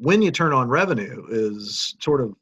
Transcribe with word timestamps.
when 0.00 0.22
you 0.22 0.30
turn 0.30 0.52
on 0.52 0.68
revenue 0.68 1.24
is 1.30 1.96
sort 2.00 2.20
of 2.20 2.34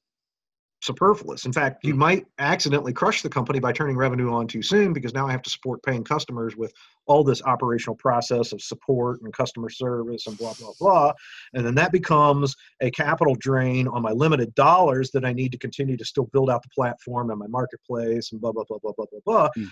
superfluous. 0.82 1.46
In 1.46 1.52
fact, 1.52 1.84
you 1.84 1.94
might 1.94 2.26
accidentally 2.40 2.92
crush 2.92 3.22
the 3.22 3.28
company 3.28 3.60
by 3.60 3.71
turning 3.72 3.96
revenue 3.96 4.32
on 4.32 4.48
too 4.48 4.62
soon 4.62 4.92
because 4.92 5.14
now 5.14 5.29
I 5.29 5.30
have 5.30 5.43
to 5.43 5.51
support 5.51 5.80
paying 5.85 6.03
customers 6.03 6.57
with 6.57 6.73
all 7.07 7.23
this 7.23 7.41
operational 7.43 7.95
process 7.96 8.53
of 8.53 8.61
support 8.61 9.21
and 9.23 9.33
customer 9.33 9.71
service 9.71 10.27
and 10.27 10.37
blah, 10.37 10.53
blah, 10.59 10.73
blah. 10.80 11.12
And 11.54 11.65
then 11.65 11.77
that 11.77 11.93
becomes 11.93 12.57
a 12.80 12.91
capital 12.91 13.36
drain 13.36 13.87
on 13.87 14.03
my 14.03 14.11
limited 14.11 14.53
dollars 14.57 15.12
that 15.12 15.25
I 15.25 15.32
need 15.32 15.53
to 15.53 15.59
continue 15.59 15.96
to 15.96 16.05
still 16.05 16.29
build 16.32 16.50
out 16.50 16.62
the 16.62 16.71
platform 16.75 17.30
and 17.30 17.39
my 17.39 17.46
marketplace 17.46 18.32
and 18.32 18.41
blah, 18.41 18.50
blah, 18.50 18.64
blah, 18.69 18.79
blah, 18.82 18.93
blah, 18.96 19.07
blah, 19.11 19.21
blah. 19.25 19.48
Mm. 19.57 19.71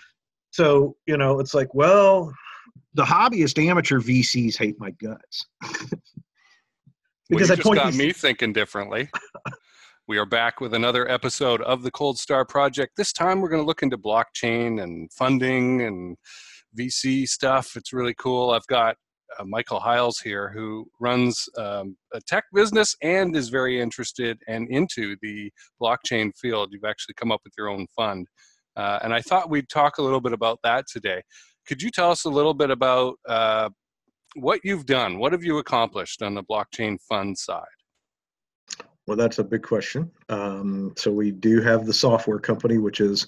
So, 0.52 0.96
you 1.06 1.16
know, 1.16 1.40
it's 1.40 1.54
like, 1.54 1.74
well, 1.74 2.32
the 2.94 3.04
hobbyist 3.04 3.64
amateur 3.64 3.98
VCs 3.98 4.56
hate 4.56 4.78
my 4.78 4.90
guts. 4.92 5.46
because 7.30 7.48
well, 7.48 7.58
I 7.58 7.62
just 7.62 7.74
got 7.74 7.94
me 7.94 8.12
thinking 8.12 8.52
differently. 8.52 9.08
We 10.08 10.18
are 10.18 10.26
back 10.26 10.60
with 10.60 10.74
another 10.74 11.08
episode 11.08 11.62
of 11.62 11.84
the 11.84 11.90
Cold 11.92 12.18
Star 12.18 12.44
Project. 12.44 12.96
This 12.96 13.12
time 13.12 13.40
we're 13.40 13.48
going 13.48 13.62
to 13.62 13.66
look 13.66 13.84
into 13.84 13.96
blockchain 13.96 14.82
and 14.82 15.08
funding 15.12 15.82
and 15.82 16.16
VC 16.76 17.28
stuff. 17.28 17.76
It's 17.76 17.92
really 17.92 18.14
cool. 18.14 18.50
I've 18.50 18.66
got 18.66 18.96
uh, 19.38 19.44
Michael 19.44 19.78
Hiles 19.78 20.18
here 20.18 20.50
who 20.52 20.84
runs 20.98 21.48
um, 21.56 21.96
a 22.12 22.20
tech 22.26 22.42
business 22.52 22.96
and 23.02 23.36
is 23.36 23.50
very 23.50 23.80
interested 23.80 24.36
and 24.48 24.68
into 24.68 25.14
the 25.22 25.52
blockchain 25.80 26.32
field. 26.36 26.70
You've 26.72 26.82
actually 26.84 27.14
come 27.14 27.30
up 27.30 27.42
with 27.44 27.52
your 27.56 27.68
own 27.68 27.86
fund. 27.94 28.26
Uh, 28.74 28.98
and 29.04 29.14
I 29.14 29.20
thought 29.20 29.48
we'd 29.48 29.68
talk 29.68 29.98
a 29.98 30.02
little 30.02 30.20
bit 30.20 30.32
about 30.32 30.58
that 30.64 30.86
today. 30.92 31.22
Could 31.68 31.82
you 31.82 31.90
tell 31.90 32.10
us 32.10 32.24
a 32.24 32.30
little 32.30 32.54
bit 32.54 32.70
about 32.70 33.14
uh, 33.28 33.68
what 34.34 34.60
you've 34.64 34.86
done? 34.86 35.18
What 35.18 35.32
have 35.32 35.44
you 35.44 35.58
accomplished 35.58 36.22
on 36.22 36.34
the 36.34 36.42
blockchain 36.42 36.98
fund 37.08 37.36
side? 37.36 37.64
Well, 39.06 39.16
that's 39.16 39.38
a 39.38 39.44
big 39.44 39.62
question. 39.62 40.10
Um, 40.28 40.92
so 40.96 41.10
we 41.10 41.32
do 41.32 41.60
have 41.60 41.86
the 41.86 41.92
software 41.92 42.38
company, 42.38 42.78
which 42.78 43.00
is 43.00 43.26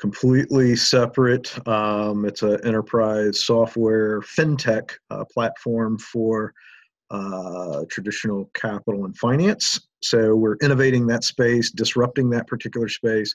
completely 0.00 0.74
separate. 0.74 1.52
Um, 1.68 2.24
it's 2.24 2.42
an 2.42 2.58
enterprise 2.64 3.44
software 3.44 4.22
fintech 4.22 4.92
uh, 5.10 5.24
platform 5.30 5.98
for 5.98 6.54
uh, 7.10 7.84
traditional 7.90 8.50
capital 8.54 9.04
and 9.04 9.16
finance. 9.18 9.88
So 10.02 10.34
we're 10.34 10.56
innovating 10.62 11.06
that 11.08 11.24
space, 11.24 11.70
disrupting 11.70 12.30
that 12.30 12.46
particular 12.46 12.88
space. 12.88 13.34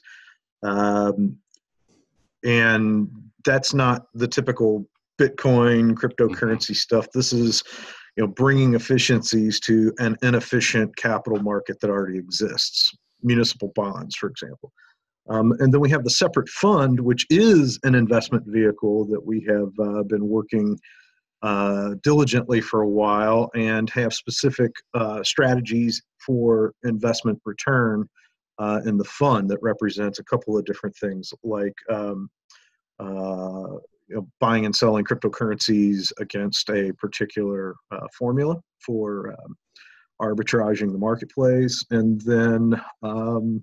Um, 0.64 1.36
and 2.44 3.08
that's 3.44 3.74
not 3.74 4.06
the 4.14 4.26
typical 4.26 4.88
Bitcoin 5.20 5.94
cryptocurrency 5.94 6.70
mm-hmm. 6.70 6.74
stuff. 6.74 7.06
This 7.12 7.32
is 7.32 7.62
you 8.16 8.24
know, 8.24 8.28
bringing 8.28 8.74
efficiencies 8.74 9.60
to 9.60 9.92
an 9.98 10.16
inefficient 10.22 10.96
capital 10.96 11.42
market 11.42 11.78
that 11.80 11.90
already 11.90 12.18
exists, 12.18 12.96
municipal 13.22 13.72
bonds, 13.74 14.16
for 14.16 14.28
example. 14.28 14.72
Um, 15.28 15.52
and 15.58 15.72
then 15.72 15.80
we 15.80 15.90
have 15.90 16.04
the 16.04 16.10
separate 16.10 16.48
fund, 16.48 17.00
which 17.00 17.26
is 17.30 17.78
an 17.82 17.94
investment 17.94 18.44
vehicle 18.46 19.06
that 19.06 19.24
we 19.24 19.44
have 19.48 19.72
uh, 19.80 20.02
been 20.04 20.28
working 20.28 20.78
uh, 21.42 21.94
diligently 22.02 22.60
for 22.60 22.82
a 22.82 22.88
while 22.88 23.50
and 23.54 23.90
have 23.90 24.14
specific 24.14 24.70
uh, 24.94 25.22
strategies 25.22 26.02
for 26.24 26.72
investment 26.84 27.38
return 27.44 28.08
uh, 28.58 28.80
in 28.86 28.96
the 28.96 29.04
fund 29.04 29.50
that 29.50 29.58
represents 29.60 30.18
a 30.18 30.24
couple 30.24 30.56
of 30.56 30.64
different 30.64 30.96
things 30.96 31.32
like 31.44 31.74
um, 31.90 32.28
uh, 32.98 33.76
you 34.08 34.16
know, 34.16 34.28
buying 34.40 34.64
and 34.66 34.74
selling 34.74 35.04
cryptocurrencies 35.04 36.12
against 36.18 36.68
a 36.70 36.92
particular 36.98 37.74
uh, 37.90 38.06
formula 38.16 38.56
for 38.84 39.30
um, 39.30 39.56
arbitraging 40.20 40.92
the 40.92 40.98
marketplace, 40.98 41.84
and 41.90 42.20
then 42.22 42.80
um, 43.02 43.62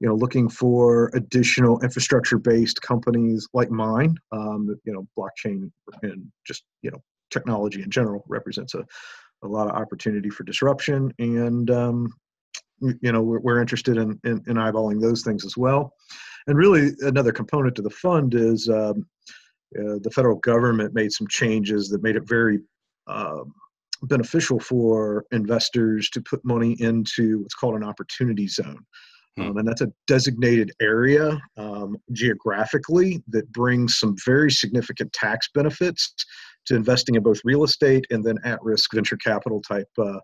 you 0.00 0.08
know 0.08 0.14
looking 0.14 0.48
for 0.48 1.10
additional 1.14 1.80
infrastructure-based 1.80 2.80
companies 2.82 3.48
like 3.52 3.70
mine. 3.70 4.16
Um, 4.32 4.74
you 4.84 4.92
know, 4.92 5.06
blockchain 5.18 5.70
and 6.02 6.26
just 6.46 6.64
you 6.82 6.90
know 6.90 7.02
technology 7.30 7.82
in 7.82 7.90
general 7.90 8.24
represents 8.28 8.74
a, 8.74 8.84
a 9.42 9.48
lot 9.48 9.68
of 9.68 9.74
opportunity 9.74 10.30
for 10.30 10.44
disruption, 10.44 11.12
and 11.18 11.70
um, 11.70 12.12
you 12.80 13.12
know 13.12 13.22
we're, 13.22 13.40
we're 13.40 13.60
interested 13.60 13.96
in, 13.96 14.18
in, 14.24 14.42
in 14.46 14.56
eyeballing 14.56 15.00
those 15.00 15.22
things 15.22 15.44
as 15.44 15.56
well. 15.56 15.92
And 16.46 16.58
really, 16.58 16.92
another 17.00 17.32
component 17.32 17.74
to 17.76 17.82
the 17.82 17.90
fund 17.90 18.34
is 18.34 18.68
um, 18.68 19.06
uh, 19.78 19.98
the 20.02 20.10
federal 20.14 20.36
government 20.36 20.94
made 20.94 21.12
some 21.12 21.26
changes 21.28 21.88
that 21.88 22.02
made 22.02 22.16
it 22.16 22.28
very 22.28 22.60
uh, 23.06 23.44
beneficial 24.02 24.60
for 24.60 25.24
investors 25.32 26.10
to 26.10 26.20
put 26.20 26.44
money 26.44 26.76
into 26.80 27.40
what's 27.40 27.54
called 27.54 27.74
an 27.74 27.84
opportunity 27.84 28.48
zone. 28.48 28.84
Hmm. 29.36 29.42
Um, 29.42 29.56
and 29.58 29.68
that's 29.68 29.80
a 29.80 29.92
designated 30.06 30.72
area 30.80 31.40
um, 31.56 31.96
geographically 32.12 33.22
that 33.28 33.50
brings 33.52 33.98
some 33.98 34.14
very 34.24 34.50
significant 34.50 35.12
tax 35.12 35.48
benefits 35.54 36.14
to 36.66 36.76
investing 36.76 37.14
in 37.16 37.22
both 37.22 37.40
real 37.44 37.64
estate 37.64 38.06
and 38.10 38.24
then 38.24 38.38
at 38.44 38.62
risk 38.62 38.92
venture 38.94 39.16
capital 39.16 39.60
type 39.60 39.88
uh, 39.98 40.18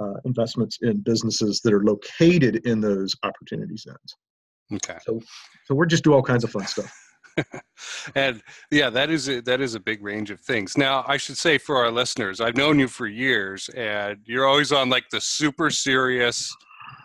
uh, 0.00 0.14
investments 0.24 0.78
in 0.82 1.00
businesses 1.00 1.60
that 1.62 1.72
are 1.72 1.82
located 1.82 2.56
in 2.66 2.80
those 2.80 3.14
opportunity 3.22 3.76
zones. 3.76 4.16
Okay. 4.72 4.98
So, 5.04 5.20
so 5.64 5.74
we're 5.74 5.86
just 5.86 6.04
do 6.04 6.12
all 6.12 6.22
kinds 6.22 6.44
of 6.44 6.50
fun 6.50 6.66
stuff. 6.66 6.92
and 8.14 8.42
yeah, 8.70 8.90
that 8.90 9.10
is 9.10 9.28
a, 9.28 9.40
that 9.42 9.60
is 9.60 9.74
a 9.74 9.80
big 9.80 10.02
range 10.02 10.30
of 10.30 10.40
things. 10.40 10.76
Now, 10.76 11.04
I 11.06 11.16
should 11.16 11.36
say 11.36 11.58
for 11.58 11.76
our 11.76 11.90
listeners, 11.90 12.40
I've 12.40 12.56
known 12.56 12.78
you 12.78 12.88
for 12.88 13.06
years, 13.06 13.68
and 13.70 14.18
you're 14.24 14.46
always 14.46 14.72
on 14.72 14.88
like 14.90 15.04
the 15.10 15.20
super 15.20 15.70
serious, 15.70 16.54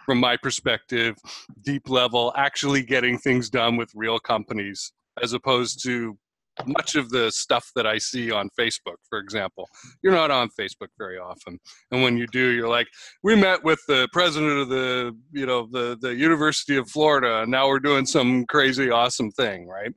from 0.06 0.20
my 0.20 0.38
perspective, 0.38 1.16
deep 1.64 1.90
level, 1.90 2.34
actually 2.36 2.84
getting 2.84 3.18
things 3.18 3.50
done 3.50 3.78
with 3.78 3.90
real 3.96 4.20
companies, 4.20 4.92
as 5.22 5.34
opposed 5.34 5.84
to 5.84 6.18
much 6.66 6.96
of 6.96 7.10
the 7.10 7.32
stuff 7.32 7.72
that 7.76 7.88
I 7.88 7.98
see 7.98 8.32
on 8.32 8.50
Facebook, 8.60 8.98
for 9.10 9.20
example. 9.20 9.68
You're 10.02 10.14
not 10.14 10.32
on 10.32 10.50
Facebook 10.60 10.90
very 10.98 11.18
often, 11.18 11.60
and 11.92 12.04
when 12.04 12.18
you 12.18 12.28
do, 12.28 12.50
you're 12.50 12.70
like, 12.70 12.88
"We 13.24 13.36
met 13.36 13.64
with 13.64 13.80
the 13.88 14.08
president 14.14 14.60
of 14.60 14.70
the, 14.70 15.18
you 15.32 15.46
know, 15.46 15.68
the 15.72 15.98
the 16.00 16.14
University 16.16 16.78
of 16.78 16.90
Florida, 16.90 17.42
and 17.42 17.52
now 17.52 17.68
we're 17.68 17.80
doing 17.80 18.06
some 18.06 18.46
crazy, 18.46 18.90
awesome 18.90 19.32
thing, 19.32 19.68
right?" 19.68 19.94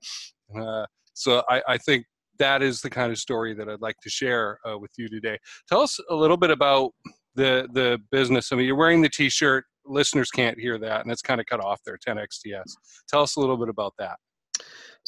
Uh, 0.59 0.87
so 1.12 1.43
I, 1.49 1.62
I, 1.67 1.78
think 1.78 2.05
that 2.39 2.62
is 2.62 2.81
the 2.81 2.91
kind 2.91 3.11
of 3.11 3.19
story 3.19 3.55
that 3.55 3.69
I'd 3.69 3.81
like 3.81 3.97
to 4.03 4.11
share 4.11 4.59
uh, 4.69 4.78
with 4.78 4.93
you 4.97 5.09
today. 5.09 5.38
Tell 5.69 5.81
us 5.81 5.99
a 6.11 6.15
little 6.15 6.37
bit 6.37 6.50
about 6.50 6.93
the 7.34 7.69
the 7.73 7.99
business. 8.11 8.53
I 8.53 8.56
mean, 8.56 8.67
you're 8.67 8.77
wearing 8.77 9.03
the 9.03 9.09
T-shirt. 9.09 9.65
Listeners 9.84 10.31
can't 10.31 10.59
hear 10.59 10.78
that, 10.78 11.03
and 11.03 11.12
it's 11.12 11.23
kind 11.23 11.41
of 11.41 11.47
cut 11.47 11.65
off 11.65 11.81
there. 11.84 11.99
10xts. 12.06 12.73
Tell 13.09 13.23
us 13.23 13.37
a 13.37 13.41
little 13.41 13.56
bit 13.56 13.69
about 13.69 13.94
that. 13.99 14.17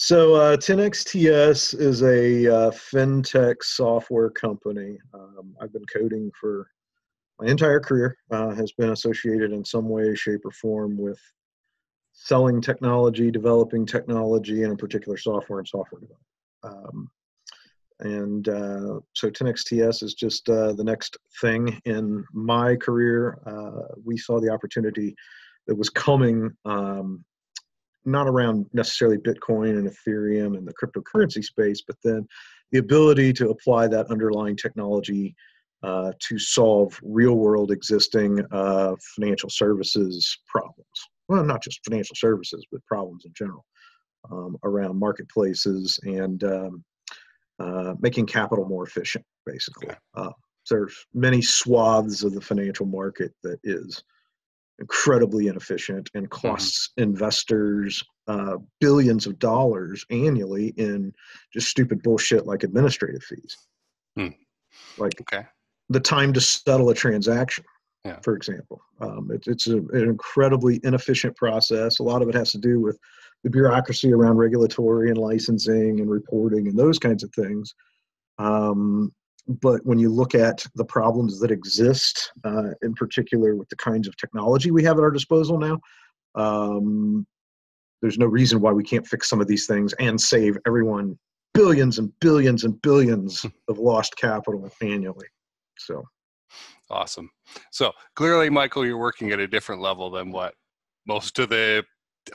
So, 0.01 0.37
uh, 0.37 0.57
10xts 0.57 1.75
is 1.75 2.03
a 2.03 2.47
uh, 2.47 2.71
fintech 2.71 3.57
software 3.65 4.31
company. 4.31 4.97
Um, 5.13 5.57
I've 5.61 5.73
been 5.73 5.85
coding 5.93 6.31
for 6.41 6.71
my 7.41 7.49
entire 7.49 7.81
career, 7.81 8.17
uh, 8.31 8.55
has 8.55 8.71
been 8.71 8.91
associated 8.91 9.51
in 9.51 9.65
some 9.65 9.89
way, 9.89 10.15
shape, 10.15 10.43
or 10.45 10.53
form 10.53 10.97
with 10.97 11.19
selling 12.13 12.61
technology, 12.61 13.33
developing 13.33 13.85
technology, 13.85 14.63
and 14.63 14.71
in 14.71 14.77
particular 14.77 15.19
software 15.19 15.59
and 15.59 15.67
software 15.67 16.01
development. 16.01 16.29
Um, 16.63 17.11
and 17.99 18.49
uh, 18.49 19.01
so 19.15 19.31
10xts 19.31 20.05
is 20.05 20.15
just 20.15 20.49
uh, 20.49 20.75
the 20.75 20.85
next 20.85 21.17
thing 21.41 21.77
in 21.87 22.25
my 22.33 22.77
career. 22.77 23.41
Uh, 23.45 23.97
we 24.05 24.17
saw 24.17 24.39
the 24.39 24.51
opportunity 24.51 25.17
that 25.67 25.75
was 25.75 25.91
coming 25.91 26.53
um, 26.67 27.25
not 28.11 28.27
around 28.27 28.67
necessarily 28.73 29.19
Bitcoin 29.19 29.79
and 29.79 29.89
Ethereum 29.89 30.57
and 30.57 30.67
the 30.67 30.75
cryptocurrency 30.75 31.45
space, 31.45 31.83
but 31.87 31.97
then 32.03 32.27
the 32.73 32.79
ability 32.79 33.33
to 33.35 33.51
apply 33.51 33.89
that 33.89 34.11
underlying 34.11 34.57
technology 34.57 35.35
uh, 35.83 36.13
to 36.19 36.39
solve 36.39 36.99
real 37.03 37.35
world 37.35 37.71
existing 37.71 38.45
uh, 38.51 38.95
financial 39.15 39.49
services 39.49 40.39
problems. 40.47 40.87
Well, 41.29 41.45
not 41.45 41.63
just 41.63 41.85
financial 41.85 42.17
services, 42.17 42.65
but 42.73 42.85
problems 42.87 43.25
in 43.25 43.33
general 43.37 43.65
um, 44.31 44.57
around 44.65 44.99
marketplaces 44.99 45.99
and 46.03 46.43
um, 46.45 46.85
uh, 47.61 47.95
making 48.01 48.27
capital 48.27 48.67
more 48.67 48.85
efficient, 48.87 49.25
basically. 49.47 49.89
Uh, 50.15 50.31
so 50.65 50.75
there's 50.75 51.07
many 51.15 51.41
swaths 51.41 52.23
of 52.23 52.35
the 52.35 52.41
financial 52.41 52.87
market 52.87 53.33
that 53.43 53.59
is 53.65 54.03
incredibly 54.79 55.49
inefficient 55.49 56.11
and 56.15 56.31
mm-hmm. 56.31 56.49
costs 56.49 56.91
mm-hmm. 56.91 57.11
investors 57.11 58.03
uh, 58.29 58.59
billions 58.81 59.27
of 59.27 59.39
dollars 59.39 60.05
annually 60.11 60.69
in 60.77 61.13
just 61.53 61.69
stupid 61.69 62.03
bullshit 62.03 62.47
like 62.47 62.63
administrative 62.63 63.23
fees. 63.23 63.57
Mm. 64.19 64.35
Like 64.99 65.21
okay. 65.23 65.47
the 65.89 66.01
time 66.01 66.33
to 66.35 66.41
settle 66.41 66.91
a 66.91 66.95
transaction, 66.95 67.65
yeah. 68.05 68.21
for 68.21 68.37
example. 68.37 68.83
Um, 69.01 69.31
it, 69.33 69.45
it's 69.47 69.67
a, 69.67 69.79
an 69.79 70.03
incredibly 70.03 70.81
inefficient 70.85 71.37
process. 71.37 71.99
A 71.99 72.03
lot 72.03 72.21
of 72.21 72.29
it 72.29 72.35
has 72.35 72.53
to 72.53 72.59
do 72.59 72.81
with 72.81 72.99
the 73.45 73.51
bureaucracy 73.51 74.13
around 74.13 74.37
regulatory 74.37 75.09
and 75.09 75.17
licensing 75.17 76.01
and 76.01 76.11
reporting 76.11 76.69
and 76.69 76.79
those 76.79 76.99
kinds 76.99 77.23
of 77.23 77.33
things. 77.33 77.75
Um, 78.39 79.13
but 79.49 79.85
when 79.85 79.99
you 79.99 80.11
look 80.11 80.35
at 80.35 80.65
the 80.75 80.85
problems 80.85 81.41
that 81.41 81.51
exist, 81.51 82.33
uh, 82.45 82.71
in 82.83 82.95
particular 82.95 83.57
with 83.57 83.69
the 83.71 83.77
kinds 83.77 84.07
of 84.07 84.17
technology 84.17 84.71
we 84.71 84.85
have 84.85 84.99
at 84.99 85.03
our 85.03 85.11
disposal 85.11 85.59
now, 85.59 85.79
um, 86.35 87.27
there's 88.03 88.19
no 88.19 88.27
reason 88.27 88.61
why 88.61 88.73
we 88.73 88.85
can't 88.85 89.07
fix 89.07 89.29
some 89.29 89.41
of 89.41 89.49
these 89.49 89.67
things 89.67 89.93
and 89.95 90.21
save 90.21 90.57
everyone 90.67 91.19
billions 91.55 91.99
and 91.99 92.13
billions 92.21 92.65
and 92.65 92.81
billions 92.83 93.45
of 93.69 93.79
lost 93.79 94.17
capital 94.17 94.71
annually. 94.83 95.27
So 95.79 96.05
awesome. 96.91 97.31
So 97.73 97.93
clearly, 98.15 98.51
Michael, 98.51 98.87
you're 98.87 98.99
working 98.99 99.33
at 99.33 99.41
a 99.41 99.49
different 99.49 99.81
level 99.81 100.11
than 100.11 100.31
what 100.31 100.55
most 101.07 101.39
of 101.39 101.49
the 101.49 101.85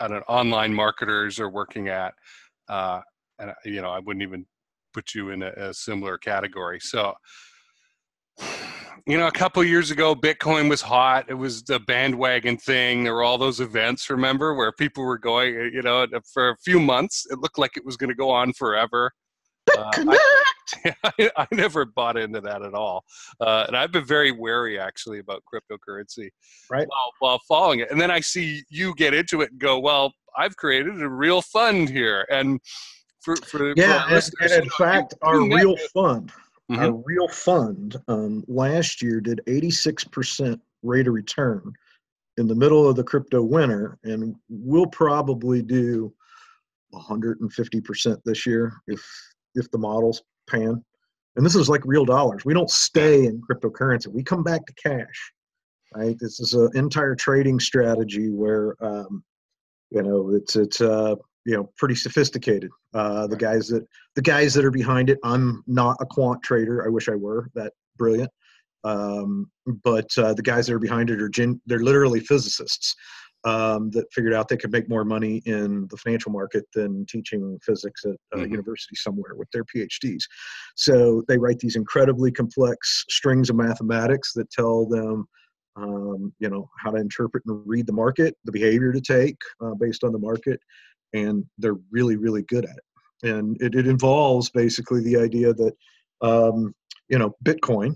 I 0.01 0.07
don't 0.07 0.17
know, 0.17 0.25
online 0.27 0.73
marketers 0.73 1.39
are 1.39 1.49
working 1.49 1.87
at. 1.89 2.13
Uh, 2.67 3.01
and 3.39 3.53
you 3.65 3.81
know, 3.81 3.91
I 3.91 3.99
wouldn't 3.99 4.23
even 4.23 4.45
put 4.93 5.13
you 5.13 5.29
in 5.29 5.43
a, 5.43 5.51
a 5.57 5.73
similar 5.73 6.17
category. 6.17 6.79
So, 6.79 7.13
you 9.05 9.17
know, 9.17 9.27
a 9.27 9.31
couple 9.31 9.63
years 9.63 9.91
ago, 9.91 10.15
Bitcoin 10.15 10.69
was 10.69 10.81
hot. 10.81 11.25
It 11.27 11.33
was 11.33 11.63
the 11.63 11.79
bandwagon 11.79 12.57
thing. 12.57 13.03
There 13.03 13.13
were 13.13 13.23
all 13.23 13.37
those 13.37 13.59
events, 13.59 14.09
remember, 14.09 14.53
where 14.53 14.71
people 14.71 15.03
were 15.03 15.17
going, 15.17 15.53
you 15.73 15.81
know, 15.81 16.07
for 16.31 16.49
a 16.49 16.57
few 16.63 16.79
months. 16.79 17.25
It 17.29 17.39
looked 17.39 17.57
like 17.57 17.75
it 17.75 17.85
was 17.85 17.97
going 17.97 18.09
to 18.09 18.15
go 18.15 18.29
on 18.29 18.53
forever. 18.53 19.11
Uh, 19.77 19.91
I, 21.03 21.29
I, 21.37 21.47
never 21.51 21.85
bought 21.85 22.17
into 22.17 22.41
that 22.41 22.63
at 22.63 22.73
all. 22.73 23.03
Uh, 23.39 23.65
and 23.67 23.77
I've 23.77 23.91
been 23.91 24.05
very 24.05 24.31
wary, 24.31 24.79
actually, 24.79 25.19
about 25.19 25.43
cryptocurrency 25.53 26.29
right. 26.69 26.87
while, 26.87 27.11
while 27.19 27.39
following 27.47 27.79
it. 27.79 27.91
And 27.91 27.99
then 27.99 28.11
I 28.11 28.19
see 28.19 28.63
you 28.69 28.93
get 28.95 29.13
into 29.13 29.41
it 29.41 29.51
and 29.51 29.59
go, 29.59 29.79
well, 29.79 30.13
I've 30.37 30.55
created 30.57 31.01
a 31.01 31.09
real 31.09 31.41
fund 31.41 31.89
here. 31.89 32.25
And 32.29 32.59
for, 33.23 33.35
for 33.37 33.73
yeah, 33.75 34.07
for 34.07 34.15
and, 34.15 34.51
and, 34.51 34.63
in 34.63 34.69
fact, 34.71 35.13
our 35.21 35.41
real 35.41 35.77
fund, 35.93 36.31
mm-hmm. 36.69 36.79
our 36.79 36.91
real 37.05 37.27
fund, 37.27 37.95
um, 38.07 38.43
last 38.47 39.01
year 39.01 39.21
did 39.21 39.41
86% 39.47 40.59
rate 40.83 41.07
of 41.07 41.13
return 41.13 41.71
in 42.37 42.47
the 42.47 42.55
middle 42.55 42.87
of 42.87 42.95
the 42.95 43.03
crypto 43.03 43.41
winter, 43.41 43.97
and 44.03 44.35
we'll 44.49 44.87
probably 44.87 45.61
do 45.61 46.13
150% 46.93 48.17
this 48.25 48.45
year 48.45 48.73
if 48.87 49.03
if 49.55 49.69
the 49.71 49.77
models 49.77 50.23
pan. 50.49 50.83
And 51.35 51.45
this 51.45 51.55
is 51.55 51.69
like 51.69 51.81
real 51.85 52.05
dollars. 52.05 52.45
We 52.45 52.53
don't 52.53 52.69
stay 52.69 53.25
in 53.25 53.41
cryptocurrency. 53.41 54.07
We 54.07 54.23
come 54.23 54.43
back 54.43 54.65
to 54.65 54.73
cash. 54.73 55.33
Right. 55.95 56.17
This 56.19 56.39
is 56.39 56.53
an 56.53 56.69
entire 56.73 57.15
trading 57.15 57.59
strategy 57.59 58.29
where 58.29 58.75
um, 58.81 59.23
you 59.91 60.01
know 60.01 60.31
it's 60.33 60.55
it's 60.55 60.81
uh, 60.81 61.15
you 61.45 61.55
know 61.55 61.69
pretty 61.77 61.95
sophisticated 61.95 62.71
uh, 62.93 63.27
the 63.27 63.35
guys 63.35 63.67
that 63.67 63.85
the 64.15 64.21
guys 64.21 64.53
that 64.53 64.65
are 64.65 64.71
behind 64.71 65.09
it. 65.09 65.19
I'm 65.23 65.63
not 65.67 65.97
a 65.99 66.05
quant 66.05 66.41
trader. 66.43 66.85
I 66.85 66.89
wish 66.89 67.09
i 67.09 67.15
were 67.15 67.49
that 67.55 67.73
brilliant. 67.97 68.31
Um, 68.85 69.49
but 69.83 70.09
uh, 70.17 70.33
the 70.33 70.41
guys 70.41 70.67
that 70.67 70.73
are 70.73 70.79
behind 70.79 71.09
it 71.09 71.21
are 71.21 71.29
gen- 71.29 71.61
they're 71.65 71.79
literally 71.79 72.19
physicists 72.19 72.95
um, 73.45 73.89
that 73.91 74.11
figured 74.11 74.33
out 74.33 74.47
they 74.47 74.57
could 74.57 74.71
make 74.71 74.89
more 74.89 75.03
money 75.03 75.41
in 75.45 75.87
the 75.89 75.97
financial 75.97 76.31
market 76.31 76.65
than 76.73 77.05
teaching 77.07 77.59
physics 77.63 78.03
at 78.05 78.11
a 78.11 78.37
mm-hmm. 78.37 78.51
university 78.51 78.95
somewhere 78.95 79.35
with 79.35 79.49
their 79.51 79.65
phds 79.65 80.23
so 80.75 81.23
they 81.27 81.37
write 81.37 81.59
these 81.59 81.75
incredibly 81.75 82.31
complex 82.31 83.03
strings 83.09 83.49
of 83.49 83.55
mathematics 83.55 84.33
that 84.33 84.49
tell 84.49 84.85
them 84.85 85.25
um, 85.75 86.31
you 86.39 86.49
know 86.49 86.69
how 86.79 86.91
to 86.91 86.97
interpret 86.97 87.43
and 87.45 87.61
read 87.65 87.87
the 87.87 87.93
market 87.93 88.35
the 88.45 88.51
behavior 88.51 88.93
to 88.93 89.01
take 89.01 89.37
uh, 89.63 89.73
based 89.73 90.03
on 90.03 90.11
the 90.11 90.19
market 90.19 90.59
and 91.13 91.45
they're 91.57 91.77
really 91.91 92.17
really 92.17 92.43
good 92.43 92.65
at 92.65 92.75
it. 92.75 93.29
And 93.29 93.61
it, 93.61 93.75
it 93.75 93.87
involves 93.87 94.49
basically 94.49 95.01
the 95.01 95.17
idea 95.17 95.53
that 95.53 95.73
um, 96.21 96.73
you 97.09 97.17
know 97.17 97.35
bitcoin 97.43 97.95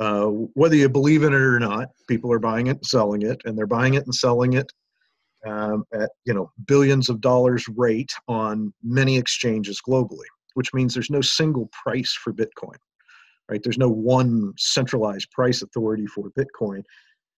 uh, 0.00 0.26
whether 0.54 0.76
you 0.76 0.88
believe 0.88 1.22
in 1.22 1.32
it 1.32 1.40
or 1.40 1.60
not 1.60 1.88
people 2.08 2.32
are 2.32 2.38
buying 2.38 2.66
it 2.66 2.76
and 2.76 2.86
selling 2.86 3.22
it 3.22 3.40
and 3.44 3.56
they're 3.56 3.66
buying 3.66 3.94
it 3.94 4.04
and 4.04 4.14
selling 4.14 4.54
it 4.54 4.70
um, 5.46 5.84
at 5.92 6.10
you 6.24 6.34
know 6.34 6.50
billions 6.66 7.08
of 7.08 7.20
dollars 7.20 7.64
rate 7.76 8.12
on 8.28 8.72
many 8.82 9.16
exchanges 9.16 9.80
globally 9.86 10.26
which 10.54 10.72
means 10.72 10.94
there's 10.94 11.10
no 11.10 11.20
single 11.20 11.68
price 11.84 12.12
for 12.12 12.32
bitcoin 12.32 12.76
right? 13.48 13.62
There's 13.62 13.78
no 13.78 13.88
one 13.88 14.52
centralized 14.56 15.30
price 15.30 15.62
authority 15.62 16.06
for 16.06 16.30
bitcoin. 16.30 16.82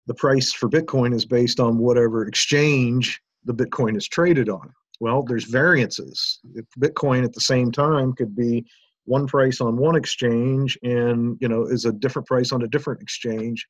The 0.06 0.14
price 0.14 0.52
for 0.52 0.68
bitcoin 0.68 1.14
is 1.14 1.24
based 1.24 1.60
on 1.60 1.78
whatever 1.78 2.26
exchange 2.26 3.20
the 3.44 3.54
bitcoin 3.54 3.96
is 3.96 4.08
traded 4.08 4.48
on 4.48 4.72
well, 5.00 5.22
there's 5.22 5.44
variances. 5.44 6.40
If 6.54 6.64
Bitcoin 6.78 7.24
at 7.24 7.32
the 7.32 7.40
same 7.40 7.70
time 7.70 8.12
could 8.14 8.34
be 8.34 8.64
one 9.06 9.26
price 9.26 9.60
on 9.60 9.76
one 9.76 9.96
exchange 9.96 10.78
and 10.82 11.38
you 11.40 11.48
know 11.48 11.64
is 11.64 11.84
a 11.84 11.92
different 11.92 12.26
price 12.26 12.52
on 12.52 12.62
a 12.62 12.68
different 12.68 13.00
exchange 13.00 13.66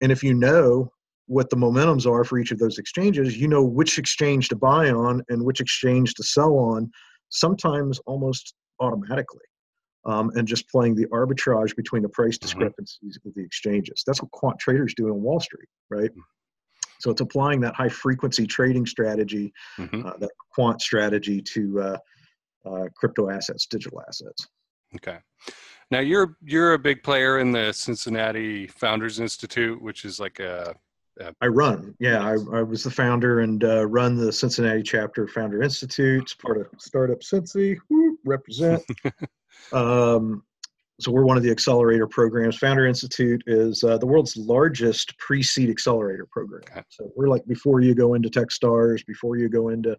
and 0.00 0.12
if 0.12 0.22
you 0.22 0.34
know 0.34 0.92
what 1.26 1.48
the 1.48 1.56
momentums 1.56 2.06
are 2.06 2.24
for 2.24 2.38
each 2.38 2.50
of 2.50 2.58
those 2.58 2.76
exchanges 2.78 3.38
you 3.38 3.48
know 3.48 3.62
which 3.62 3.98
exchange 3.98 4.48
to 4.48 4.56
buy 4.56 4.90
on 4.90 5.22
and 5.28 5.42
which 5.42 5.60
exchange 5.60 6.14
to 6.14 6.22
sell 6.22 6.56
on 6.56 6.90
sometimes 7.30 8.00
almost 8.06 8.54
automatically 8.80 9.40
um, 10.06 10.30
and 10.34 10.48
just 10.48 10.68
playing 10.68 10.94
the 10.94 11.06
arbitrage 11.06 11.76
between 11.76 12.02
the 12.02 12.08
price 12.08 12.36
mm-hmm. 12.36 12.46
discrepancies 12.46 13.18
mm-hmm. 13.18 13.28
of 13.28 13.34
the 13.34 13.44
exchanges 13.44 14.02
that's 14.06 14.20
what 14.20 14.30
quant 14.32 14.58
traders 14.58 14.92
do 14.94 15.08
on 15.08 15.22
wall 15.22 15.40
street 15.40 15.68
right 15.88 16.10
mm. 16.10 16.22
So 17.00 17.10
it's 17.10 17.20
applying 17.20 17.60
that 17.60 17.74
high 17.74 17.88
frequency 17.88 18.46
trading 18.46 18.86
strategy, 18.86 19.52
mm-hmm. 19.78 20.06
uh, 20.06 20.16
that 20.18 20.30
quant 20.52 20.80
strategy 20.80 21.42
to 21.42 21.80
uh, 21.80 21.98
uh, 22.66 22.84
crypto 22.94 23.30
assets, 23.30 23.66
digital 23.66 24.02
assets. 24.06 24.46
Okay. 24.96 25.18
Now 25.90 26.00
you're 26.00 26.36
you're 26.42 26.74
a 26.74 26.78
big 26.78 27.02
player 27.02 27.38
in 27.40 27.52
the 27.52 27.72
Cincinnati 27.72 28.66
Founders 28.66 29.18
Institute, 29.18 29.80
which 29.80 30.04
is 30.04 30.20
like 30.20 30.38
a. 30.38 30.74
a 31.20 31.34
I 31.40 31.46
run, 31.46 31.94
yeah. 31.98 32.24
I, 32.24 32.32
I 32.32 32.62
was 32.62 32.84
the 32.84 32.90
founder 32.90 33.40
and 33.40 33.64
uh, 33.64 33.86
run 33.86 34.14
the 34.14 34.32
Cincinnati 34.32 34.82
chapter 34.82 35.24
of 35.24 35.30
Founder 35.30 35.62
Institute. 35.62 36.22
It's 36.22 36.34
part 36.34 36.58
of 36.58 36.66
Startup 36.78 37.18
Cincy. 37.20 37.76
represent. 38.24 38.82
um, 39.72 40.44
so 41.00 41.10
we're 41.10 41.24
one 41.24 41.36
of 41.36 41.42
the 41.42 41.50
accelerator 41.50 42.06
programs. 42.06 42.58
Founder 42.58 42.86
Institute 42.86 43.42
is 43.46 43.82
uh, 43.82 43.98
the 43.98 44.06
world's 44.06 44.36
largest 44.36 45.16
pre-seed 45.18 45.70
accelerator 45.70 46.26
program. 46.30 46.62
Okay. 46.70 46.82
So 46.88 47.10
we're 47.16 47.28
like 47.28 47.44
before 47.46 47.80
you 47.80 47.94
go 47.94 48.14
into 48.14 48.28
TechStars, 48.28 49.04
before 49.06 49.36
you 49.36 49.48
go 49.48 49.70
into 49.70 49.96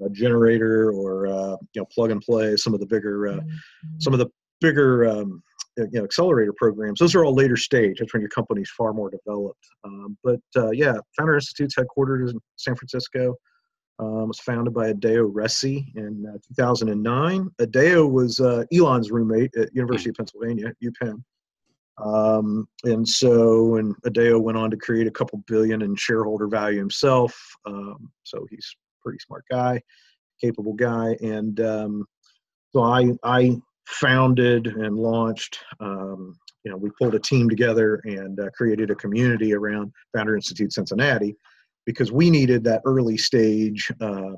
a 0.00 0.08
gener8tor 0.08 0.92
or 0.94 1.26
uh, 1.28 1.56
you 1.72 1.80
know 1.80 1.86
plug 1.86 2.10
and 2.10 2.20
play, 2.20 2.56
some 2.56 2.74
of 2.74 2.80
the 2.80 2.86
bigger, 2.86 3.28
uh, 3.28 3.36
mm-hmm. 3.36 3.98
some 3.98 4.12
of 4.12 4.18
the 4.18 4.26
bigger 4.60 5.06
um, 5.06 5.42
you 5.76 5.88
know 5.92 6.04
accelerator 6.04 6.52
programs. 6.56 6.98
Those 6.98 7.14
are 7.14 7.24
all 7.24 7.34
later 7.34 7.56
stage. 7.56 7.98
That's 7.98 8.12
when 8.12 8.20
your 8.20 8.30
company's 8.30 8.70
far 8.70 8.92
more 8.92 9.10
developed. 9.10 9.66
Um, 9.84 10.16
but 10.24 10.40
uh, 10.56 10.70
yeah, 10.70 10.94
Founder 11.16 11.34
Institute's 11.34 11.76
headquarters 11.76 12.32
in 12.32 12.40
San 12.56 12.74
Francisco. 12.74 13.36
Um, 14.00 14.26
was 14.26 14.40
founded 14.40 14.74
by 14.74 14.88
Adeo 14.88 15.30
Ressi 15.30 15.94
in 15.94 16.26
uh, 16.26 16.38
2009. 16.48 17.48
Adeo 17.60 18.06
was 18.06 18.40
uh, 18.40 18.64
Elon's 18.74 19.12
roommate 19.12 19.56
at 19.56 19.72
University 19.72 20.10
of 20.10 20.16
Pennsylvania, 20.16 20.72
UPenn. 20.82 21.22
Um, 22.02 22.68
and 22.82 23.08
so, 23.08 23.76
and 23.76 23.94
Adeo 24.04 24.38
went 24.38 24.58
on 24.58 24.70
to 24.70 24.76
create 24.76 25.06
a 25.06 25.12
couple 25.12 25.42
billion 25.46 25.82
in 25.82 25.94
shareholder 25.94 26.48
value 26.48 26.78
himself. 26.78 27.38
Um, 27.66 28.10
so 28.24 28.44
he's 28.50 28.68
a 28.74 29.02
pretty 29.02 29.18
smart 29.20 29.44
guy, 29.48 29.80
capable 30.40 30.72
guy. 30.72 31.16
And 31.22 31.60
um, 31.60 32.04
so 32.72 32.82
I, 32.82 33.12
I 33.22 33.56
founded 33.86 34.66
and 34.66 34.96
launched, 34.96 35.60
um, 35.78 36.36
you 36.64 36.70
know, 36.72 36.76
we 36.76 36.90
pulled 36.98 37.14
a 37.14 37.20
team 37.20 37.48
together 37.48 38.00
and 38.04 38.40
uh, 38.40 38.50
created 38.56 38.90
a 38.90 38.96
community 38.96 39.54
around 39.54 39.92
Founder 40.12 40.34
Institute 40.34 40.72
Cincinnati 40.72 41.36
because 41.86 42.12
we 42.12 42.30
needed 42.30 42.64
that 42.64 42.82
early 42.84 43.16
stage 43.16 43.90
uh, 44.00 44.32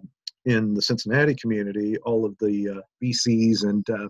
in 0.45 0.75
the 0.75 0.83
Cincinnati 0.83 1.35
community. 1.35 1.97
All 1.99 2.25
of 2.25 2.37
the 2.38 2.79
uh, 2.79 2.81
VCs 3.03 3.65
and 3.65 3.88
uh, 3.91 4.09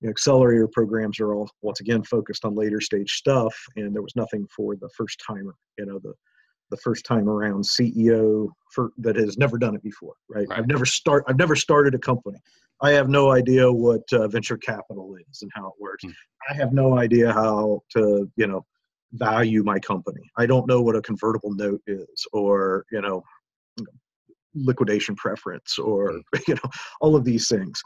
you 0.00 0.06
know, 0.06 0.10
accelerator 0.10 0.68
programs 0.68 1.20
are 1.20 1.34
all 1.34 1.50
once 1.62 1.80
again 1.80 2.02
focused 2.02 2.44
on 2.44 2.54
later 2.54 2.80
stage 2.80 3.12
stuff, 3.12 3.54
and 3.76 3.94
there 3.94 4.02
was 4.02 4.16
nothing 4.16 4.46
for 4.54 4.76
the 4.76 4.88
first 4.96 5.22
timer. 5.26 5.54
You 5.78 5.86
know, 5.86 5.98
the 5.98 6.14
the 6.70 6.76
first 6.76 7.04
time 7.04 7.28
around 7.28 7.64
CEO 7.64 8.48
for, 8.72 8.90
that 8.98 9.16
has 9.16 9.36
never 9.36 9.58
done 9.58 9.74
it 9.74 9.82
before. 9.82 10.14
Right? 10.28 10.46
right? 10.48 10.58
I've 10.58 10.68
never 10.68 10.86
start. 10.86 11.24
I've 11.28 11.38
never 11.38 11.56
started 11.56 11.94
a 11.94 11.98
company. 11.98 12.38
I 12.82 12.92
have 12.92 13.08
no 13.10 13.32
idea 13.32 13.70
what 13.70 14.02
uh, 14.12 14.26
venture 14.28 14.56
capital 14.56 15.14
is 15.28 15.42
and 15.42 15.50
how 15.54 15.66
it 15.66 15.74
works. 15.78 16.04
Mm. 16.04 16.14
I 16.50 16.54
have 16.54 16.72
no 16.72 16.98
idea 16.98 17.32
how 17.32 17.82
to 17.94 18.30
you 18.36 18.46
know 18.46 18.64
value 19.12 19.62
my 19.62 19.78
company. 19.78 20.30
I 20.36 20.46
don't 20.46 20.66
know 20.66 20.80
what 20.80 20.96
a 20.96 21.02
convertible 21.02 21.54
note 21.54 21.82
is 21.86 22.26
or, 22.32 22.84
you 22.90 23.00
know, 23.00 23.22
liquidation 24.54 25.16
preference 25.16 25.78
or, 25.78 26.12
mm. 26.12 26.22
you 26.48 26.54
know, 26.54 26.70
all 27.00 27.16
of 27.16 27.24
these 27.24 27.48
things. 27.48 27.80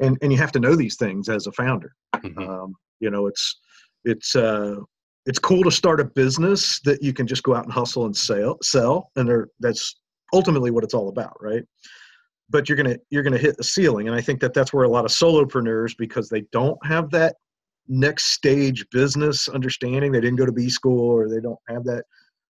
And, 0.00 0.18
and 0.20 0.30
you 0.30 0.38
have 0.38 0.52
to 0.52 0.60
know 0.60 0.76
these 0.76 0.96
things 0.96 1.28
as 1.28 1.46
a 1.46 1.52
founder. 1.52 1.92
Mm-hmm. 2.14 2.38
Um, 2.38 2.74
you 3.00 3.10
know, 3.10 3.26
it's, 3.26 3.58
it's, 4.04 4.36
uh, 4.36 4.76
it's 5.24 5.38
cool 5.38 5.64
to 5.64 5.70
start 5.70 6.00
a 6.00 6.04
business 6.04 6.80
that 6.84 7.02
you 7.02 7.12
can 7.12 7.26
just 7.26 7.42
go 7.42 7.54
out 7.54 7.64
and 7.64 7.72
hustle 7.72 8.04
and 8.04 8.16
sell, 8.16 8.58
sell. 8.62 9.10
And 9.16 9.28
there, 9.28 9.48
that's 9.58 9.96
ultimately 10.32 10.70
what 10.70 10.84
it's 10.84 10.94
all 10.94 11.08
about. 11.08 11.36
Right. 11.40 11.64
But 12.48 12.68
you're 12.68 12.76
going 12.76 12.94
to, 12.94 13.00
you're 13.10 13.24
going 13.24 13.32
to 13.32 13.38
hit 13.38 13.56
a 13.58 13.64
ceiling. 13.64 14.06
And 14.06 14.16
I 14.16 14.20
think 14.20 14.40
that 14.40 14.54
that's 14.54 14.72
where 14.72 14.84
a 14.84 14.88
lot 14.88 15.04
of 15.04 15.10
solopreneurs, 15.10 15.96
because 15.98 16.28
they 16.28 16.42
don't 16.52 16.78
have 16.86 17.10
that 17.10 17.36
next 17.88 18.32
stage 18.32 18.84
business 18.90 19.48
understanding. 19.48 20.12
They 20.12 20.20
didn't 20.20 20.36
go 20.36 20.46
to 20.46 20.52
B 20.52 20.68
school 20.68 21.10
or 21.10 21.28
they 21.28 21.40
don't 21.40 21.58
have 21.68 21.84
that. 21.84 22.04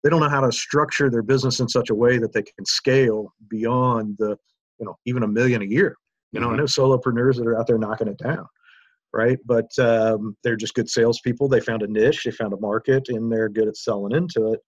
They 0.03 0.11
don't 0.11 0.21
know 0.21 0.29
how 0.29 0.41
to 0.41 0.53
structure 0.53 1.11
their 1.11 1.23
business 1.23 1.61
in 1.61 1.69
such 1.69 1.91
a 1.91 1.95
way 1.95 2.19
that 2.19 2.33
they 2.33 2.43
can 2.43 2.65
scale 2.65 3.35
beyond 3.49 4.17
the, 4.19 4.37
you 4.79 4.87
know, 4.87 4.97
even 5.05 5.23
a 5.23 5.29
million 5.29 5.63
a 5.63 5.67
year. 5.67 5.97
You 6.33 6.41
know, 6.41 6.47
mm-hmm. 6.47 6.55
I 6.55 6.59
know 6.59 6.65
solopreneurs 6.65 7.37
that 7.37 7.47
are 7.47 7.59
out 7.59 7.67
there 7.67 7.79
knocking 7.79 8.09
it 8.09 8.19
down, 8.19 8.47
right? 9.13 9.39
But 9.45 9.71
um, 9.79 10.37
they're 10.43 10.57
just 10.57 10.75
good 10.75 10.89
salespeople. 10.89 11.49
They 11.49 11.61
found 11.61 11.83
a 11.83 11.87
niche, 11.87 12.23
they 12.25 12.31
found 12.31 12.53
a 12.53 12.61
market, 12.61 13.09
and 13.09 13.31
they're 13.31 13.49
good 13.49 13.69
at 13.69 13.77
selling 13.77 14.17
into 14.17 14.53
it. 14.53 14.61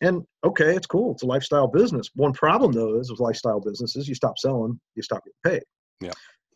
And 0.00 0.22
okay, 0.44 0.74
it's 0.74 0.86
cool. 0.86 1.12
It's 1.12 1.22
a 1.22 1.26
lifestyle 1.26 1.68
business. 1.68 2.10
One 2.14 2.32
problem 2.32 2.72
though 2.72 2.98
is 2.98 3.10
with 3.10 3.20
lifestyle 3.20 3.60
businesses, 3.60 4.08
you 4.08 4.14
stop 4.14 4.38
selling, 4.38 4.80
you 4.94 5.02
stop 5.02 5.22
getting 5.24 5.58
paid. 5.58 5.64
Yeah. 6.00 6.12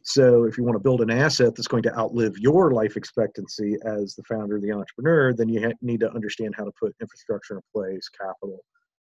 So 0.06 0.44
if 0.44 0.56
you 0.56 0.62
want 0.62 0.76
to 0.76 0.80
build 0.80 1.00
an 1.00 1.10
asset 1.10 1.56
that's 1.56 1.66
going 1.66 1.82
to 1.82 1.98
outlive 1.98 2.38
your 2.38 2.70
life 2.70 2.96
expectancy 2.96 3.76
as 3.84 4.14
the 4.14 4.22
founder, 4.22 4.60
the 4.60 4.70
entrepreneur, 4.70 5.34
then 5.34 5.48
you 5.48 5.60
ha- 5.60 5.74
need 5.82 5.98
to 6.00 6.10
understand 6.12 6.54
how 6.56 6.64
to 6.64 6.70
put 6.80 6.94
infrastructure 7.00 7.54
in 7.54 7.60
place, 7.74 8.08
capital, 8.08 8.60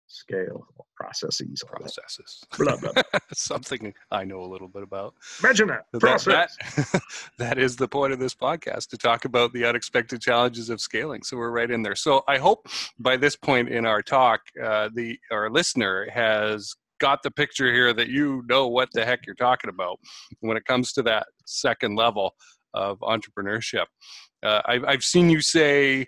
scale, 0.05 0.67
processes. 0.95 1.63
Processes. 1.65 2.43
Blah, 2.55 2.77
blah, 2.77 2.91
blah. 2.91 3.03
Something 3.33 3.95
I 4.11 4.25
know 4.25 4.41
a 4.41 4.45
little 4.45 4.67
bit 4.67 4.83
about. 4.83 5.15
Imagine 5.43 5.69
that. 5.69 5.99
Process. 5.99 6.55
That, 6.75 6.85
that, 6.91 7.01
that 7.39 7.57
is 7.57 7.77
the 7.77 7.87
point 7.87 8.13
of 8.13 8.19
this 8.19 8.35
podcast 8.35 8.89
to 8.89 8.97
talk 8.97 9.25
about 9.25 9.53
the 9.53 9.65
unexpected 9.65 10.21
challenges 10.21 10.69
of 10.69 10.79
scaling. 10.79 11.23
So 11.23 11.35
we're 11.35 11.49
right 11.49 11.71
in 11.71 11.81
there. 11.81 11.95
So 11.95 12.23
I 12.27 12.37
hope 12.37 12.67
by 12.99 13.17
this 13.17 13.35
point 13.35 13.69
in 13.69 13.87
our 13.87 14.03
talk, 14.03 14.41
uh, 14.63 14.89
the 14.93 15.17
our 15.31 15.49
listener 15.49 16.07
has 16.13 16.75
got 17.01 17.23
the 17.23 17.31
picture 17.31 17.73
here 17.73 17.91
that 17.93 18.07
you 18.07 18.43
know 18.47 18.67
what 18.67 18.87
the 18.93 19.03
heck 19.03 19.25
you're 19.25 19.35
talking 19.35 19.69
about 19.69 19.99
when 20.39 20.55
it 20.55 20.63
comes 20.63 20.93
to 20.93 21.01
that 21.01 21.25
second 21.45 21.95
level 21.95 22.33
of 22.73 22.99
entrepreneurship. 22.99 23.85
Uh, 24.43 24.61
I've, 24.65 24.85
I've 24.85 25.03
seen 25.03 25.29
you 25.29 25.41
say 25.41 26.07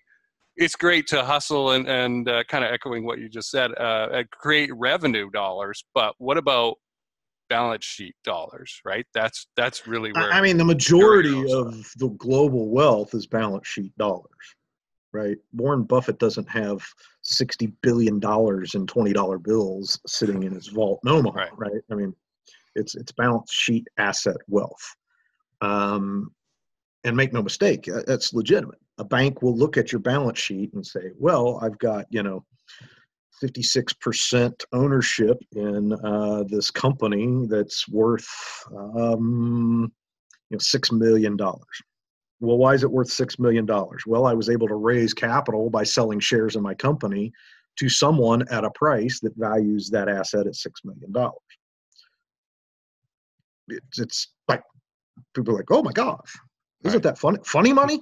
it's 0.55 0.75
great 0.75 1.07
to 1.07 1.23
hustle 1.25 1.71
and, 1.71 1.89
and 1.89 2.29
uh, 2.29 2.43
kind 2.47 2.63
of 2.63 2.71
echoing 2.71 3.05
what 3.05 3.19
you 3.19 3.27
just 3.27 3.49
said, 3.49 3.71
uh, 3.77 4.23
create 4.31 4.69
revenue 4.75 5.29
dollars, 5.31 5.83
but 5.93 6.13
what 6.19 6.37
about 6.37 6.75
balance 7.49 7.83
sheet 7.83 8.15
dollars, 8.23 8.79
right? 8.85 9.05
That's 9.13 9.47
that's 9.57 9.85
really 9.87 10.11
where 10.13 10.31
I 10.31 10.41
mean 10.41 10.57
the 10.57 10.65
majority 10.65 11.39
of 11.51 11.91
the 11.97 12.09
global 12.17 12.69
wealth 12.69 13.13
is 13.13 13.27
balance 13.27 13.67
sheet 13.67 13.95
dollars 13.97 14.25
right? 15.13 15.37
Warren 15.53 15.83
Buffett 15.83 16.19
doesn't 16.19 16.49
have 16.49 16.83
sixty 17.21 17.67
billion 17.81 18.19
dollars 18.19 18.75
in 18.75 18.85
twenty 18.87 19.13
dollar 19.13 19.37
bills 19.37 19.99
sitting 20.07 20.43
in 20.43 20.53
his 20.53 20.67
vault 20.67 20.99
no 21.03 21.21
more, 21.21 21.33
right. 21.33 21.57
right? 21.57 21.81
I 21.91 21.95
mean, 21.95 22.13
it's 22.75 22.95
it's 22.95 23.11
balance 23.11 23.51
sheet 23.53 23.87
asset 23.97 24.37
wealth. 24.47 24.83
Um, 25.61 26.31
and 27.05 27.15
make 27.15 27.33
no 27.33 27.41
mistake, 27.41 27.87
uh, 27.89 28.01
that's 28.07 28.33
legitimate. 28.33 28.79
A 28.97 29.03
bank 29.03 29.41
will 29.41 29.55
look 29.55 29.77
at 29.77 29.91
your 29.91 29.99
balance 29.99 30.39
sheet 30.39 30.73
and 30.73 30.85
say, 30.85 31.11
"Well, 31.17 31.59
I've 31.61 31.77
got 31.79 32.05
you 32.09 32.23
know." 32.23 32.45
56% 33.43 34.63
ownership 34.71 35.37
in 35.53 35.91
uh, 35.91 36.43
this 36.47 36.71
company 36.71 37.45
that's 37.49 37.89
worth 37.89 38.29
um, 38.73 39.91
you 40.49 40.55
know 40.55 40.59
six 40.59 40.93
million 40.93 41.35
dollars 41.35 41.83
well, 42.43 42.57
why 42.57 42.73
is 42.73 42.83
it 42.83 42.91
worth 42.91 43.07
$6 43.07 43.39
million? 43.39 43.65
Well, 44.05 44.25
I 44.25 44.33
was 44.33 44.49
able 44.49 44.67
to 44.67 44.75
raise 44.75 45.13
capital 45.13 45.69
by 45.69 45.83
selling 45.83 46.19
shares 46.19 46.57
in 46.57 46.61
my 46.61 46.73
company 46.73 47.31
to 47.77 47.87
someone 47.87 48.45
at 48.49 48.65
a 48.65 48.71
price 48.71 49.21
that 49.21 49.33
values 49.37 49.89
that 49.91 50.09
asset 50.09 50.45
at 50.45 50.53
$6 50.53 50.65
million. 50.83 51.31
It's, 53.69 53.99
it's 53.99 54.33
like, 54.49 54.61
people 55.33 55.53
are 55.53 55.57
like, 55.57 55.71
oh 55.71 55.83
my 55.83 55.93
gosh, 55.93 56.35
isn't 56.83 56.97
right. 56.97 57.03
that 57.03 57.17
funny? 57.17 57.39
Funny 57.45 57.71
money? 57.71 58.01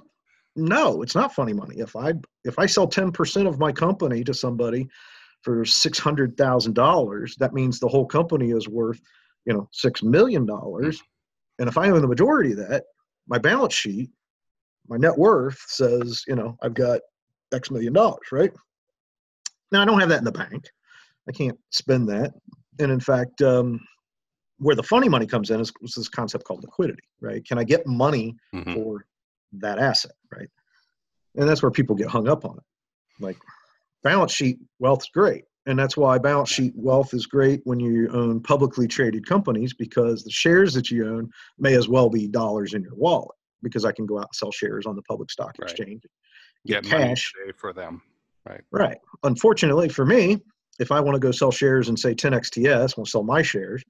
No, 0.56 1.02
it's 1.02 1.14
not 1.14 1.32
funny 1.32 1.52
money. 1.52 1.76
If 1.78 1.94
I 1.94 2.12
if 2.44 2.58
I 2.58 2.66
sell 2.66 2.88
10% 2.88 3.46
of 3.46 3.60
my 3.60 3.70
company 3.70 4.24
to 4.24 4.34
somebody 4.34 4.88
for 5.42 5.64
$600,000, 5.64 7.36
that 7.38 7.54
means 7.54 7.78
the 7.78 7.88
whole 7.88 8.06
company 8.06 8.50
is 8.50 8.68
worth, 8.68 9.00
you 9.46 9.54
know, 9.54 9.68
$6 9.72 10.02
million. 10.02 10.46
Mm. 10.46 10.98
And 11.60 11.68
if 11.68 11.78
I 11.78 11.90
own 11.90 12.02
the 12.02 12.08
majority 12.08 12.52
of 12.52 12.58
that, 12.58 12.84
my 13.28 13.38
balance 13.38 13.74
sheet 13.74 14.10
my 14.88 14.96
net 14.96 15.16
worth 15.16 15.58
says, 15.66 16.22
you 16.26 16.34
know, 16.34 16.56
I've 16.62 16.74
got 16.74 17.00
X 17.52 17.70
million 17.70 17.92
dollars, 17.92 18.32
right? 18.32 18.52
Now 19.70 19.82
I 19.82 19.84
don't 19.84 20.00
have 20.00 20.08
that 20.08 20.18
in 20.18 20.24
the 20.24 20.32
bank. 20.32 20.68
I 21.28 21.32
can't 21.32 21.58
spend 21.70 22.08
that. 22.08 22.32
And 22.78 22.90
in 22.90 23.00
fact, 23.00 23.42
um, 23.42 23.80
where 24.58 24.76
the 24.76 24.82
funny 24.82 25.08
money 25.08 25.26
comes 25.26 25.50
in 25.50 25.60
is, 25.60 25.72
is, 25.82 25.94
this 25.94 26.08
concept 26.08 26.44
called 26.44 26.62
liquidity, 26.62 27.02
right? 27.20 27.44
Can 27.44 27.58
I 27.58 27.64
get 27.64 27.86
money 27.86 28.36
mm-hmm. 28.54 28.74
for 28.74 29.04
that 29.54 29.78
asset, 29.78 30.12
right? 30.34 30.48
And 31.36 31.48
that's 31.48 31.62
where 31.62 31.70
people 31.70 31.96
get 31.96 32.08
hung 32.08 32.28
up 32.28 32.44
on 32.44 32.56
it. 32.56 32.64
Like 33.20 33.36
balance 34.02 34.32
sheet 34.32 34.58
wealth 34.78 35.02
is 35.02 35.10
great. 35.12 35.44
And 35.66 35.78
that's 35.78 35.96
why 35.96 36.18
balance 36.18 36.50
sheet 36.50 36.72
wealth 36.74 37.14
is 37.14 37.26
great 37.26 37.60
when 37.64 37.78
you 37.78 38.08
own 38.12 38.40
publicly 38.40 38.88
traded 38.88 39.26
companies 39.26 39.72
because 39.72 40.24
the 40.24 40.30
shares 40.30 40.74
that 40.74 40.90
you 40.90 41.08
own 41.08 41.30
may 41.58 41.74
as 41.74 41.88
well 41.88 42.10
be 42.10 42.26
dollars 42.26 42.74
in 42.74 42.82
your 42.82 42.96
wallet 42.96 43.36
because 43.62 43.84
I 43.84 43.92
can 43.92 44.06
go 44.06 44.18
out 44.18 44.26
and 44.26 44.34
sell 44.34 44.50
shares 44.50 44.86
on 44.86 44.96
the 44.96 45.02
public 45.02 45.30
stock 45.30 45.54
right. 45.60 45.70
exchange. 45.70 46.02
Get, 46.66 46.84
get 46.84 46.90
cash 46.90 47.32
for 47.56 47.72
them. 47.72 48.02
Right. 48.48 48.60
Right. 48.70 48.98
Unfortunately 49.22 49.88
for 49.88 50.04
me, 50.04 50.38
if 50.78 50.90
I 50.90 51.00
want 51.00 51.14
to 51.14 51.20
go 51.20 51.30
sell 51.30 51.50
shares 51.50 51.88
and 51.88 51.98
say 51.98 52.14
10XTS, 52.14 52.96
want 52.96 53.06
to 53.06 53.10
sell 53.10 53.22
my 53.22 53.42
shares, 53.42 53.82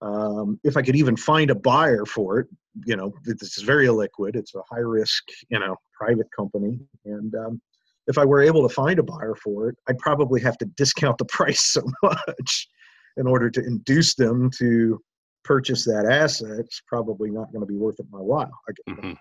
um, 0.00 0.60
if 0.62 0.76
I 0.76 0.82
could 0.82 0.96
even 0.96 1.16
find 1.16 1.50
a 1.50 1.54
buyer 1.54 2.04
for 2.04 2.40
it, 2.40 2.46
you 2.86 2.96
know, 2.96 3.12
this 3.24 3.56
is 3.56 3.64
very 3.64 3.86
illiquid. 3.86 4.36
It's 4.36 4.54
a 4.54 4.62
high 4.70 4.80
risk, 4.80 5.24
you 5.48 5.58
know, 5.58 5.76
private 5.98 6.28
company. 6.36 6.78
And 7.04 7.34
um, 7.34 7.60
if 8.06 8.18
I 8.18 8.24
were 8.24 8.40
able 8.40 8.66
to 8.66 8.74
find 8.74 8.98
a 8.98 9.02
buyer 9.02 9.34
for 9.42 9.68
it, 9.68 9.76
I'd 9.88 9.98
probably 9.98 10.40
have 10.40 10.56
to 10.58 10.66
discount 10.76 11.18
the 11.18 11.24
price 11.28 11.60
so 11.60 11.82
much 12.02 12.68
in 13.16 13.26
order 13.26 13.50
to 13.50 13.64
induce 13.64 14.14
them 14.14 14.50
to 14.58 15.00
purchase 15.44 15.84
that 15.84 16.06
asset, 16.10 16.58
it's 16.58 16.82
probably 16.86 17.30
not 17.30 17.52
going 17.52 17.60
to 17.60 17.66
be 17.66 17.76
worth 17.76 18.00
it 18.00 18.06
my 18.10 18.20
while. 18.20 18.50
Mm-hmm. 18.88 19.12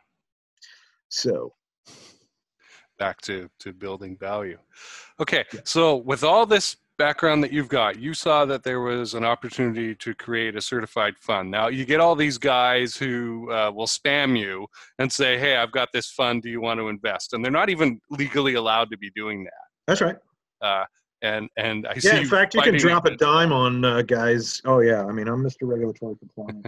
So 1.09 1.53
back 2.97 3.21
to 3.21 3.50
to 3.59 3.74
building 3.74 4.17
value. 4.17 4.57
Okay, 5.19 5.45
yeah. 5.53 5.62
so 5.63 5.95
with 5.95 6.24
all 6.24 6.45
this 6.45 6.75
background 6.97 7.43
that 7.43 7.53
you've 7.53 7.69
got, 7.69 8.00
you 8.00 8.13
saw 8.13 8.43
that 8.45 8.63
there 8.63 8.81
was 8.81 9.13
an 9.13 9.24
opportunity 9.24 9.93
to 9.93 10.15
create 10.15 10.55
a 10.55 10.62
certified 10.62 11.15
fund. 11.19 11.51
Now 11.51 11.67
you 11.67 11.86
get 11.86 12.00
all 12.00 12.15
these 12.15 12.38
guys 12.38 12.95
who 12.95 13.51
uh, 13.51 13.71
will 13.71 13.88
spam 13.88 14.38
you 14.38 14.67
and 15.00 15.12
say, 15.12 15.38
"Hey, 15.38 15.55
I've 15.55 15.71
got 15.71 15.89
this 15.93 16.09
fund. 16.09 16.41
Do 16.41 16.50
you 16.50 16.62
want 16.62 16.79
to 16.79 16.89
invest?" 16.89 17.33
And 17.33 17.43
they're 17.43 17.51
not 17.51 17.69
even 17.69 18.01
legally 18.09 18.55
allowed 18.55 18.89
to 18.91 18.97
be 18.97 19.12
doing 19.12 19.43
that. 19.43 19.53
That's 19.88 20.01
right. 20.01 20.17
Uh, 20.62 20.86
and 21.21 21.50
and 21.57 21.88
I 21.88 21.93
yeah, 21.95 22.12
see. 22.12 22.17
in 22.17 22.27
fact, 22.27 22.53
you 22.53 22.62
can 22.62 22.77
drop 22.77 23.05
a 23.05 23.15
dime 23.15 23.51
on 23.51 23.83
uh, 23.83 24.01
guys. 24.01 24.62
Oh 24.65 24.79
yeah, 24.79 25.05
I 25.05 25.12
mean, 25.12 25.27
I'm 25.27 25.43
Mr. 25.43 25.63
Regulatory 25.63 26.15
Compliance. 26.17 26.67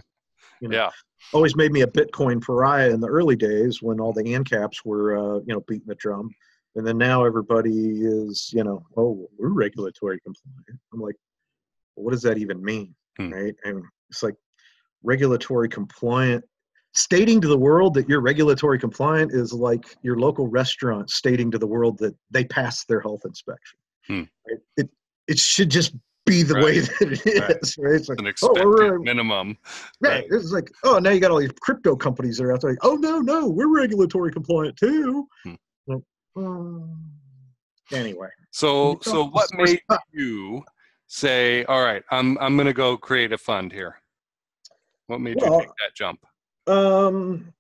You 0.62 0.68
know, 0.68 0.76
yeah, 0.76 0.90
always 1.34 1.56
made 1.56 1.72
me 1.72 1.82
a 1.82 1.88
Bitcoin 1.88 2.42
pariah 2.42 2.90
in 2.90 3.00
the 3.00 3.08
early 3.08 3.36
days 3.36 3.82
when 3.82 4.00
all 4.00 4.12
the 4.12 4.24
ANCAPs 4.24 4.84
were, 4.84 5.18
uh, 5.18 5.40
you 5.40 5.54
know, 5.54 5.62
beating 5.68 5.88
the 5.88 5.96
drum, 5.96 6.30
and 6.76 6.86
then 6.86 6.98
now 6.98 7.24
everybody 7.24 8.02
is, 8.02 8.52
you 8.54 8.64
know, 8.64 8.86
oh, 8.98 9.30
we're 9.38 9.50
regulatory 9.50 10.20
compliant. 10.20 10.80
I'm 10.94 11.00
like, 11.00 11.16
well, 11.96 12.06
what 12.06 12.12
does 12.12 12.24
that 12.24 12.38
even 12.38 12.64
mean, 12.64 12.94
hmm. 13.18 13.32
right? 13.32 13.56
And 13.64 13.84
it's 14.10 14.24
like 14.24 14.36
regulatory 15.04 15.70
compliant 15.70 16.44
stating 16.94 17.40
to 17.40 17.48
the 17.48 17.58
world 17.58 17.94
that 17.94 18.10
you're 18.10 18.20
regulatory 18.20 18.80
compliant 18.80 19.32
is 19.32 19.54
like 19.54 19.86
your 20.02 20.18
local 20.18 20.48
restaurant 20.48 21.10
stating 21.10 21.52
to 21.52 21.58
the 21.58 21.68
world 21.68 21.98
that 22.00 22.16
they 22.32 22.44
passed 22.44 22.88
their 22.88 23.00
health 23.00 23.22
inspection 23.26 23.78
Hmm. 24.10 24.24
Right? 24.48 24.60
It 24.78 24.90
it 25.28 25.40
should 25.40 25.70
just 25.70 25.94
be 26.26 26.44
the 26.44 26.56
right. 26.56 26.64
way 26.64 26.80
that 26.80 27.02
it 27.02 27.62
is, 27.62 27.78
right? 27.78 27.96
It's 27.96 28.10
like 28.10 28.20
an 28.20 28.28
expected 28.28 28.64
oh, 28.66 28.98
minimum. 29.00 29.58
Right. 30.00 30.22
right. 30.22 30.26
It's 30.30 30.52
like, 30.52 30.70
oh, 30.84 31.00
now 31.00 31.10
you 31.10 31.20
got 31.20 31.32
all 31.32 31.40
these 31.40 31.52
crypto 31.60 31.96
companies 31.96 32.38
that 32.38 32.44
are 32.46 32.54
out 32.54 32.62
there. 32.62 32.72
Like, 32.72 32.80
oh 32.84 32.96
no, 32.96 33.20
no, 33.20 33.48
we're 33.48 33.74
regulatory 33.74 34.32
compliant 34.32 34.78
too. 34.78 35.28
Hmm. 35.44 35.54
Like, 35.88 36.04
um, 36.36 37.02
anyway. 37.92 38.30
So, 38.52 39.00
so 39.02 39.28
what 39.28 39.48
made 39.54 39.82
you 40.12 40.64
say, 41.08 41.64
all 41.66 41.84
right, 41.84 42.04
I'm 42.12 42.38
I'm 42.40 42.56
going 42.56 42.68
to 42.68 42.74
go 42.74 42.98
create 42.98 43.32
a 43.32 43.38
fund 43.38 43.72
here? 43.72 43.96
What 45.08 45.22
made 45.22 45.38
well, 45.40 45.54
you 45.54 45.60
take 45.62 45.70
that 45.70 45.96
jump? 45.96 46.26
Um, 46.68 47.54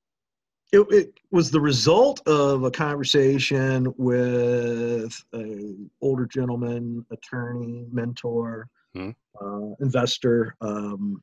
it, 0.72 0.88
it, 0.92 1.20
was 1.32 1.52
the 1.52 1.62
result 1.62 2.28
of 2.28 2.64
a 2.64 2.72
conversation 2.72 3.94
with 3.98 5.24
an 5.34 5.90
older 6.02 6.26
gentleman, 6.26 7.06
attorney, 7.12 7.86
mentor, 7.92 8.68
hmm. 8.96 9.12
uh, 9.40 9.76
investor. 9.80 10.56
Um, 10.62 11.22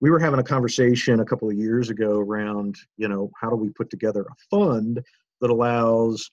we 0.00 0.10
were 0.10 0.20
having 0.20 0.38
a 0.38 0.44
conversation 0.44 1.20
a 1.20 1.24
couple 1.24 1.50
of 1.50 1.56
years 1.56 1.90
ago 1.90 2.18
around, 2.18 2.76
you 2.96 3.08
know, 3.08 3.30
how 3.40 3.50
do 3.50 3.56
we 3.56 3.70
put 3.70 3.90
together 3.90 4.22
a 4.22 4.56
fund 4.56 5.02
that 5.40 5.50
allows 5.50 6.30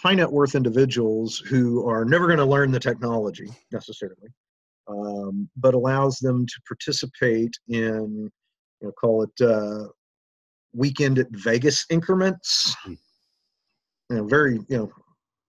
high 0.00 0.14
net 0.14 0.30
worth 0.30 0.54
individuals 0.54 1.38
who 1.38 1.88
are 1.88 2.04
never 2.04 2.26
going 2.26 2.38
to 2.38 2.44
learn 2.44 2.72
the 2.72 2.80
technology 2.80 3.48
necessarily, 3.70 4.28
um, 4.88 5.48
but 5.56 5.74
allows 5.74 6.18
them 6.18 6.46
to 6.46 6.54
participate 6.66 7.54
in, 7.68 8.30
you 8.80 8.86
know, 8.86 8.92
call 8.92 9.22
it 9.22 9.44
uh, 9.44 9.86
weekend 10.72 11.18
at 11.18 11.30
Vegas 11.30 11.86
increments. 11.90 12.74
Hmm. 12.82 12.94
You 14.10 14.16
know, 14.16 14.24
very 14.26 14.54
you 14.68 14.76
know. 14.78 14.92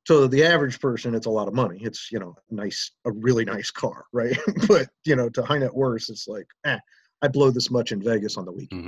So 0.08 0.26
the 0.28 0.44
average 0.44 0.80
person, 0.80 1.14
it's 1.14 1.28
a 1.28 1.30
lot 1.32 1.48
of 1.48 1.54
money. 1.54 1.80
It's 1.82 2.12
you 2.12 2.20
know, 2.20 2.36
nice, 2.50 2.92
a 3.06 3.12
really 3.12 3.46
nice 3.46 3.70
car, 3.70 4.06
right? 4.14 4.36
but 4.68 4.90
you 5.06 5.16
know, 5.16 5.30
to 5.30 5.44
high 5.44 5.60
net 5.60 5.74
worth, 5.74 6.10
it's 6.10 6.28
like, 6.28 6.48
eh, 6.66 6.80
I 7.22 7.28
blow 7.28 7.52
this 7.52 7.70
much 7.70 7.92
in 7.92 8.02
Vegas 8.02 8.38
on 8.38 8.46
the 8.46 8.52
weekend, 8.52 8.84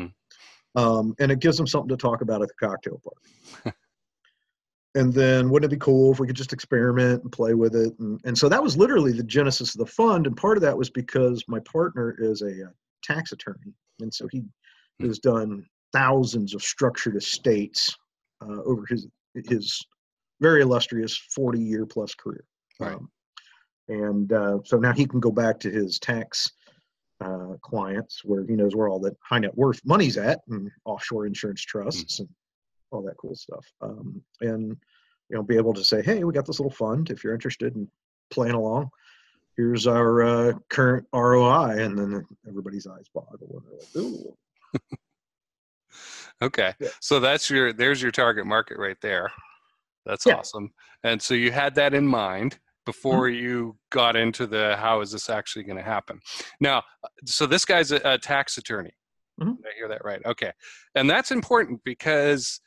hmm 0.76 0.82
um, 0.82 1.14
and 1.20 1.32
it 1.32 1.40
gives 1.40 1.56
them 1.58 1.68
something 1.68 1.90
to 1.90 1.98
talk 1.98 2.22
about 2.22 2.42
at 2.42 2.48
the 2.48 2.68
cocktail 2.68 3.00
party. 3.04 3.76
and 4.96 5.14
then 5.14 5.50
wouldn't 5.50 5.72
it 5.72 5.76
be 5.76 5.80
cool 5.80 6.12
if 6.12 6.20
we 6.20 6.26
could 6.28 6.36
just 6.36 6.52
experiment 6.54 7.22
and 7.22 7.32
play 7.32 7.54
with 7.54 7.76
it? 7.76 7.94
And, 8.00 8.20
and 8.26 8.38
so 8.38 8.50
that 8.50 8.62
was 8.62 8.76
literally 8.76 9.12
the 9.12 9.24
genesis 9.24 9.76
of 9.76 9.80
the 9.80 9.92
fund. 9.92 10.26
And 10.28 10.36
part 10.36 10.58
of 10.58 10.62
that 10.64 10.78
was 10.78 10.90
because 10.90 11.44
my 11.48 11.60
partner 11.60 12.16
is 12.20 12.42
a, 12.42 12.66
uh 12.66 12.72
tax 13.04 13.34
attorney, 13.34 13.74
and 14.00 14.14
so 14.14 14.28
he 14.32 14.44
Hmm. 15.00 15.08
has 15.08 15.20
done 15.20 15.66
thousands 15.94 16.54
of 16.54 16.62
structured 16.62 17.16
estates 17.16 17.96
uh, 18.42 18.62
over 18.64 18.86
his 18.88 19.08
his 19.46 19.86
very 20.42 20.62
illustrious 20.62 21.16
40 21.16 21.60
year 21.60 21.86
plus 21.86 22.14
career. 22.14 22.44
Right. 22.80 22.94
Um, 22.94 23.10
and 23.88 24.34
uh, 24.34 24.60
so 24.66 24.78
now 24.78 24.94
he 24.94 25.06
can 25.06 25.20
go 25.20 25.32
back 25.32 25.60
to 25.62 25.70
his 25.70 26.00
tax 26.00 26.52
uh, 27.22 27.56
clients 27.62 28.24
where 28.24 28.46
he 28.46 28.54
knows 28.54 28.76
where 28.76 28.90
all 28.90 29.00
the 29.00 29.16
high 29.22 29.40
net 29.40 29.56
worth 29.56 29.82
money's 29.86 30.18
at 30.18 30.42
and 30.50 30.70
offshore 30.86 31.26
insurance 31.26 31.62
trusts 31.62 32.20
and 32.20 32.30
all 32.92 33.02
that 33.04 33.18
cool 33.18 33.36
stuff. 33.36 33.66
Um, 33.82 34.22
and 34.42 34.76
you 35.30 35.38
know, 35.38 35.44
be 35.44 35.58
able 35.58 35.74
to 35.74 35.84
say, 35.84 36.02
hey, 36.02 36.24
we 36.24 36.34
got 36.34 36.46
this 36.46 36.60
little 36.60 36.72
fund. 36.72 37.10
If 37.10 37.24
you're 37.24 37.34
interested 37.34 37.76
in 37.76 37.88
playing 38.30 38.56
along, 38.56 38.90
here's 39.56 39.88
our 39.88 40.24
uh, 40.24 40.54
current 40.70 41.08
ROI. 41.14 41.84
And 41.84 41.98
then 41.98 42.26
everybody's 42.48 42.88
eyes 42.88 43.10
boggle 43.14 43.64
and 43.64 43.64
they're 43.66 44.04
like, 44.04 44.14
ooh. 44.14 44.38
Okay. 46.44 46.74
Yeah. 46.80 46.90
So 47.00 47.20
that's 47.20 47.50
your 47.50 47.74
there's 47.74 48.02
your 48.02 48.12
target 48.12 48.46
market 48.46 48.78
right 48.78 48.98
there. 49.02 49.32
That's 50.06 50.26
Yeah. 50.26 50.36
awesome. 50.36 50.72
And 51.04 51.22
so 51.22 51.34
you 51.34 51.52
had 51.52 51.76
that 51.76 51.94
in 51.94 52.06
mind 52.08 52.60
before 52.86 53.28
Mm-hmm. 53.30 53.44
you 53.46 53.78
got 53.92 54.16
into 54.16 54.46
the 54.46 54.76
how 54.78 55.02
is 55.02 55.12
this 55.12 55.30
actually 55.30 55.64
going 55.64 55.78
to 55.78 55.84
happen. 55.84 56.20
Now, 56.60 56.84
so 57.26 57.46
this 57.46 57.64
guy's 57.66 57.92
a, 57.92 58.02
a 58.04 58.18
tax 58.18 58.58
attorney. 58.58 58.92
Mhm. 59.42 59.58
Did 59.58 59.66
I 59.66 59.76
hear 59.78 59.88
that 59.88 60.04
right? 60.04 60.22
Okay. 60.26 60.52
And 60.96 61.10
that's 61.10 61.32
important 61.32 61.82
because 61.86 62.60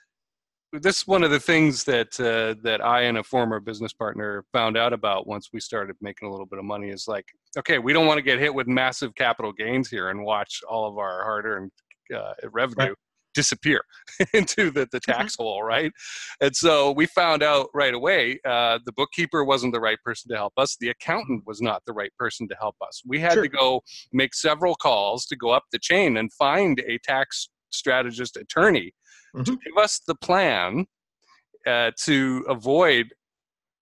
this 0.73 0.97
is 0.99 1.07
one 1.07 1.23
of 1.23 1.31
the 1.31 1.39
things 1.39 1.85
that 1.85 2.19
uh, 2.19 2.59
that 2.63 2.85
I 2.85 3.03
and 3.03 3.19
a 3.19 3.23
former 3.23 3.61
business 3.61 3.93
partner 3.93 4.45
found 4.53 4.77
out 4.77 4.93
about 4.93 5.27
once 5.27 5.51
we 5.53 5.61
started 5.61 5.97
making 6.01 6.27
a 6.29 6.31
little 6.31 6.47
bit 6.47 6.59
of 6.59 6.65
money 6.65 6.89
is 6.91 7.07
like, 7.07 7.27
okay, 7.59 7.79
we 7.79 7.93
don't 7.93 8.07
want 8.07 8.19
to 8.19 8.23
get 8.23 8.39
hit 8.39 8.53
with 8.53 8.67
massive 8.67 9.15
capital 9.15 9.53
gains 9.53 9.89
here 9.89 10.11
and 10.11 10.25
watch 10.25 10.61
all 10.69 10.87
of 10.89 10.99
our 10.99 11.23
hard-earned 11.23 11.71
uh, 12.15 12.33
revenue 12.51 12.95
disappear 13.37 13.83
into 14.33 14.71
the, 14.73 14.89
the 14.91 14.99
tax 14.99 15.37
hole, 15.37 15.63
right? 15.63 15.93
And 16.41 16.57
so 16.57 16.91
we 16.91 17.07
found 17.07 17.43
out 17.45 17.69
right 17.75 17.95
away 17.95 18.41
uh, 18.45 18.79
the 18.85 18.93
bookkeeper 18.93 19.45
wasn't 19.45 19.75
the 19.75 19.81
right 19.81 19.99
person 20.05 20.31
to 20.31 20.37
help 20.37 20.55
us. 20.57 20.77
The 20.81 20.89
accountant 20.89 21.45
was 21.47 21.61
not 21.61 21.83
the 21.87 21.93
right 21.93 22.13
person 22.19 22.49
to 22.49 22.57
help 22.59 22.77
us. 22.89 23.03
We 23.07 23.21
had 23.21 23.35
Sure. 23.35 23.43
to 23.43 23.49
go 23.49 23.83
make 24.13 24.35
several 24.35 24.75
calls 24.75 25.27
to 25.27 25.37
go 25.37 25.51
up 25.51 25.65
the 25.71 25.79
chain 25.79 26.17
and 26.17 26.33
find 26.33 26.81
a 26.89 26.99
tax 27.05 27.49
strategist 27.71 28.37
attorney 28.37 28.93
to 29.45 29.53
Mhm. 29.53 29.63
give 29.65 29.77
us 29.77 30.01
the 30.07 30.15
plan 30.15 30.87
uh, 31.67 31.91
to 32.05 32.45
avoid 32.49 33.13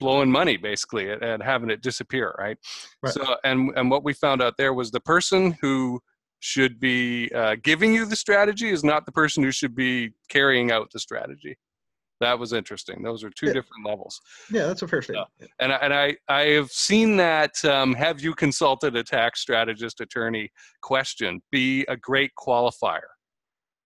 blowing 0.01 0.31
money 0.33 0.57
basically 0.57 1.11
and, 1.13 1.23
and 1.23 1.43
having 1.43 1.71
it 1.71 1.81
disappear 1.83 2.35
right? 2.39 2.57
Right. 3.03 3.13
so 3.15 3.37
and 3.45 3.71
and 3.77 3.91
what 3.91 4.03
we 4.03 4.13
found 4.15 4.41
out 4.43 4.55
there 4.57 4.73
was 4.75 4.91
the 4.91 5.01
person 5.01 5.57
who 5.61 6.01
should 6.43 6.81
be 6.81 7.31
uh, 7.35 7.55
giving 7.63 7.95
you 7.95 8.05
the 8.05 8.17
strategy 8.17 8.71
is 8.71 8.83
not 8.83 9.07
the 9.07 9.13
person 9.13 9.45
who 9.45 9.53
should 9.53 9.77
be 9.77 10.11
carrying 10.29 10.73
out 10.73 10.91
the 10.93 10.99
strategy. 10.99 11.57
That 12.21 12.37
was 12.39 12.53
interesting. 12.53 13.01
Those 13.03 13.23
are 13.23 13.31
two 13.31 13.47
Yeah. 13.47 13.53
different 13.53 13.87
levels. 13.87 14.21
Yeah, 14.51 14.67
that's 14.67 14.83
a 14.83 14.89
fair 14.89 15.03
statement. 15.03 15.29
and 15.61 15.73
I, 15.73 15.77
and 15.77 15.95
I 15.95 16.17
I 16.29 16.43
have 16.57 16.71
seen 16.71 17.17
that 17.19 17.65
um, 17.65 17.95
have 17.95 18.21
you 18.21 18.35
consulted 18.35 18.97
a 18.97 19.05
tax 19.05 19.41
strategist 19.41 20.01
attorney 20.01 20.51
question? 20.83 21.41
Be 21.53 21.85
a 21.89 21.97
great 21.97 22.33
qualifier 22.37 23.09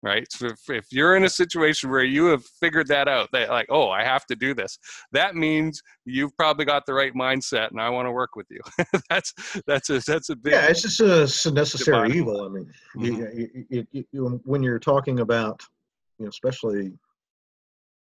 right 0.01 0.31
so 0.31 0.47
if, 0.47 0.69
if 0.69 0.85
you're 0.91 1.15
in 1.17 1.25
a 1.25 1.29
situation 1.29 1.89
where 1.89 2.03
you 2.03 2.25
have 2.25 2.45
figured 2.45 2.87
that 2.87 3.07
out 3.07 3.27
that 3.33 3.49
like 3.49 3.67
oh 3.69 3.89
I 3.89 4.03
have 4.03 4.25
to 4.27 4.35
do 4.35 4.53
this 4.53 4.79
that 5.11 5.35
means 5.35 5.81
you've 6.05 6.35
probably 6.37 6.65
got 6.65 6.85
the 6.85 6.93
right 6.93 7.13
mindset 7.13 7.71
and 7.71 7.81
I 7.81 7.89
want 7.89 8.07
to 8.07 8.11
work 8.11 8.35
with 8.35 8.47
you 8.49 8.61
that's 9.09 9.33
that's 9.67 9.89
a 9.89 9.99
that's 9.99 10.29
a 10.29 10.35
big 10.35 10.53
Yeah, 10.53 10.67
it's 10.67 10.81
just 10.83 10.99
a, 11.01 11.23
it's 11.23 11.45
a 11.45 11.51
necessary 11.51 12.11
evil. 12.13 12.45
I 12.45 12.49
mean, 12.49 12.71
Mhm. 12.95 13.37
you, 13.37 13.65
you, 13.69 13.87
you, 13.91 14.05
you, 14.11 14.41
when 14.45 14.63
you're 14.63 14.79
talking 14.79 15.19
about, 15.19 15.61
you 16.17 16.25
know, 16.25 16.29
especially 16.29 16.93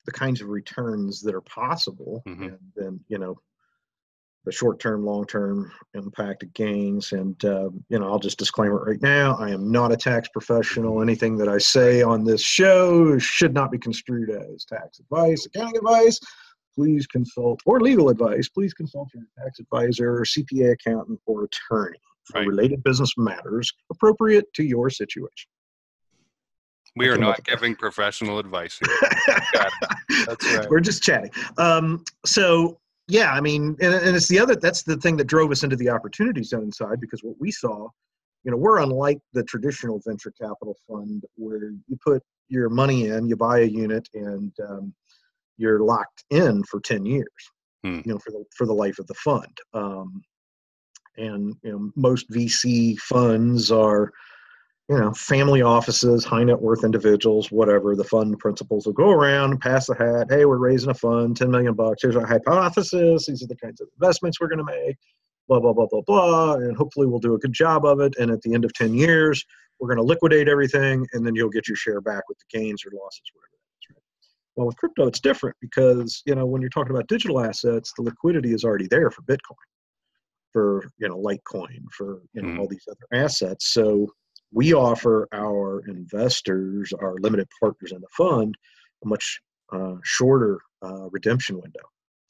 the 0.07 0.12
kinds 0.12 0.40
of 0.40 0.49
returns 0.49 1.23
that 1.23 1.35
are 1.35 1.40
possible, 1.42 2.23
Mhm. 2.27 2.49
and 2.49 2.59
then 2.77 3.01
you 3.09 3.18
know, 3.18 3.38
the 4.44 4.52
short-term, 4.52 5.04
long-term 5.04 5.72
impact 5.94 6.42
of 6.42 6.52
gains. 6.52 7.12
And 7.12 7.42
uh, 7.44 7.70
you 7.88 7.98
know, 7.98 8.07
I'll 8.11 8.18
just 8.18 8.38
disclaim 8.38 8.72
it 8.72 8.76
right 8.76 9.00
now: 9.02 9.37
I 9.37 9.50
am 9.50 9.70
not 9.70 9.92
a 9.92 9.96
tax 9.96 10.28
professional. 10.28 11.02
Anything 11.02 11.37
that 11.38 11.48
I 11.48 11.59
say 11.59 12.02
on 12.02 12.24
this 12.24 12.42
show 12.42 13.18
should 13.18 13.54
not 13.54 13.70
be 13.70 13.78
construed 13.78 14.30
as 14.30 14.64
tax 14.64 15.00
advice, 15.00 15.46
accounting 15.46 15.76
advice. 15.78 16.18
Please 16.74 17.07
consult 17.07 17.61
or 17.66 17.80
legal 17.80 18.09
advice. 18.09 18.48
Please 18.48 18.74
consult 18.74 19.09
your 19.14 19.22
tax 19.38 19.61
advisor, 19.61 20.24
CPA 20.24 20.72
accountant, 20.72 21.20
or 21.26 21.44
attorney 21.44 21.98
for 22.24 22.40
Right. 22.40 22.48
related 22.48 22.83
business 22.83 23.12
matters 23.16 23.72
appropriate 23.92 24.52
to 24.54 24.64
your 24.64 24.88
situation. 24.90 25.48
we 26.96 27.09
are 27.09 27.18
not 27.18 27.44
giving 27.44 27.74
professional 27.76 28.38
advice 28.38 28.78
here 28.78 29.11
That's 30.26 30.57
right. 30.57 30.70
We're 30.70 30.80
just 30.80 31.02
chatting. 31.02 31.30
Um, 31.59 32.04
so 32.24 32.78
yeah, 33.09 33.33
I 33.33 33.40
mean, 33.40 33.77
and, 33.81 33.95
and 33.95 34.17
it's 34.17 34.29
the 34.29 34.38
other. 34.38 34.57
That's 34.57 34.83
the 34.83 34.97
thing 34.97 35.17
that 35.19 35.27
drove 35.27 35.51
us 35.51 35.62
into 35.62 35.77
the 35.77 35.90
opportunity 35.90 36.43
zone 36.43 36.73
side 36.73 37.01
because 37.01 37.21
what 37.23 37.37
we 37.38 37.51
saw, 37.51 37.88
you 38.45 38.51
know, 38.51 38.57
we're 38.57 38.79
unlike 38.79 39.19
the 39.33 39.43
traditional 39.45 40.01
venture 40.07 40.33
capital 40.40 40.77
fund 40.88 41.25
where 41.37 41.71
you 41.87 41.99
put 42.05 42.23
your 42.49 42.69
money 42.71 43.09
in, 43.09 43.29
you 43.29 43.37
buy 43.37 43.61
a 43.61 43.64
unit, 43.64 44.09
and 44.14 44.53
um, 44.69 44.95
you're 45.59 45.81
locked 45.81 46.25
in 46.31 46.62
for 46.64 46.81
ten 46.81 47.05
years. 47.05 47.29
Hmm. 47.85 48.01
You 48.05 48.14
know, 48.14 48.19
for 48.19 48.31
the 48.31 48.45
for 48.57 48.67
the 48.67 48.73
life 48.73 48.99
of 48.99 49.07
the 49.07 49.14
fund. 49.14 49.59
Um, 49.75 50.23
and 51.17 51.55
you 51.62 51.73
know, 51.73 51.90
most 51.95 52.31
VC 52.31 52.99
funds 52.99 53.71
are 53.71 54.12
you 54.88 54.99
know, 54.99 55.12
family 55.14 55.62
offices, 55.62 56.25
high 56.25 56.44
net 56.44 56.61
worth 56.61 56.85
individuals, 56.85 57.51
whatever, 57.51 57.97
the 57.97 58.05
fund 58.05 58.38
principals 58.38 58.85
will 58.85 58.92
go 58.92 59.11
around 59.11 59.59
pass 59.61 59.87
the 59.87 59.94
hat. 59.94 60.27
Hey, 60.29 60.44
we're 60.44 60.59
raising 60.59 60.90
a 60.90 60.94
fund, 60.94 61.37
10 61.37 61.51
million 61.51 61.73
bucks. 61.73 62.03
Here's 62.03 62.16
our 62.16 62.27
hypothesis. 62.27 63.27
These 63.27 63.42
are 63.42 63.47
the 63.47 63.57
kinds 63.57 63.81
of 63.81 63.88
investments 63.99 64.40
we're 64.40 64.49
going 64.49 64.64
to 64.64 64.64
make, 64.64 64.97
blah, 65.49 65.59
blah, 65.59 65.73
blah, 65.73 65.87
blah, 65.90 66.03
blah. 66.03 66.55
And 66.55 66.77
hopefully 66.77 67.07
we'll 67.07 67.18
do 67.18 67.35
a 67.35 67.38
good 67.38 67.55
job 67.55 67.87
of 67.87 68.01
it. 68.01 68.14
And 68.18 68.31
at 68.31 68.42
the 68.42 68.53
end 68.53 68.66
of 68.66 68.75
10 68.75 68.92
years, 68.92 69.42
we're 69.81 69.88
going 69.88 69.99
to 69.99 70.05
liquidate 70.05 70.49
everything 70.49 71.07
and 71.14 71.27
then 71.27 71.35
you'll 71.35 71.49
get 71.49 71.66
your 71.66 71.77
share 71.77 72.03
back 72.03 72.29
with 72.29 72.38
the 72.38 72.59
gains 72.59 72.85
or 72.85 72.90
losses, 72.90 73.23
whatever 73.33 73.53
that 73.53 73.94
is. 73.94 73.97
Right? 73.97 74.03
Well, 74.57 74.66
with 74.66 74.77
crypto, 74.77 75.07
it's 75.07 75.20
different 75.20 75.57
because, 75.62 76.23
you 76.27 76.35
know, 76.35 76.44
when 76.44 76.61
you're 76.61 76.68
talking 76.68 76.92
about 76.94 77.09
digital 77.09 77.40
assets, 77.40 77.94
the 77.97 78.03
liquidity 78.03 78.53
is 78.53 78.64
already 78.64 78.87
there 78.88 79.11
for 79.11 79.23
Bitcoin, 79.23 79.57
for, 80.53 80.85
you 80.99 81.09
know, 81.09 81.16
Litecoin, 81.16 81.87
for, 81.90 82.20
you 82.35 82.42
know, 82.42 82.49
Mhm. 82.49 82.61
all 82.61 82.68
these 82.68 82.87
other 82.87 83.07
assets. 83.25 83.73
So, 83.73 84.12
we 84.55 84.73
offer 84.73 85.29
our 85.33 85.81
investors, 85.88 86.93
our 87.01 87.17
limited 87.21 87.49
partners 87.61 87.93
in 87.93 88.01
the 88.01 88.07
fund, 88.17 88.55
a 89.05 89.09
much 89.09 89.40
uh, 89.73 89.97
shorter 90.05 90.61
uh, 90.83 91.09
redemption 91.11 91.61
window. 91.61 91.81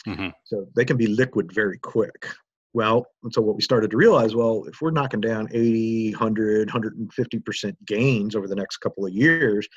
Mhm. 0.07 0.33
So 0.45 0.67
they 0.75 0.85
can 0.85 0.97
be 0.97 1.07
liquid 1.07 1.53
very 1.53 1.79
quick. 1.79 2.27
Well, 2.73 3.07
and 3.23 3.33
so 3.33 3.41
what 3.41 3.57
we 3.57 3.63
started 3.63 3.91
to 3.91 3.97
realize, 3.97 4.35
well, 4.35 4.65
if 4.67 4.81
we're 4.81 4.91
knocking 4.91 5.21
down 5.21 5.49
80, 5.53 6.11
100, 6.13 6.69
150% 6.69 7.77
gains 7.87 8.35
over 8.35 8.49
the 8.49 8.57
next 8.57 8.79
couple 8.79 9.07
of 9.07 9.13
years, 9.13 9.69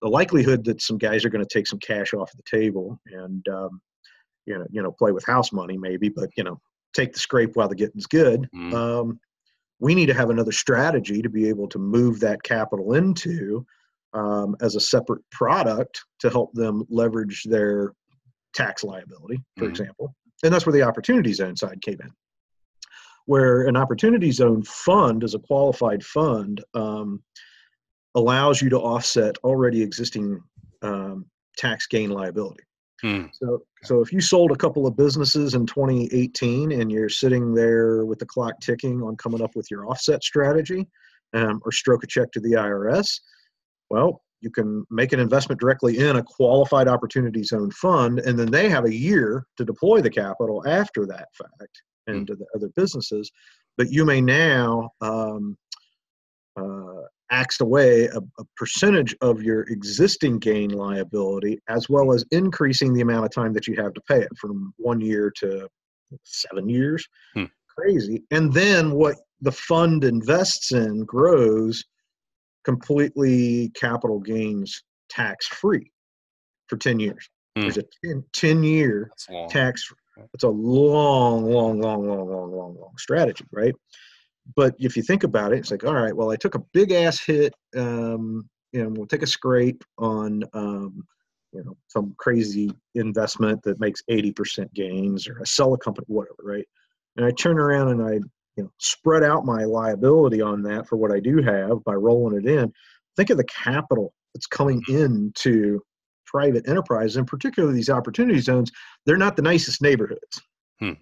the 0.00 0.08
likelihood 0.08 0.64
that 0.64 0.80
some 0.80 0.98
guys 0.98 1.24
are 1.24 1.28
going 1.30 1.44
to 1.44 1.52
take 1.52 1.66
some 1.66 1.78
cash 1.80 2.14
off 2.14 2.30
the 2.32 2.58
table 2.58 2.98
and, 3.06 3.46
um, 3.48 3.80
you 4.46 4.56
know, 4.56 4.66
you 4.70 4.82
know, 4.82 4.92
play 4.92 5.12
with 5.12 5.26
house 5.26 5.52
money 5.52 5.76
maybe, 5.76 6.08
but, 6.08 6.30
you 6.36 6.44
know, 6.44 6.58
take 6.94 7.12
the 7.12 7.18
scrape 7.18 7.54
while 7.54 7.68
the 7.68 7.74
getting's 7.74 8.06
good. 8.06 8.48
Mhm. 8.54 8.72
Um, 8.72 9.20
we 9.80 9.94
need 9.94 10.06
to 10.06 10.14
have 10.14 10.30
another 10.30 10.52
strategy 10.52 11.22
to 11.22 11.28
be 11.28 11.48
able 11.48 11.68
to 11.68 11.78
move 11.78 12.20
that 12.20 12.42
capital 12.42 12.94
into 12.94 13.64
um, 14.14 14.56
as 14.60 14.74
a 14.74 14.80
separate 14.80 15.22
product 15.30 16.00
to 16.18 16.30
help 16.30 16.52
them 16.54 16.84
leverage 16.88 17.44
their 17.44 17.92
tax 18.54 18.82
liability, 18.82 19.42
for 19.56 19.66
Mhm. 19.66 19.70
example. 19.70 20.14
And 20.42 20.52
that's 20.52 20.66
where 20.66 20.72
the 20.72 20.82
opportunity 20.82 21.32
zone 21.32 21.56
side 21.56 21.82
came 21.82 22.00
in. 22.00 22.10
Where 23.26 23.66
an 23.66 23.76
opportunity 23.76 24.30
zone 24.32 24.62
fund, 24.62 25.22
as 25.22 25.34
a 25.34 25.38
qualified 25.38 26.02
fund, 26.04 26.64
um, 26.74 27.22
allows 28.14 28.62
you 28.62 28.70
to 28.70 28.78
offset 28.78 29.36
already 29.44 29.82
existing 29.82 30.42
um, 30.82 31.26
tax 31.56 31.86
gain 31.86 32.10
liability. 32.10 32.62
Hmm. 33.02 33.26
So, 33.32 33.64
so 33.84 34.00
if 34.00 34.12
you 34.12 34.20
sold 34.20 34.50
a 34.50 34.56
couple 34.56 34.86
of 34.86 34.96
businesses 34.96 35.54
in 35.54 35.66
2018 35.66 36.72
and 36.72 36.90
you're 36.90 37.08
sitting 37.08 37.54
there 37.54 38.04
with 38.04 38.18
the 38.18 38.26
clock 38.26 38.58
ticking 38.60 39.02
on 39.02 39.16
coming 39.16 39.42
up 39.42 39.54
with 39.54 39.70
your 39.70 39.86
offset 39.86 40.22
strategy, 40.22 40.86
um, 41.34 41.60
or 41.64 41.72
stroke 41.72 42.04
a 42.04 42.06
check 42.06 42.32
to 42.32 42.40
the 42.40 42.52
IRS, 42.52 43.20
well, 43.90 44.22
you 44.40 44.50
can 44.50 44.84
make 44.90 45.12
an 45.12 45.20
investment 45.20 45.60
directly 45.60 45.98
in 45.98 46.16
a 46.16 46.22
qualified 46.22 46.88
opportunity 46.88 47.42
zone 47.42 47.70
fund, 47.70 48.20
and 48.20 48.38
then 48.38 48.50
they 48.50 48.68
have 48.68 48.84
a 48.84 48.94
year 48.94 49.44
to 49.56 49.64
deploy 49.64 50.00
the 50.00 50.10
capital 50.10 50.62
after 50.66 51.06
that 51.06 51.28
fact 51.34 51.82
into 52.06 52.34
the 52.34 52.46
other 52.54 52.68
businesses. 52.76 53.30
But 53.76 53.90
you 53.90 54.04
may 54.04 54.20
now 54.20 54.90
um, 55.00 55.56
uh, 56.56 57.02
axe 57.30 57.60
away 57.60 58.06
a, 58.06 58.18
a, 58.18 58.44
percentage 58.56 59.14
of 59.20 59.42
your 59.42 59.62
existing 59.62 60.38
gain 60.38 60.70
liability, 60.70 61.58
as 61.68 61.88
well 61.88 62.12
as 62.12 62.24
increasing 62.30 62.94
the 62.94 63.00
amount 63.00 63.24
of 63.24 63.30
time 63.30 63.52
that 63.52 63.66
you 63.66 63.74
have 63.76 63.92
to 63.94 64.00
pay 64.08 64.20
it 64.20 64.30
from 64.38 64.72
one 64.76 65.00
year 65.00 65.30
to 65.38 65.68
seven 66.24 66.68
years. 66.68 67.06
Hmm. 67.34 67.44
Crazy. 67.76 68.22
And 68.30 68.52
then 68.52 68.92
what 68.92 69.16
the 69.40 69.52
fund 69.52 70.04
invests 70.04 70.72
in 70.72 71.04
grows 71.04 71.84
completely 72.64 73.70
capital 73.70 74.18
gains 74.18 74.82
tax 75.08 75.46
free 75.46 75.90
for 76.66 76.76
10 76.76 76.98
years. 76.98 77.28
Hmm. 77.56 77.62
There's 77.62 77.78
a 77.78 77.84
10, 78.04 78.24
10 78.32 78.62
year 78.62 79.10
tax. 79.48 79.84
It's 80.34 80.44
a 80.44 80.48
long, 80.48 81.44
long, 81.44 81.80
long, 81.80 82.06
long, 82.06 82.28
long, 82.28 82.52
long, 82.52 82.76
long 82.76 82.92
strategy, 82.98 83.44
right? 83.52 83.74
But 84.56 84.74
if 84.78 84.96
you 84.96 85.02
think 85.02 85.24
about 85.24 85.52
it, 85.52 85.58
it's 85.58 85.70
like, 85.70 85.84
all 85.84 85.94
right, 85.94 86.14
well, 86.14 86.30
I 86.30 86.36
took 86.36 86.54
a 86.54 86.62
big 86.72 86.92
ass 86.92 87.20
hit, 87.24 87.54
um, 87.76 88.48
and 88.72 88.96
we'll 88.96 89.06
take 89.06 89.22
a 89.22 89.26
scrape 89.26 89.84
on, 89.98 90.42
um, 90.54 91.04
you 91.52 91.64
know, 91.64 91.76
some 91.88 92.14
crazy 92.18 92.70
investment 92.94 93.62
that 93.62 93.80
makes 93.80 94.02
80% 94.10 94.72
gains, 94.74 95.28
or 95.28 95.38
I 95.40 95.44
sell 95.44 95.74
a 95.74 95.78
company, 95.78 96.06
whatever, 96.08 96.36
right? 96.42 96.66
And 97.16 97.26
I 97.26 97.30
turn 97.32 97.58
around 97.58 97.88
and 97.88 98.02
I, 98.02 98.12
you 98.56 98.64
know, 98.64 98.70
spread 98.78 99.22
out 99.22 99.44
my 99.44 99.64
liability 99.64 100.40
on 100.40 100.62
that 100.62 100.86
for 100.86 100.96
what 100.96 101.12
I 101.12 101.20
do 101.20 101.42
have 101.42 101.82
by 101.84 101.94
rolling 101.94 102.38
it 102.38 102.46
in. 102.46 102.72
Think 103.16 103.30
of 103.30 103.38
the 103.38 103.44
capital 103.44 104.12
that's 104.34 104.46
coming 104.46 104.82
into 104.88 105.80
private 106.26 106.68
enterprise, 106.68 107.16
and 107.16 107.26
particularly 107.26 107.74
these 107.74 107.90
opportunity 107.90 108.40
zones. 108.40 108.70
They're 109.06 109.16
not 109.16 109.36
the 109.36 109.42
nicest 109.42 109.80
neighborhoods. 109.80 110.40
Hmm 110.78 110.92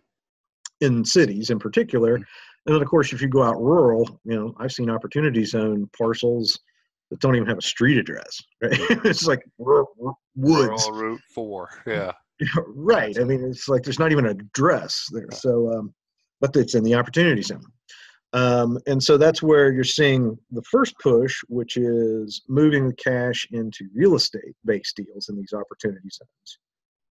in 0.80 1.04
cities 1.04 1.50
in 1.50 1.58
particular. 1.58 2.20
And 2.66 2.74
then, 2.74 2.82
of 2.82 2.88
course, 2.88 3.12
if 3.12 3.22
you 3.22 3.28
go 3.28 3.42
out 3.42 3.60
rural, 3.60 4.20
you 4.24 4.34
know, 4.34 4.54
I've 4.58 4.72
seen 4.72 4.90
opportunity 4.90 5.44
zone 5.44 5.88
parcels 5.96 6.58
that 7.10 7.20
don't 7.20 7.36
even 7.36 7.48
have 7.48 7.58
a 7.58 7.62
street 7.62 7.98
address. 7.98 8.40
Right? 8.62 8.72
it's 9.04 9.26
like 9.26 9.42
woods. 9.58 9.98
Rural 10.36 10.92
Route 10.92 11.20
Four. 11.34 11.70
Yeah. 11.86 12.12
right. 12.66 13.18
I 13.18 13.24
mean, 13.24 13.42
it's 13.42 13.66
like 13.66 13.82
there's 13.82 13.98
not 13.98 14.12
even 14.12 14.26
an 14.26 14.38
address 14.40 15.06
there. 15.10 15.30
So, 15.32 15.72
um, 15.72 15.94
but 16.42 16.54
it's 16.54 16.74
in 16.74 16.84
the 16.84 16.94
opportunity 16.94 17.40
zone. 17.40 17.64
Um, 18.34 18.78
and 18.86 19.02
so 19.02 19.16
that's 19.16 19.42
where 19.42 19.72
you're 19.72 19.84
seeing 19.84 20.36
the 20.50 20.62
first 20.70 20.94
push, 21.02 21.40
which 21.48 21.78
is 21.78 22.42
moving 22.48 22.88
the 22.88 22.94
cash 22.96 23.46
into 23.52 23.88
real 23.94 24.16
estate 24.16 24.54
based 24.66 24.96
deals 24.96 25.30
in 25.30 25.36
these 25.36 25.54
opportunity 25.54 26.08
zones. 26.10 26.58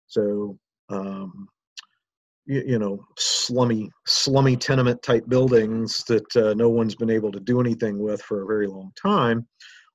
So, 0.07 0.59
um, 0.89 1.49
you, 2.51 2.63
you 2.67 2.79
know 2.79 2.99
slummy 3.19 3.91
slummy 4.07 4.57
tenement 4.57 5.03
type 5.03 5.25
buildings 5.29 6.05
that 6.09 6.37
uh, 6.37 6.55
no 6.55 6.69
one's 6.69 6.95
been 6.95 7.11
able 7.11 7.33
to 7.33 7.41
do 7.41 7.61
anything 7.61 7.99
with 7.99 8.21
for 8.23 8.43
a 8.43 8.47
very 8.47 8.67
long 8.67 8.91
time 9.01 9.47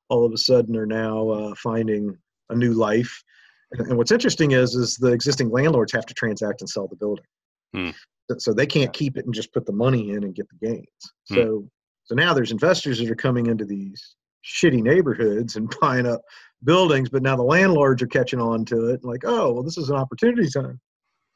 all 0.09 0.25
of 0.25 0.33
a 0.33 0.37
sudden 0.37 0.75
are 0.77 0.85
now 0.85 1.29
uh, 1.29 1.55
finding 1.55 2.15
a 2.49 2.55
new 2.55 2.73
life. 2.73 3.23
And, 3.71 3.87
and, 3.87 3.97
what's 3.97 4.11
interesting 4.11 4.51
is 4.51 4.75
is 4.75 4.95
the 4.95 5.11
existing 5.11 5.49
landlords 5.49 5.91
have 5.93 6.05
to 6.05 6.13
transact 6.13 6.61
and 6.61 6.69
sell 6.69 6.87
the 6.87 6.95
building. 6.95 7.25
Hmm. 7.73 7.89
so 8.37 8.53
they 8.53 8.65
can't 8.65 8.93
keep 8.93 9.17
it 9.17 9.25
and 9.25 9.33
just 9.33 9.51
put 9.51 9.65
the 9.65 9.73
money 9.73 10.11
in 10.11 10.23
and 10.23 10.35
get 10.35 10.47
the 10.49 10.67
gains. 10.67 11.13
Hmm. 11.29 11.35
so 11.35 11.69
so 12.05 12.15
now 12.15 12.33
there's 12.33 12.51
investors 12.51 12.99
that 12.99 13.09
are 13.09 13.15
coming 13.15 13.47
into 13.47 13.65
these 13.65 14.15
shitty 14.45 14.81
neighborhoods 14.81 15.55
and 15.55 15.73
buying 15.81 16.05
up 16.05 16.21
buildings 16.63 17.09
but 17.09 17.23
now 17.23 17.35
the 17.35 17.43
landlords 17.43 18.01
are 18.01 18.07
catching 18.07 18.39
on 18.39 18.63
to 18.65 18.89
it 18.89 19.03
like 19.03 19.23
oh 19.25 19.51
well 19.51 19.63
this 19.63 19.77
is 19.77 19.89
an 19.89 19.95
opportunity 19.95 20.47
zone 20.47 20.79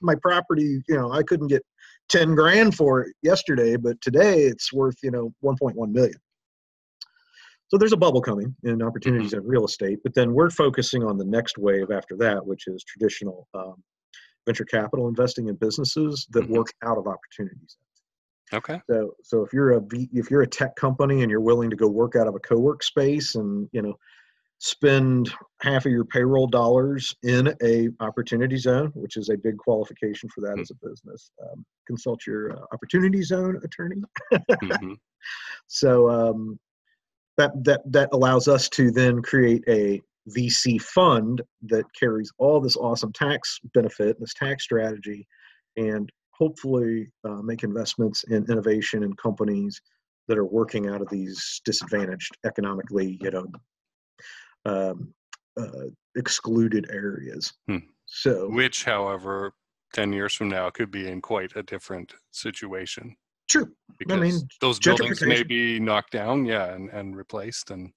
my 0.02 0.16
property, 0.22 0.82
you 0.88 0.96
know, 0.96 1.12
I 1.12 1.24
couldn't 1.24 1.48
get 1.48 1.64
10 2.10 2.36
grand 2.36 2.76
for 2.76 3.02
it 3.02 3.16
yesterday, 3.22 3.76
but 3.76 4.00
today 4.02 4.42
it's 4.44 4.74
worth, 4.74 4.96
you 5.04 5.12
know, 5.12 5.34
1.1 5.44 5.92
million. 5.92 6.20
So 7.68 7.78
there's 7.78 7.94
a 7.94 7.98
bubble 7.98 8.22
coming 8.22 8.56
in 8.64 8.82
opportunities 8.82 9.32
mm-hmm. 9.32 9.42
in 9.42 9.48
real 9.48 9.66
estate, 9.66 10.00
but 10.04 10.16
then 10.16 10.34
we're 10.34 10.50
focusing 10.50 11.04
on 11.04 11.18
the 11.18 11.26
next 11.26 11.58
wave 11.58 11.92
after 11.92 12.16
that, 12.18 12.46
which 12.46 12.68
is 12.68 12.84
traditional 12.84 13.48
um, 13.54 13.76
venture 14.48 14.66
capital 14.66 15.08
investing 15.08 15.48
in 15.50 15.56
businesses 15.56 16.26
that 16.32 16.46
mm-hmm. 16.46 16.56
work 16.56 16.74
out 16.84 16.98
of 16.98 17.06
opportunities. 17.06 17.78
Okay. 18.52 18.82
So, 18.90 19.14
so 19.24 19.44
if 19.44 19.54
you're 19.54 19.78
a 19.78 19.82
if 20.12 20.32
you're 20.32 20.42
a 20.42 20.48
tech 20.48 20.76
company 20.76 21.22
and 21.22 21.30
you're 21.30 21.40
willing 21.40 21.70
to 21.70 21.76
go 21.76 21.88
work 21.88 22.16
out 22.16 22.28
of 22.28 22.34
a 22.34 22.40
co-work 22.40 22.82
space 22.82 23.36
and 23.36 23.70
you 23.72 23.84
know 23.84 23.94
spend 24.60 25.32
half 25.62 25.86
of 25.86 25.92
your 25.92 26.06
payroll 26.06 26.46
dollars 26.46 27.16
in 27.24 27.54
a 27.64 27.90
opportunity 28.02 28.58
zone 28.58 28.92
which 28.94 29.16
is 29.16 29.30
a 29.30 29.38
big 29.38 29.58
qualification 29.58 30.30
for 30.30 30.42
that 30.42 30.52
mm-hmm. 30.52 30.62
as 30.62 30.72
a 30.72 30.88
business 30.88 31.32
um, 31.44 31.66
consult 31.88 32.26
your 32.28 32.52
uh, 32.52 32.66
opportunity 32.74 33.22
zone 33.22 33.60
attorney 33.64 34.02
mm-hmm. 34.34 34.94
so 35.68 36.10
um, 36.10 36.60
that 37.38 37.52
that 37.64 37.82
that 37.86 38.10
allows 38.12 38.48
us 38.48 38.68
to 38.68 38.92
then 38.92 39.22
create 39.22 39.64
a 39.70 40.02
vc 40.36 40.82
fund 40.82 41.42
that 41.64 41.86
carries 41.98 42.32
all 42.38 42.60
this 42.60 42.76
awesome 42.76 43.14
tax 43.14 43.60
benefit 43.74 44.20
this 44.20 44.34
tax 44.34 44.66
strategy 44.66 45.26
and 45.78 46.12
hopefully 46.32 47.08
uh, 47.24 47.42
make 47.42 47.64
investments 47.64 48.26
in 48.30 48.46
innovation 48.52 49.04
and 49.04 49.18
companies 49.18 49.82
that 50.28 50.38
are 50.38 50.46
working 50.46 50.88
out 50.88 51.02
of 51.02 51.10
these 51.10 51.62
disadvantaged 51.64 52.38
economically 52.46 53.18
you 53.22 53.32
know 53.32 53.48
um, 54.66 55.14
uh, 55.60 55.88
excluded 56.16 56.90
areas. 56.92 57.54
Hmm. 57.68 57.78
So, 58.06 58.50
which, 58.50 58.86
however, 58.86 59.54
ten 59.94 60.12
years 60.14 60.34
from 60.34 60.50
now 60.50 60.70
could 60.70 60.92
be 60.92 61.08
in 61.08 61.22
quite 61.22 61.56
a 61.56 61.64
different 61.64 62.14
situation. 62.32 63.16
True. 63.50 63.72
Because 63.98 64.18
I 64.18 64.22
mean, 64.22 64.42
those 64.62 64.80
buildings 64.80 65.22
may 65.22 65.44
be 65.44 65.80
knocked 65.80 66.12
down, 66.12 66.46
yeah, 66.46 66.74
and, 66.74 66.90
and 66.90 67.18
replaced, 67.18 67.72
and 67.72 67.92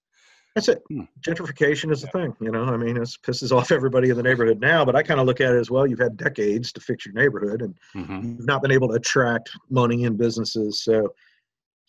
that's 0.55 0.69
it. 0.69 0.83
Hmm. 0.89 1.03
Gentrification 1.21 1.91
is 1.93 2.03
the 2.03 2.09
thing, 2.09 2.35
you 2.41 2.51
know. 2.51 2.65
I 2.65 2.77
mean, 2.77 2.97
it 2.97 3.09
pisses 3.23 3.53
off 3.53 3.71
everybody 3.71 4.11
in 4.11 4.17
the 4.17 4.23
neighborhood 4.23 4.61
now, 4.61 4.85
but 4.85 4.97
I 4.97 5.03
kind 5.03 5.21
of 5.21 5.27
look 5.27 5.41
at 5.41 5.55
it 5.55 5.59
as 5.59 5.71
well. 5.71 5.87
You've 5.87 5.99
had 5.99 6.17
decades 6.17 6.73
to 6.73 6.81
fix 6.81 7.07
your 7.07 7.15
neighborhood, 7.15 7.63
and 7.63 7.75
mm-hmm. 7.95 8.37
you've 8.37 8.47
not 8.47 8.61
been 8.61 8.71
able 8.71 8.89
to 8.89 8.95
attract 8.95 9.51
money 9.71 10.05
and 10.05 10.19
businesses. 10.19 10.83
So, 10.83 11.15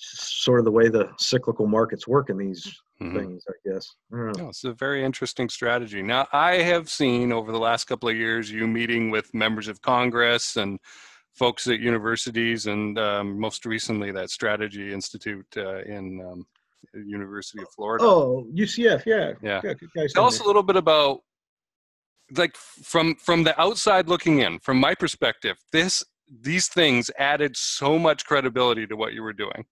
sort 0.03 0.59
of 0.59 0.65
the 0.65 0.71
way 0.71 0.89
the 0.89 1.09
cyclical 1.17 1.67
markets 1.67 2.07
work 2.07 2.29
in 2.29 2.37
these 2.37 2.65
mm-hmm. 3.01 3.17
things, 3.17 3.43
I 3.47 3.69
guess. 3.69 3.87
I 4.11 4.31
no, 4.37 4.49
it's 4.49 4.63
a 4.63 4.73
very 4.73 5.03
interesting 5.03 5.49
strategy. 5.49 6.01
Now, 6.01 6.27
I 6.31 6.55
have 6.55 6.89
seen 6.89 7.31
over 7.31 7.51
the 7.51 7.59
last 7.59 7.85
couple 7.85 8.09
of 8.09 8.15
years 8.15 8.51
you 8.51 8.67
meeting 8.67 9.09
with 9.09 9.33
members 9.33 9.67
of 9.67 9.81
Congress 9.81 10.57
and 10.57 10.79
folks 11.33 11.67
at 11.67 11.79
universities, 11.79 12.67
and 12.67 12.97
um, 12.99 13.39
most 13.39 13.65
recently 13.65 14.11
that 14.11 14.29
Strategy 14.29 14.93
Institute 14.93 15.47
uh, 15.57 15.81
in 15.83 16.21
um, 16.21 16.45
University 16.93 17.61
of 17.61 17.69
Florida. 17.75 18.03
Oh, 18.03 18.47
UCF, 18.53 19.05
yeah. 19.05 19.33
Yeah. 19.41 19.61
yeah 19.63 20.05
Tell 20.13 20.25
us 20.25 20.39
a 20.39 20.43
little 20.43 20.63
bit 20.63 20.75
about 20.75 21.21
like 22.37 22.55
from 22.55 23.15
from 23.15 23.43
the 23.43 23.59
outside 23.59 24.07
looking 24.07 24.39
in 24.39 24.59
from 24.59 24.79
my 24.79 24.95
perspective 24.95 25.57
this 25.71 26.03
these 26.41 26.67
things 26.67 27.11
added 27.19 27.55
so 27.55 27.99
much 27.99 28.25
credibility 28.25 28.87
to 28.87 28.95
what 28.95 29.13
you 29.13 29.21
were 29.21 29.33
doing 29.33 29.65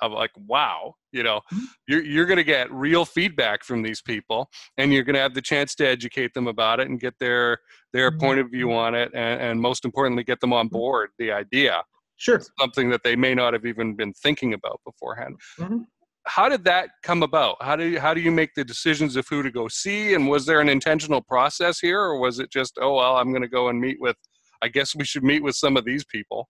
of 0.00 0.12
like 0.12 0.30
wow 0.46 0.94
you 1.12 1.22
know 1.22 1.40
mm-hmm. 1.52 1.64
you're, 1.86 2.02
you're 2.04 2.26
going 2.26 2.38
to 2.38 2.44
get 2.44 2.70
real 2.72 3.04
feedback 3.04 3.64
from 3.64 3.82
these 3.82 4.00
people 4.00 4.48
and 4.76 4.92
you're 4.92 5.02
going 5.02 5.14
to 5.14 5.20
have 5.20 5.34
the 5.34 5.42
chance 5.42 5.74
to 5.74 5.86
educate 5.86 6.32
them 6.34 6.46
about 6.46 6.80
it 6.80 6.88
and 6.88 7.00
get 7.00 7.14
their 7.18 7.58
their 7.92 8.10
mm-hmm. 8.10 8.20
point 8.20 8.40
of 8.40 8.50
view 8.50 8.72
on 8.72 8.94
it 8.94 9.10
and, 9.14 9.40
and 9.40 9.60
most 9.60 9.84
importantly 9.84 10.24
get 10.24 10.40
them 10.40 10.52
on 10.52 10.66
mm-hmm. 10.66 10.76
board 10.76 11.10
the 11.18 11.30
idea 11.32 11.82
sure 12.16 12.40
something 12.58 12.90
that 12.90 13.02
they 13.04 13.16
may 13.16 13.34
not 13.34 13.52
have 13.52 13.64
even 13.64 13.94
been 13.94 14.12
thinking 14.12 14.54
about 14.54 14.80
beforehand 14.84 15.36
mm-hmm. 15.58 15.78
how 16.26 16.48
did 16.48 16.64
that 16.64 16.90
come 17.02 17.22
about 17.22 17.56
how 17.60 17.76
do 17.76 17.84
you 17.84 18.00
how 18.00 18.12
do 18.12 18.20
you 18.20 18.30
make 18.30 18.50
the 18.54 18.64
decisions 18.64 19.16
of 19.16 19.26
who 19.28 19.42
to 19.42 19.50
go 19.50 19.68
see 19.68 20.14
and 20.14 20.28
was 20.28 20.46
there 20.46 20.60
an 20.60 20.68
intentional 20.68 21.20
process 21.20 21.78
here 21.78 22.00
or 22.00 22.18
was 22.18 22.38
it 22.38 22.50
just 22.50 22.78
oh 22.80 22.96
well 22.96 23.16
i'm 23.16 23.30
going 23.30 23.42
to 23.42 23.48
go 23.48 23.68
and 23.68 23.80
meet 23.80 23.98
with 24.00 24.16
i 24.62 24.68
guess 24.68 24.94
we 24.94 25.04
should 25.04 25.24
meet 25.24 25.42
with 25.42 25.54
some 25.54 25.76
of 25.76 25.84
these 25.84 26.04
people 26.04 26.48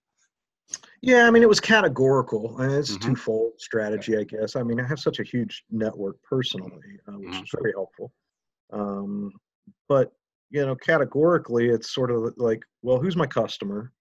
yeah, 1.00 1.26
I 1.26 1.30
mean, 1.30 1.42
it 1.42 1.48
was 1.48 1.60
categorical. 1.60 2.60
and 2.60 2.72
it's 2.72 2.96
mm-hmm. 2.96 3.10
twofold 3.10 3.52
strategy, 3.58 4.16
I 4.16 4.24
guess. 4.24 4.56
I 4.56 4.62
mean, 4.62 4.80
I 4.80 4.86
have 4.86 5.00
such 5.00 5.20
a 5.20 5.24
huge 5.24 5.64
network 5.70 6.16
personally, 6.22 6.72
uh, 7.06 7.12
which 7.12 7.30
mm-hmm. 7.30 7.44
is 7.44 7.50
very 7.60 7.72
helpful. 7.72 8.12
Um, 8.72 9.32
but 9.88 10.12
you 10.50 10.64
know, 10.64 10.74
categorically, 10.74 11.68
it's 11.68 11.94
sort 11.94 12.10
of 12.10 12.32
like, 12.36 12.62
well, 12.82 12.98
who's 12.98 13.16
my 13.16 13.26
customer? 13.26 13.92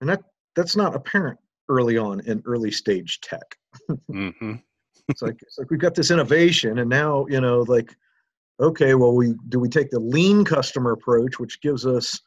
And 0.00 0.10
that 0.10 0.22
that's 0.54 0.76
not 0.76 0.94
apparent 0.94 1.38
early 1.68 1.96
on 1.96 2.20
in 2.20 2.42
early 2.44 2.70
stage 2.70 3.20
tech. 3.20 3.56
mm-hmm. 3.90 4.54
it's 5.08 5.22
like 5.22 5.36
it's 5.42 5.58
like 5.58 5.70
we've 5.70 5.80
got 5.80 5.94
this 5.94 6.10
innovation, 6.10 6.78
and 6.78 6.90
now 6.90 7.26
you 7.28 7.40
know, 7.40 7.62
like, 7.62 7.94
okay, 8.60 8.94
well, 8.94 9.14
we 9.14 9.34
do 9.48 9.60
we 9.60 9.68
take 9.68 9.90
the 9.90 10.00
lean 10.00 10.44
customer 10.44 10.92
approach, 10.92 11.38
which 11.38 11.60
gives 11.60 11.86
us 11.86 12.20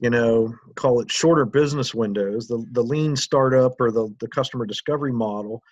you 0.00 0.08
know, 0.08 0.52
call 0.76 1.00
it 1.00 1.10
shorter 1.10 1.44
business 1.44 1.94
windows, 1.94 2.48
the, 2.48 2.64
the 2.72 2.82
lean 2.82 3.14
startup 3.14 3.78
or 3.80 3.90
the, 3.90 4.12
the 4.18 4.28
customer 4.28 4.64
discovery 4.64 5.12
model 5.12 5.62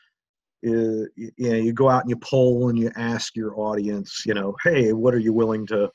is, 0.62 1.08
you 1.16 1.32
know, 1.38 1.56
you 1.56 1.72
go 1.72 1.88
out 1.88 2.02
and 2.02 2.10
you 2.10 2.16
poll 2.16 2.68
and 2.68 2.78
you 2.78 2.90
ask 2.96 3.34
your 3.34 3.58
audience, 3.58 4.24
you 4.26 4.34
know, 4.34 4.54
hey, 4.64 4.92
what 4.92 5.14
are 5.14 5.18
you 5.18 5.32
willing 5.32 5.66
to 5.66 5.90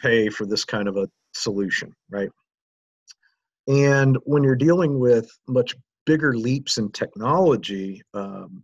pay 0.00 0.28
for 0.28 0.46
this 0.46 0.64
kind 0.64 0.86
of 0.86 0.96
a 0.96 1.08
solution, 1.32 1.92
right? 2.10 2.30
And 3.66 4.18
when 4.24 4.44
you're 4.44 4.54
dealing 4.54 5.00
with 5.00 5.28
much 5.48 5.74
bigger 6.06 6.36
leaps 6.36 6.78
in 6.78 6.92
technology, 6.92 8.02
um, 8.12 8.62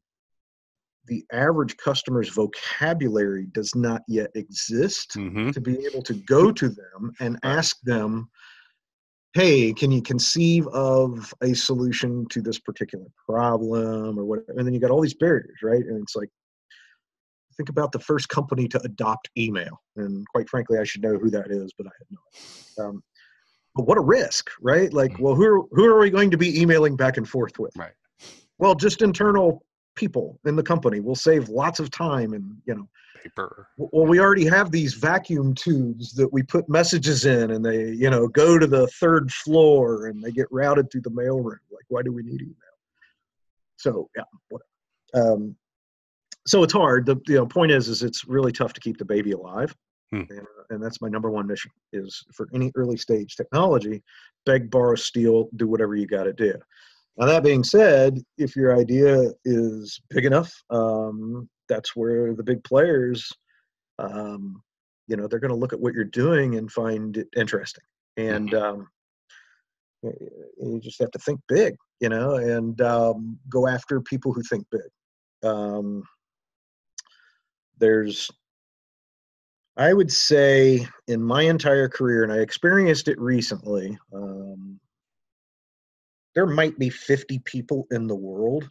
the 1.06 1.24
average 1.32 1.76
customer's 1.78 2.28
vocabulary 2.28 3.46
does 3.52 3.74
not 3.74 4.02
yet 4.06 4.30
exist 4.36 5.16
Mm-hmm. 5.16 5.50
to 5.50 5.60
be 5.60 5.84
able 5.86 6.02
to 6.02 6.14
go 6.14 6.52
to 6.52 6.68
them 6.68 7.12
and 7.18 7.38
ask 7.42 7.80
them, 7.80 8.28
hey, 9.34 9.72
can 9.72 9.90
you 9.90 10.02
conceive 10.02 10.66
of 10.68 11.32
a 11.40 11.54
solution 11.54 12.26
to 12.30 12.42
this 12.42 12.58
particular 12.58 13.06
problem 13.28 14.18
or 14.18 14.24
whatever? 14.24 14.58
And 14.58 14.66
then 14.66 14.74
you 14.74 14.80
got 14.80 14.90
all 14.90 15.00
these 15.00 15.14
barriers, 15.14 15.58
right? 15.62 15.84
And 15.84 16.02
it's 16.02 16.16
like, 16.16 16.28
think 17.56 17.68
about 17.68 17.92
the 17.92 18.00
first 18.00 18.28
company 18.28 18.66
to 18.68 18.80
adopt 18.82 19.30
email. 19.36 19.80
And 19.96 20.26
quite 20.28 20.48
frankly, 20.48 20.78
I 20.78 20.84
should 20.84 21.02
know 21.02 21.18
who 21.18 21.30
that 21.30 21.50
is, 21.50 21.72
but 21.76 21.86
I 21.86 21.90
have 21.98 22.06
no 22.10 22.18
idea. 22.32 22.88
Um, 22.88 23.02
but 23.76 23.86
what 23.86 23.98
a 23.98 24.02
risk, 24.02 24.50
right? 24.60 24.92
Like, 24.92 25.18
well, 25.20 25.34
who 25.34 25.44
are, 25.44 25.62
who 25.70 25.84
are 25.86 26.00
we 26.00 26.10
going 26.10 26.30
to 26.32 26.38
be 26.38 26.60
emailing 26.60 26.96
back 26.96 27.16
and 27.16 27.28
forth 27.28 27.58
with? 27.58 27.76
Right. 27.76 27.92
Well, 28.58 28.74
just 28.74 29.00
internal 29.00 29.64
people 29.94 30.40
in 30.44 30.56
the 30.56 30.62
company. 30.62 31.00
We'll 31.00 31.14
save 31.14 31.48
lots 31.48 31.78
of 31.78 31.90
time 31.90 32.32
and, 32.32 32.56
you 32.66 32.74
know, 32.74 32.88
Paper. 33.22 33.68
well 33.76 34.06
we 34.06 34.20
already 34.20 34.46
have 34.46 34.70
these 34.70 34.94
vacuum 34.94 35.54
tubes 35.54 36.12
that 36.12 36.32
we 36.32 36.42
put 36.42 36.68
messages 36.68 37.26
in 37.26 37.52
and 37.52 37.64
they 37.64 37.90
you 37.92 38.10
know 38.10 38.28
go 38.28 38.58
to 38.58 38.66
the 38.66 38.86
third 38.88 39.30
floor 39.32 40.06
and 40.06 40.22
they 40.22 40.30
get 40.30 40.46
routed 40.50 40.90
through 40.90 41.02
the 41.02 41.10
mailroom 41.10 41.58
like 41.70 41.84
why 41.88 42.02
do 42.02 42.12
we 42.12 42.22
need 42.22 42.40
email 42.42 42.54
so 43.76 44.08
yeah 44.16 44.22
whatever. 44.48 45.32
um, 45.34 45.56
so 46.46 46.62
it's 46.62 46.72
hard 46.72 47.06
the 47.06 47.16
you 47.26 47.36
know, 47.36 47.46
point 47.46 47.70
is 47.72 47.88
is 47.88 48.02
it's 48.02 48.24
really 48.26 48.52
tough 48.52 48.72
to 48.72 48.80
keep 48.80 48.96
the 48.98 49.04
baby 49.04 49.32
alive 49.32 49.74
Hmm. 50.12 50.22
and, 50.28 50.46
and 50.70 50.82
that's 50.82 51.00
my 51.00 51.08
number 51.08 51.30
one 51.30 51.46
mission 51.46 51.70
is 51.92 52.24
for 52.34 52.48
any 52.52 52.72
early 52.74 52.96
stage 52.96 53.36
technology 53.36 54.02
beg 54.44 54.68
borrow 54.68 54.96
steal 54.96 55.48
do 55.54 55.68
whatever 55.68 55.94
you 55.94 56.06
got 56.06 56.24
to 56.24 56.32
do 56.32 56.54
now 57.16 57.26
that 57.26 57.44
being 57.44 57.62
said 57.62 58.20
if 58.36 58.56
your 58.56 58.76
idea 58.76 59.30
is 59.44 60.00
big 60.10 60.24
enough 60.24 60.52
um, 60.70 61.48
that's 61.70 61.96
where 61.96 62.34
the 62.34 62.42
big 62.42 62.62
players 62.64 63.32
um, 63.98 64.62
you 65.08 65.16
know 65.16 65.26
they're 65.26 65.40
going 65.40 65.52
to 65.52 65.56
look 65.56 65.72
at 65.72 65.80
what 65.80 65.94
you're 65.94 66.04
doing 66.04 66.56
and 66.56 66.70
find 66.70 67.16
it 67.16 67.28
interesting. 67.36 67.84
And 68.16 68.54
um, 68.54 68.88
y- 70.02 70.12
y- 70.20 70.28
you 70.58 70.80
just 70.80 71.00
have 71.00 71.10
to 71.10 71.18
think 71.18 71.40
big 71.48 71.74
you 72.00 72.08
know 72.08 72.36
and 72.36 72.80
um, 72.80 73.38
go 73.48 73.66
after 73.66 74.00
people 74.00 74.32
who 74.32 74.42
think 74.42 74.64
big. 74.70 75.48
Um, 75.48 76.04
there's 77.78 78.30
i 79.78 79.92
would 79.92 80.12
say 80.12 80.86
in 81.08 81.22
my 81.22 81.42
entire 81.42 81.88
career 81.88 82.22
and 82.22 82.32
i 82.32 82.36
experienced 82.36 83.08
it 83.08 83.18
recently 83.18 83.96
um, 84.12 84.78
there 86.34 86.46
might 86.46 86.78
be 86.78 86.90
50 86.90 87.38
people 87.46 87.86
in 87.90 88.06
the 88.06 88.14
world 88.14 88.68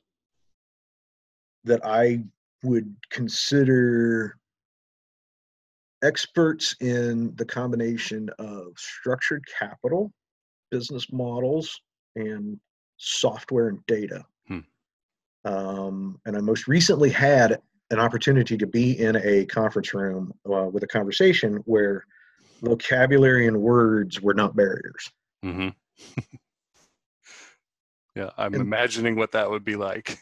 that 1.64 1.84
i 1.84 2.24
would 2.64 2.94
consider 3.10 4.38
experts 6.04 6.76
in 6.80 7.36
the 7.36 7.46
combination 7.46 8.30
of 8.40 8.74
structured 8.78 9.44
capital, 9.58 10.12
business 10.72 11.12
models, 11.12 11.80
and 12.16 12.60
software 12.98 13.70
and 13.70 13.86
data. 13.86 14.24
Hmm. 14.48 14.60
Um, 15.46 16.20
and 16.26 16.36
I 16.38 16.42
most 16.42 16.68
recently 16.68 17.10
had 17.10 17.60
an 17.92 18.00
opportunity 18.00 18.58
to 18.58 18.68
be 18.68 19.00
in 19.00 19.16
a 19.18 19.46
conference 19.46 19.94
room 19.94 20.32
uh, 20.52 20.66
with 20.72 20.84
a 20.84 20.88
conversation 20.88 21.56
where 21.66 22.06
vocabulary 22.62 23.48
and 23.48 23.58
words 23.58 24.22
were 24.22 24.34
not 24.34 24.56
barriers. 24.56 25.10
Mm-hmm. 25.44 25.70
yeah, 28.16 28.30
I'm 28.38 28.54
And- 28.54 28.62
imagining 28.62 29.16
what 29.16 29.32
that 29.32 29.50
would 29.50 29.64
be 29.64 29.76
like. 29.76 30.18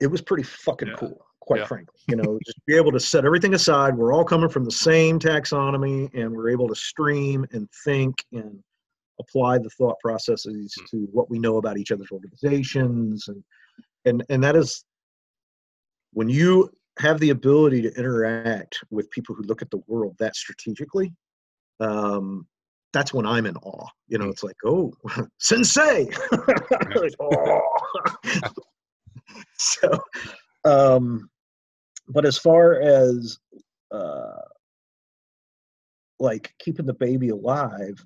It 0.00 0.06
was 0.06 0.22
pretty 0.22 0.44
fucking 0.44 0.88
Yeah. 0.88 0.94
cool, 0.96 1.26
quite 1.50 1.60
Yeah. 1.62 1.66
frankly. 1.66 1.98
You 2.06 2.14
know, 2.14 2.38
just 2.46 2.64
be 2.66 2.76
able 2.76 2.92
to 2.92 3.00
set 3.00 3.24
everything 3.24 3.54
aside. 3.54 3.96
We're 3.96 4.12
all 4.12 4.24
coming 4.24 4.48
from 4.48 4.64
the 4.64 4.70
same 4.70 5.18
taxonomy, 5.18 6.08
and 6.14 6.30
we're 6.30 6.48
able 6.50 6.68
to 6.68 6.76
stream 6.76 7.44
and 7.50 7.68
think 7.84 8.24
and 8.32 8.62
apply 9.18 9.58
the 9.58 9.70
thought 9.70 9.96
processes 10.00 10.72
Mm. 10.78 10.86
to 10.90 10.96
what 11.10 11.28
we 11.28 11.40
know 11.40 11.56
about 11.56 11.76
each 11.76 11.90
other's 11.90 12.12
organizations, 12.12 13.26
and 13.26 13.42
and 14.04 14.24
and 14.30 14.44
that 14.44 14.54
is 14.54 14.84
when 16.12 16.28
you 16.28 16.70
have 17.00 17.18
the 17.18 17.30
ability 17.30 17.82
to 17.82 17.92
interact 17.98 18.78
with 18.90 19.10
people 19.10 19.34
who 19.34 19.42
look 19.42 19.60
at 19.62 19.70
the 19.70 19.82
world 19.88 20.14
that 20.18 20.36
strategically. 20.36 21.12
Um, 21.80 22.46
that's 22.92 23.12
when 23.14 23.26
I'm 23.26 23.46
in 23.46 23.56
awe. 23.56 23.88
You 24.08 24.18
know, 24.18 24.26
Mm. 24.26 24.30
it's 24.32 24.42
like, 24.44 24.56
oh, 24.64 24.92
sensei. 25.38 26.10
Like, 26.94 27.14
"Oh." 27.20 27.60
so, 29.58 29.88
um, 30.64 31.30
but 32.10 32.26
as 32.26 32.36
far 32.36 32.80
as 32.80 33.38
uh, 33.92 34.42
like 36.18 36.52
keeping 36.58 36.86
the 36.86 36.94
baby 36.94 37.30
alive, 37.30 38.04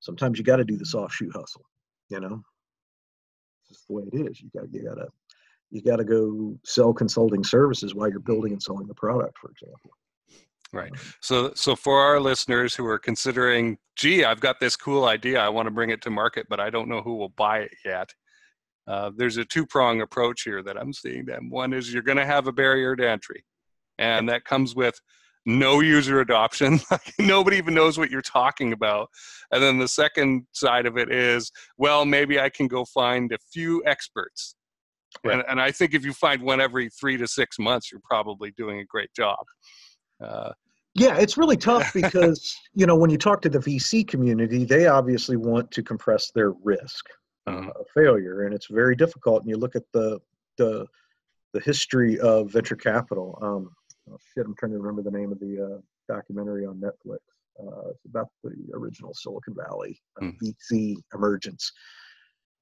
sometimes 0.00 0.38
you 0.38 0.44
got 0.44 0.56
to 0.56 0.64
do 0.64 0.76
the 0.76 0.86
soft 0.86 1.14
shoe 1.14 1.30
hustle. 1.32 1.64
You 2.08 2.20
know, 2.20 2.42
it's 3.62 3.68
just 3.68 3.86
the 3.86 3.94
way 3.94 4.04
it 4.12 4.28
is. 4.28 4.40
You 4.40 4.50
got 4.54 4.72
you 4.72 4.82
got 4.82 4.94
to 4.94 5.08
you 5.70 5.82
got 5.82 5.96
to 5.96 6.04
go 6.04 6.58
sell 6.64 6.92
consulting 6.92 7.44
services 7.44 7.94
while 7.94 8.08
you're 8.08 8.20
building 8.20 8.52
and 8.52 8.62
selling 8.62 8.86
the 8.86 8.94
product, 8.94 9.38
for 9.38 9.50
example. 9.50 9.90
Right. 10.72 10.92
So, 11.20 11.52
so 11.54 11.74
for 11.74 11.98
our 11.98 12.20
listeners 12.20 12.74
who 12.74 12.86
are 12.86 12.98
considering, 12.98 13.78
gee, 13.96 14.24
I've 14.24 14.40
got 14.40 14.60
this 14.60 14.76
cool 14.76 15.06
idea, 15.06 15.40
I 15.40 15.48
want 15.48 15.66
to 15.66 15.70
bring 15.70 15.90
it 15.90 16.02
to 16.02 16.10
market, 16.10 16.46
but 16.48 16.60
I 16.60 16.68
don't 16.68 16.88
know 16.88 17.00
who 17.00 17.16
will 17.16 17.30
buy 17.30 17.60
it 17.60 17.72
yet. 17.84 18.12
Uh, 18.88 19.10
there's 19.14 19.36
a 19.36 19.44
two-prong 19.44 20.00
approach 20.00 20.42
here 20.42 20.62
that 20.62 20.78
I'm 20.78 20.92
seeing. 20.92 21.26
Them 21.26 21.50
one 21.50 21.72
is 21.74 21.92
you're 21.92 22.02
going 22.02 22.18
to 22.18 22.26
have 22.26 22.46
a 22.46 22.52
barrier 22.52 22.96
to 22.96 23.08
entry, 23.08 23.44
and 23.98 24.28
that 24.28 24.44
comes 24.44 24.74
with 24.74 24.98
no 25.44 25.80
user 25.80 26.20
adoption. 26.20 26.80
Nobody 27.18 27.56
even 27.56 27.74
knows 27.74 27.98
what 27.98 28.10
you're 28.10 28.22
talking 28.22 28.72
about. 28.72 29.08
And 29.50 29.62
then 29.62 29.78
the 29.78 29.88
second 29.88 30.46
side 30.52 30.86
of 30.86 30.96
it 30.96 31.12
is, 31.12 31.50
well, 31.76 32.04
maybe 32.04 32.40
I 32.40 32.48
can 32.48 32.66
go 32.66 32.84
find 32.84 33.32
a 33.32 33.38
few 33.52 33.82
experts. 33.86 34.54
Right. 35.24 35.34
And, 35.34 35.44
and 35.48 35.60
I 35.60 35.70
think 35.70 35.94
if 35.94 36.04
you 36.04 36.12
find 36.12 36.42
one 36.42 36.60
every 36.60 36.90
three 36.90 37.16
to 37.16 37.26
six 37.26 37.58
months, 37.58 37.90
you're 37.90 38.02
probably 38.04 38.52
doing 38.52 38.80
a 38.80 38.84
great 38.84 39.12
job. 39.14 39.38
Uh, 40.22 40.52
Yeah, 40.94 41.16
it's 41.16 41.38
really 41.38 41.56
tough 41.56 41.92
because 41.94 42.54
you 42.74 42.86
know 42.86 42.96
when 42.96 43.10
you 43.10 43.18
talk 43.18 43.40
to 43.42 43.48
the 43.48 43.58
VC 43.58 44.06
community, 44.06 44.64
they 44.64 44.86
obviously 44.86 45.36
want 45.36 45.70
to 45.72 45.82
compress 45.82 46.30
their 46.30 46.52
risk 46.62 47.06
uh, 47.48 47.60
Mhm. 47.62 47.80
of 47.80 47.86
failure, 47.94 48.42
and 48.42 48.54
it's 48.54 48.66
very 48.66 48.94
difficult. 48.96 49.42
And 49.42 49.50
you 49.50 49.56
look 49.56 49.76
at 49.76 49.84
the 49.92 50.20
the 50.56 50.86
the 51.54 51.60
history 51.60 52.18
of 52.20 52.50
venture 52.52 52.76
capital. 52.76 53.38
Um, 53.40 53.74
oh 54.10 54.18
shit, 54.34 54.44
I'm 54.46 54.54
trying 54.56 54.72
to 54.72 54.78
remember 54.78 55.02
the 55.02 55.16
name 55.16 55.32
of 55.32 55.40
the 55.40 55.60
uh, 55.60 55.78
documentary 56.12 56.66
on 56.66 56.80
Netflix. 56.80 57.18
Uh, 57.60 57.88
it's 57.90 58.04
about 58.04 58.28
the 58.44 58.54
original 58.74 59.14
Silicon 59.14 59.54
Valley 59.54 60.00
uh, 60.20 60.24
Mm. 60.26 60.36
VC 60.40 60.96
emergence, 61.14 61.72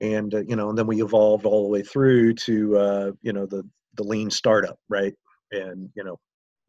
and 0.01 0.35
uh, 0.35 0.43
you 0.47 0.57
know, 0.57 0.69
and 0.71 0.79
then 0.79 0.87
we 0.87 1.03
evolved 1.03 1.45
all 1.47 1.63
the 1.65 1.69
way 1.69 1.83
through 1.83 2.35
to 2.35 2.77
uh, 2.79 3.13
you 3.23 3.33
know 3.33 3.47
the 3.47 3.63
the 3.95 4.05
lean 4.05 4.31
startup, 4.31 4.79
right? 4.89 5.15
And 5.53 5.91
you 5.95 6.05
know, 6.05 6.19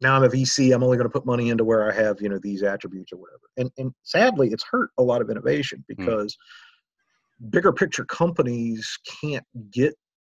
now 0.00 0.16
I'm 0.16 0.24
a 0.24 0.28
VC. 0.28 0.74
I'm 0.74 0.82
only 0.82 0.96
going 0.96 1.08
to 1.08 1.12
put 1.12 1.26
money 1.26 1.50
into 1.50 1.64
where 1.64 1.90
I 1.90 1.94
have 1.94 2.20
you 2.20 2.28
know 2.28 2.38
these 2.38 2.62
attributes 2.62 3.12
or 3.12 3.16
whatever. 3.16 3.42
And 3.56 3.70
and 3.78 3.94
sadly, 4.02 4.48
it's 4.50 4.64
hurt 4.64 4.90
a 4.98 5.02
lot 5.02 5.20
of 5.22 5.30
innovation 5.30 5.84
because 5.88 6.36
bigger 7.50 7.72
picture 7.72 8.04
companies 8.04 8.98
can't 9.20 9.44
get 9.70 9.94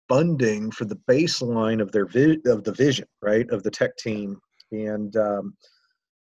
funding 0.08 0.72
for 0.72 0.86
the 0.86 0.98
baseline 1.10 1.82
of 1.82 1.92
their 1.92 2.06
vi- 2.06 2.42
of 2.46 2.64
the 2.64 2.74
vision, 2.74 3.06
right, 3.22 3.50
of 3.50 3.64
the 3.64 3.72
tech 3.72 3.96
team, 3.98 4.38
and 4.72 5.16
um, 5.16 5.56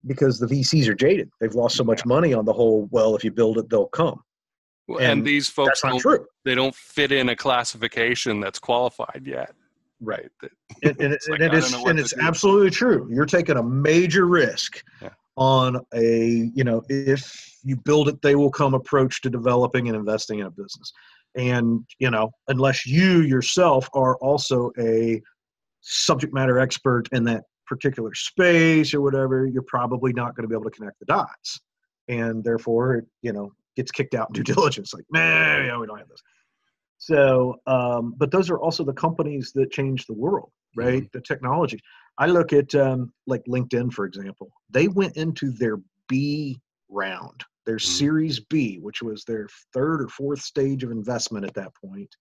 because 0.06 0.38
the 0.38 0.46
VCs 0.46 0.88
are 0.88 0.94
jaded, 0.94 1.28
they've 1.40 1.54
lost 1.54 1.76
so 1.76 1.84
much 1.84 2.04
money 2.04 2.32
on 2.34 2.44
the 2.44 2.52
whole. 2.52 2.88
Well, 2.90 3.16
if 3.16 3.24
you 3.24 3.30
build 3.30 3.58
it, 3.58 3.68
they'll 3.68 3.88
come. 3.88 4.20
and, 4.88 5.00
And 5.00 5.24
these 5.24 5.48
folks 5.48 5.80
don't, 5.82 5.98
true, 6.00 6.26
they 6.44 6.54
don't 6.54 6.74
fit 6.74 7.12
in 7.12 7.28
a 7.30 7.36
classification 7.36 8.40
that's 8.40 8.58
qualified 8.58 9.22
yet. 9.24 9.52
right? 10.00 10.30
And, 10.82 11.00
and, 11.00 11.12
It's 11.12 11.28
like, 11.28 11.40
and 11.40 11.52
it 11.52 11.58
is 11.58 11.72
and 11.72 11.98
it's 11.98 12.14
absolutely 12.18 12.70
true 12.70 13.08
you're 13.10 13.26
taking 13.26 13.56
a 13.56 13.62
major 13.62 14.26
risk 14.26 14.82
Yeah. 15.02 15.08
On 15.38 15.81
a 15.94 16.51
you 16.55 16.64
know 16.64 16.83
if 16.88 17.57
you 17.62 17.77
build 17.77 18.09
it 18.09 18.20
they 18.22 18.35
will 18.35 18.51
come 18.51 18.74
approach 18.74 19.22
to 19.22 19.31
developing 19.31 19.88
and 19.88 19.96
investing 19.96 20.40
in 20.40 20.46
a 20.46 20.51
business 20.51 20.92
and 21.37 21.85
you 22.01 22.11
know 22.11 22.31
unless 22.48 22.85
you 22.87 23.20
yourself 23.22 23.88
are 23.94 24.16
also 24.16 24.72
a 24.81 25.22
subject 25.81 26.35
matter 26.35 26.59
expert 26.59 27.09
in 27.12 27.24
that 27.24 27.44
particular 27.66 28.12
space 28.14 28.92
or 28.92 29.01
whatever 29.01 29.46
you're 29.46 29.62
probably 29.62 30.12
not 30.12 30.35
going 30.35 30.42
to 30.42 30.48
be 30.48 30.55
able 30.55 30.68
to 30.68 30.77
connect 30.77 30.98
the 30.98 31.07
dots 31.07 31.61
and 32.09 32.42
therefore 32.42 32.96
it 32.96 33.05
you 33.22 33.33
know 33.33 33.53
gets 33.77 33.92
kicked 33.92 34.14
out 34.14 34.29
in 34.31 34.35
due 34.35 34.42
diligence 34.55 34.92
like 34.92 35.05
man 35.11 35.66
yeah 35.66 35.79
we 35.79 35.87
don't 35.87 35.98
have 35.98 36.09
this 36.09 36.22
So, 36.98 37.57
um, 37.66 38.14
but 38.16 38.33
those 38.33 38.51
are 38.51 38.59
also 38.59 38.83
the 38.85 38.92
companies 38.92 39.53
that 39.55 39.70
change 39.70 40.07
the 40.07 40.14
world, 40.14 40.51
right? 40.77 41.05
Mhm. 41.05 41.12
The 41.12 41.20
technology. 41.20 41.79
I 42.18 42.26
look 42.26 42.52
at 42.52 42.74
um, 42.74 43.12
like 43.26 43.44
LinkedIn, 43.44 43.92
for 43.92 44.04
example. 44.04 44.50
They 44.70 44.88
went 44.88 45.16
into 45.16 45.52
their 45.52 45.78
B 46.09 46.61
round, 46.88 47.44
their 47.64 47.76
Mhm. 47.76 47.96
Series 47.96 48.40
B, 48.40 48.78
which 48.78 49.02
was 49.02 49.24
their 49.24 49.48
third 49.72 50.02
or 50.02 50.09
fourth 50.09 50.40
stage 50.40 50.83
of 50.83 50.90
investment 50.90 51.46
at 51.46 51.54
that 51.54 51.72
point, 51.74 52.16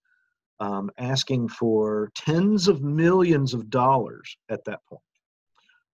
um, 0.60 0.92
asking 0.98 1.50
for 1.50 2.12
tens 2.16 2.68
of 2.68 2.84
millions 2.84 3.54
of 3.54 3.70
dollars 3.70 4.38
at 4.50 4.64
that 4.66 4.86
point, 4.86 5.02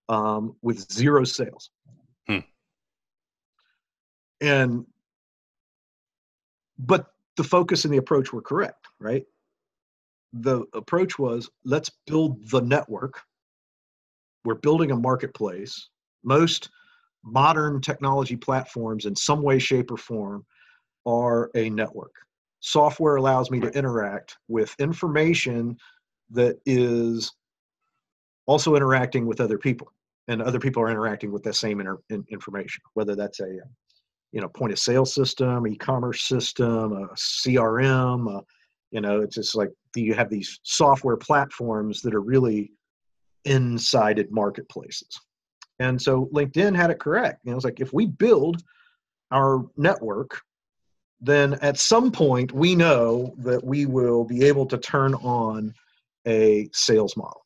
um, 0.09 0.57
with 0.61 0.91
zero 0.91 1.23
sales. 1.23 1.69
Hmm. 2.27 2.39
And, 4.41 4.85
but 6.77 7.13
the 7.37 7.43
focus 7.43 7.85
and 7.85 7.93
the 7.93 7.97
approach 7.97 8.33
were 8.33 8.41
correct, 8.41 8.85
right? 8.99 9.25
The 10.33 10.65
approach 10.73 11.17
was 11.17 11.49
let's 11.63 11.89
build 12.05 12.49
the 12.49 12.61
network. 12.61 13.21
We're 14.45 14.55
building 14.55 14.91
a 14.91 14.95
marketplace. 14.95 15.89
Most 16.23 16.69
modern 17.23 17.81
technology 17.81 18.35
platforms, 18.35 19.05
in 19.05 19.15
some 19.15 19.41
way, 19.41 19.59
shape, 19.59 19.91
or 19.91 19.97
form, 19.97 20.45
are 21.05 21.49
a 21.55 21.69
network. 21.69 22.13
Software 22.59 23.15
allows 23.15 23.51
me 23.51 23.59
to 23.59 23.69
interact 23.69 24.37
with 24.47 24.75
information 24.79 25.77
that 26.31 26.57
is 26.65 27.33
also 28.45 28.75
interacting 28.75 29.25
with 29.25 29.41
other 29.41 29.57
people, 29.57 29.91
and 30.27 30.41
other 30.41 30.59
people 30.59 30.81
are 30.81 30.89
interacting 30.89 31.31
with 31.31 31.43
that 31.43 31.55
same 31.55 31.79
inter- 31.79 32.01
in- 32.09 32.25
information, 32.29 32.81
whether 32.93 33.15
that's 33.15 33.39
a 33.39 33.57
you 34.31 34.41
know 34.41 34.49
point 34.49 34.73
of 34.73 34.79
sale 34.79 35.05
system, 35.05 35.67
e-commerce 35.67 36.23
system, 36.23 36.93
a 36.93 37.07
CRM. 37.15 38.37
Uh, 38.37 38.41
you 38.91 39.01
know, 39.01 39.21
it's 39.21 39.35
just 39.35 39.55
like 39.55 39.69
you 39.95 40.13
have 40.13 40.29
these 40.29 40.59
software 40.63 41.17
platforms 41.17 42.01
that 42.01 42.13
are 42.13 42.21
really 42.21 42.71
insided 43.45 44.31
marketplaces. 44.31 45.19
And 45.79 46.01
so 46.01 46.27
LinkedIn 46.33 46.75
had 46.75 46.91
it 46.91 46.99
correct. 46.99 47.41
You 47.43 47.51
know, 47.51 47.57
it's 47.57 47.65
like 47.65 47.79
if 47.79 47.93
we 47.93 48.05
build 48.05 48.61
our 49.31 49.65
network, 49.75 50.41
then 51.19 51.53
at 51.55 51.77
some 51.77 52.11
point 52.11 52.51
we 52.51 52.75
know 52.75 53.33
that 53.39 53.63
we 53.63 53.85
will 53.85 54.23
be 54.23 54.45
able 54.45 54.65
to 54.67 54.77
turn 54.77 55.13
on 55.15 55.73
a 56.27 56.69
sales 56.73 57.17
model. 57.17 57.41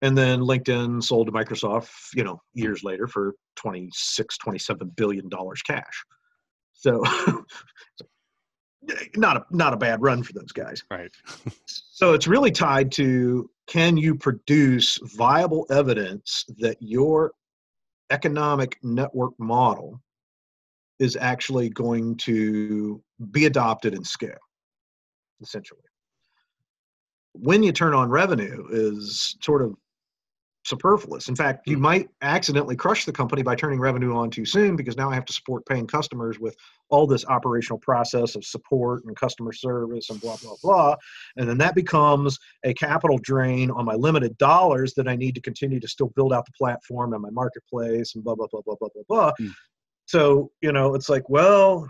And 0.00 0.16
then 0.16 0.40
LinkedIn 0.40 1.02
sold 1.02 1.26
to 1.26 1.32
Microsoft, 1.32 1.90
you 2.14 2.24
know, 2.24 2.40
years 2.54 2.84
later 2.84 3.06
for 3.06 3.34
26, 3.56 4.38
27 4.38 4.92
billion 4.96 5.28
dollars 5.28 5.60
cash. 5.62 6.04
So 6.72 7.02
not 9.16 9.38
a 9.38 9.44
not 9.50 9.72
a 9.72 9.76
bad 9.76 10.00
run 10.00 10.22
for 10.22 10.32
those 10.32 10.52
guys. 10.52 10.82
Right. 10.90 11.10
So 11.90 12.12
it's 12.14 12.28
really 12.28 12.52
tied 12.52 12.92
to 12.92 13.50
can 13.68 13.96
you 13.96 14.14
produce 14.14 14.98
viable 15.16 15.66
evidence 15.70 16.44
that 16.58 16.76
your 16.80 17.32
economic 18.10 18.78
network 18.82 19.38
model 19.38 20.00
is 20.98 21.16
actually 21.20 21.68
going 21.68 22.16
to 22.16 23.00
be 23.30 23.44
adopted 23.44 23.94
and 23.94 24.06
scale, 24.06 24.38
essentially. 25.40 25.80
When 27.34 27.62
you 27.62 27.70
turn 27.70 27.94
on 27.94 28.08
revenue 28.08 28.66
is 28.70 29.36
sort 29.40 29.62
of 29.62 29.76
superfluous. 30.64 31.28
In 31.28 31.36
fact, 31.36 31.66
you 31.66 31.78
might 31.78 32.08
accidentally 32.20 32.76
crush 32.76 33.04
the 33.04 33.12
company 33.12 33.42
by 33.42 33.54
turning 33.54 33.80
revenue 33.80 34.14
on 34.14 34.30
too 34.30 34.44
soon 34.44 34.76
because 34.76 34.96
now 34.96 35.10
I 35.10 35.14
have 35.14 35.24
to 35.26 35.32
support 35.32 35.64
paying 35.66 35.86
customers 35.86 36.38
with 36.38 36.56
all 36.90 37.06
this 37.06 37.24
operational 37.26 37.78
process 37.78 38.34
of 38.34 38.44
support 38.44 39.04
and 39.04 39.16
customer 39.16 39.52
service 39.52 40.10
and 40.10 40.20
blah, 40.20 40.36
blah, 40.42 40.54
blah. 40.62 40.96
And 41.36 41.48
then 41.48 41.58
that 41.58 41.74
becomes 41.74 42.38
a 42.64 42.74
capital 42.74 43.18
drain 43.22 43.70
on 43.70 43.84
my 43.84 43.94
limited 43.94 44.36
dollars 44.38 44.94
that 44.94 45.08
I 45.08 45.16
need 45.16 45.34
to 45.36 45.40
continue 45.40 45.80
to 45.80 45.88
still 45.88 46.12
build 46.14 46.32
out 46.32 46.44
the 46.44 46.52
platform 46.52 47.12
and 47.12 47.22
my 47.22 47.30
marketplace 47.30 48.14
and 48.14 48.24
blah, 48.24 48.34
blah, 48.34 48.48
blah, 48.50 48.62
blah, 48.64 48.76
blah, 48.78 48.88
blah, 48.94 49.02
blah. 49.08 49.32
Mm. 49.40 49.52
So, 50.06 50.50
you 50.60 50.72
know, 50.72 50.94
it's 50.94 51.08
like, 51.08 51.28
well, 51.28 51.88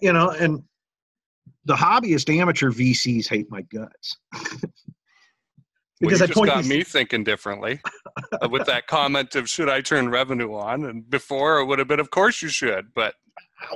you 0.00 0.12
know, 0.12 0.30
and 0.30 0.62
the 1.64 1.74
hobbyist 1.74 2.34
amateur 2.34 2.70
VCs 2.70 3.28
hate 3.28 3.50
my 3.50 3.62
guts. 3.62 4.16
Because 6.02 6.18
well, 6.20 6.28
you 6.28 6.34
just 6.34 6.38
point 6.38 6.50
got 6.50 6.64
me 6.66 6.82
thinking 6.82 7.22
differently 7.22 7.80
uh, 8.42 8.48
with 8.48 8.66
that 8.66 8.88
comment 8.88 9.36
of 9.36 9.48
should 9.48 9.68
I 9.68 9.80
turn 9.80 10.10
revenue 10.10 10.52
on? 10.54 10.84
And 10.84 11.08
before 11.08 11.60
it 11.60 11.66
would 11.66 11.78
have 11.78 11.86
been, 11.86 12.00
of 12.00 12.10
course 12.10 12.42
you 12.42 12.48
should. 12.48 12.92
But 12.92 13.14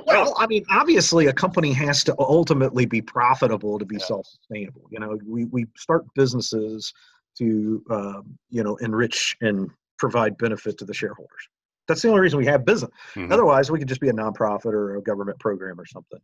Well, 0.05 0.35
I 0.37 0.45
mean, 0.47 0.65
obviously, 0.69 1.27
a 1.27 1.33
company 1.33 1.71
has 1.71 2.03
to 2.03 2.15
ultimately 2.19 2.85
be 2.85 3.01
profitable 3.01 3.79
to 3.79 3.85
be 3.85 3.95
Yeah. 3.95 4.05
self-sustainable. 4.05 4.87
You 4.91 4.99
know, 4.99 5.17
we 5.25 5.45
we 5.45 5.65
start 5.77 6.03
businesses 6.15 6.93
to 7.37 7.81
um, 7.89 8.37
you 8.49 8.61
know 8.63 8.75
enrich 8.77 9.35
and 9.41 9.69
provide 9.97 10.37
benefit 10.37 10.77
to 10.79 10.85
the 10.85 10.93
shareholders. 10.93 11.47
That's 11.87 12.01
the 12.01 12.09
only 12.09 12.19
reason 12.19 12.37
we 12.39 12.45
have 12.47 12.65
business. 12.65 12.91
Mhm. 13.15 13.31
Otherwise, 13.31 13.71
we 13.71 13.79
could 13.79 13.87
just 13.87 14.01
be 14.01 14.09
a 14.09 14.13
nonprofit 14.13 14.73
or 14.73 14.97
a 14.97 15.01
government 15.01 15.39
program 15.39 15.79
or 15.79 15.85
something. 15.85 16.19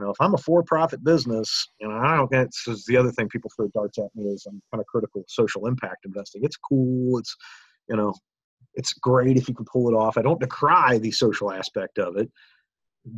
You 0.00 0.06
know, 0.06 0.12
if 0.12 0.20
I'm 0.20 0.32
a 0.32 0.38
for-profit 0.38 1.04
business, 1.04 1.68
you 1.78 1.86
know, 1.86 1.94
I 1.94 2.16
don't 2.16 2.30
get. 2.30 2.46
This 2.46 2.78
is 2.78 2.84
the 2.86 2.96
other 2.96 3.12
thing 3.12 3.28
people 3.28 3.50
throw 3.54 3.68
darts 3.68 3.98
at 3.98 4.06
me 4.14 4.24
is 4.24 4.46
I'm 4.48 4.62
kind 4.72 4.80
of 4.80 4.86
critical 4.86 5.20
of 5.20 5.26
social 5.28 5.66
impact 5.66 6.06
investing. 6.06 6.42
It's 6.42 6.56
cool. 6.56 7.18
It's 7.18 7.36
you 7.86 7.96
know, 7.96 8.14
it's 8.74 8.94
great 8.94 9.36
if 9.36 9.46
you 9.46 9.54
can 9.54 9.66
pull 9.70 9.90
it 9.90 9.94
off. 9.94 10.16
I 10.16 10.22
don't 10.22 10.40
decry 10.40 10.96
the 10.96 11.10
social 11.10 11.52
aspect 11.52 11.98
of 11.98 12.16
it 12.16 12.30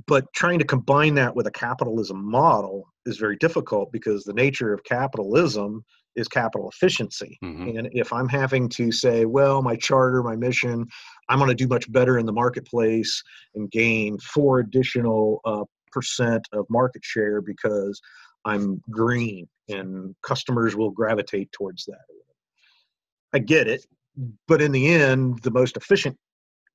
but 0.07 0.33
trying 0.33 0.59
to 0.59 0.65
combine 0.65 1.15
that 1.15 1.35
with 1.35 1.47
a 1.47 1.51
capitalism 1.51 2.25
model 2.25 2.93
is 3.07 3.17
very 3.17 3.37
difficult 3.37 3.91
because 3.93 4.25
the 4.25 4.33
nature 4.33 4.73
of 4.73 4.85
capitalism 4.85 5.85
is 6.15 6.29
capital 6.29 6.69
efficiency. 6.69 7.39
Mhm. 7.43 7.79
And 7.79 7.89
if 7.93 8.13
I'm 8.13 8.29
having 8.29 8.69
to 8.71 8.93
say, 8.93 9.25
well, 9.25 9.63
my 9.63 9.77
charter, 9.77 10.23
my 10.23 10.37
mission, 10.37 10.87
I'm 11.29 11.39
going 11.39 11.49
to 11.49 11.55
do 11.55 11.67
much 11.67 11.91
better 11.91 12.19
in 12.19 12.27
the 12.27 12.33
marketplace 12.33 13.23
and 13.55 13.71
gain 13.71 14.19
four 14.19 14.61
additional 14.61 15.41
uh, 15.45 15.65
percent 15.93 16.47
of 16.53 16.67
market 16.69 17.05
share 17.05 17.41
because 17.41 18.01
I'm 18.45 18.83
green 18.91 19.49
and 19.69 20.15
customers 20.23 20.75
will 20.75 20.91
gravitate 20.91 21.53
towards 21.53 21.85
that. 21.87 22.05
I 23.33 23.39
get 23.39 23.69
it, 23.69 23.87
but 24.49 24.61
in 24.61 24.73
the 24.73 24.89
end, 24.93 25.39
the 25.43 25.51
most 25.51 25.77
efficient 25.77 26.17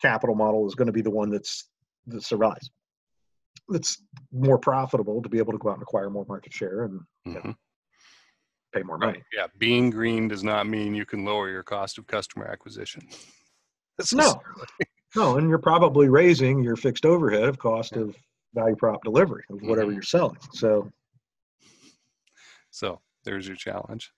capital 0.02 0.36
model 0.36 0.66
is 0.68 0.76
going 0.76 0.86
to 0.88 0.94
be 0.94 1.02
the 1.02 1.12
one 1.12 1.30
that's 1.30 1.70
that 2.08 2.24
survives. 2.24 2.72
That's 3.68 4.02
more 4.32 4.58
profitable 4.58 5.22
to 5.22 5.28
be 5.30 5.40
able 5.40 5.52
to 5.52 5.58
go 5.58 5.70
out 5.70 5.74
and 5.74 5.82
acquire 5.84 6.10
more 6.10 6.26
market 6.28 6.54
share 6.54 6.84
and 6.86 7.02
Mhm. 7.28 7.56
pay 8.74 8.82
more 8.84 8.98
money. 8.98 9.14
Right. 9.14 9.24
Yeah. 9.34 9.48
Being 9.58 9.90
green 9.90 10.30
does 10.30 10.44
not 10.44 10.68
mean 10.68 10.96
you 10.96 11.06
can 11.06 11.26
lower 11.26 11.50
your 11.50 11.64
cost 11.64 11.98
of 11.98 12.08
customer 12.08 12.46
acquisition. 12.46 13.08
No, 14.14 14.42
no, 15.16 15.38
and 15.38 15.50
you're 15.50 15.58
probably 15.58 16.08
raising 16.08 16.64
your 16.64 16.76
fixed 16.76 17.06
overhead 17.06 17.44
of 17.50 17.58
cost 17.58 17.96
Yeah. 17.96 18.04
of 18.04 18.16
value 18.54 18.76
prop 18.76 19.04
delivery 19.04 19.44
of 19.50 19.62
whatever 19.62 19.92
Mhm. 19.92 19.96
you're 19.96 20.02
selling. 20.04 20.38
So 20.54 20.90
So 22.72 23.02
there's 23.24 23.48
your 23.48 23.56
challenge. 23.58 24.12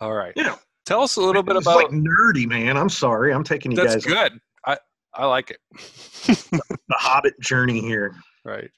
All 0.00 0.12
right. 0.14 0.32
Yeah. 0.36 0.56
Tell 0.86 1.02
us 1.02 1.16
a 1.16 1.20
little 1.20 1.42
bit 1.42 1.56
about. 1.56 1.76
like 1.76 1.88
nerdy, 1.90 2.46
man. 2.46 2.76
I'm 2.76 2.88
sorry, 2.88 3.32
I'm 3.32 3.44
taking 3.44 3.72
you 3.72 3.76
that's 3.76 3.96
guys 3.96 4.06
on 4.06 4.12
good. 4.12 4.40
I 4.66 4.78
I 5.14 5.26
like 5.26 5.50
it. 5.50 5.58
the 6.26 6.60
Hobbit 6.92 7.38
journey 7.40 7.80
here. 7.80 8.14
right. 8.44 8.70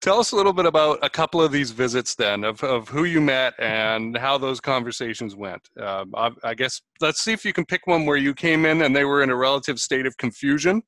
Tell 0.00 0.18
us 0.18 0.32
a 0.32 0.36
little 0.36 0.54
bit 0.54 0.64
about 0.64 0.98
a 1.02 1.10
couple 1.10 1.42
of 1.42 1.52
these 1.52 1.72
visits 1.72 2.14
then, 2.14 2.42
of, 2.42 2.62
of 2.64 2.88
who 2.88 3.04
you 3.04 3.20
met 3.20 3.52
and 3.58 4.16
how 4.16 4.38
those 4.38 4.58
conversations 4.58 5.36
went. 5.36 5.60
Um, 5.78 6.14
I, 6.16 6.30
I 6.42 6.54
guess 6.54 6.80
let's 7.02 7.20
see 7.20 7.32
if 7.34 7.44
you 7.44 7.52
can 7.52 7.66
pick 7.66 7.86
one 7.86 8.06
where 8.06 8.16
you 8.16 8.32
came 8.32 8.64
in 8.64 8.80
and 8.80 8.96
they 8.96 9.04
were 9.04 9.22
in 9.22 9.28
a 9.28 9.36
relative 9.36 9.78
state 9.78 10.06
of 10.06 10.16
confusion 10.16 10.80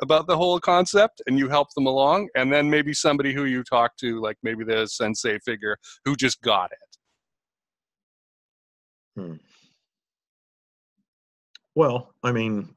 about 0.00 0.26
the 0.26 0.36
whole 0.36 0.58
concept 0.58 1.22
and 1.26 1.38
you 1.38 1.48
help 1.48 1.68
them 1.74 1.86
along, 1.86 2.28
and 2.34 2.52
then 2.52 2.70
maybe 2.70 2.94
somebody 2.94 3.32
who 3.32 3.44
you 3.44 3.62
talk 3.62 3.96
to, 3.98 4.20
like 4.20 4.36
maybe 4.42 4.64
the 4.64 4.86
sensei 4.86 5.38
figure 5.40 5.76
who 6.04 6.16
just 6.16 6.40
got 6.42 6.70
it. 6.72 6.78
Well, 11.74 12.14
I 12.22 12.32
mean, 12.32 12.74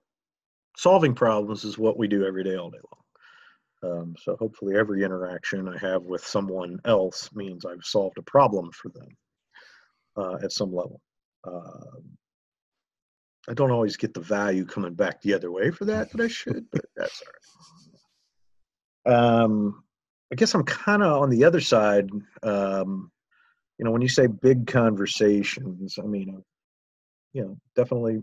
solving 0.77 1.15
problems 1.15 1.63
is 1.63 1.77
what 1.77 1.97
we 1.97 2.07
do 2.07 2.25
every 2.25 2.43
day, 2.43 2.55
all 2.55 2.69
day 2.69 2.79
long. 3.83 4.01
Um, 4.01 4.15
so 4.19 4.35
hopefully, 4.37 4.75
every 4.75 5.03
interaction 5.03 5.67
I 5.67 5.77
have 5.77 6.03
with 6.03 6.25
someone 6.25 6.79
else 6.85 7.29
means 7.33 7.65
I've 7.65 7.83
solved 7.83 8.17
a 8.17 8.23
problem 8.23 8.71
for 8.71 8.89
them 8.89 9.07
uh, 10.17 10.37
at 10.43 10.51
some 10.51 10.73
level. 10.73 10.99
Um 11.45 12.17
I 13.47 13.53
don't 13.53 13.71
always 13.71 13.97
get 13.97 14.13
the 14.13 14.21
value 14.21 14.65
coming 14.65 14.93
back 14.93 15.21
the 15.21 15.33
other 15.33 15.51
way 15.51 15.71
for 15.71 15.85
that 15.85 16.11
that 16.11 16.21
I 16.21 16.27
should, 16.27 16.65
but 16.71 16.85
that's 16.95 17.21
all 17.21 19.13
right. 19.13 19.17
Um, 19.17 19.83
I 20.31 20.35
guess 20.35 20.55
I'm 20.55 20.63
kind 20.63 21.03
of 21.03 21.21
on 21.21 21.29
the 21.29 21.43
other 21.43 21.61
side. 21.61 22.09
Um, 22.41 23.11
you 23.77 23.85
know, 23.85 23.91
when 23.91 24.01
you 24.01 24.09
say 24.09 24.27
big 24.27 24.65
conversations, 24.67 25.99
I 26.01 26.07
mean, 26.07 26.35
uh, 26.37 26.41
you 27.33 27.43
know, 27.43 27.57
definitely 27.75 28.21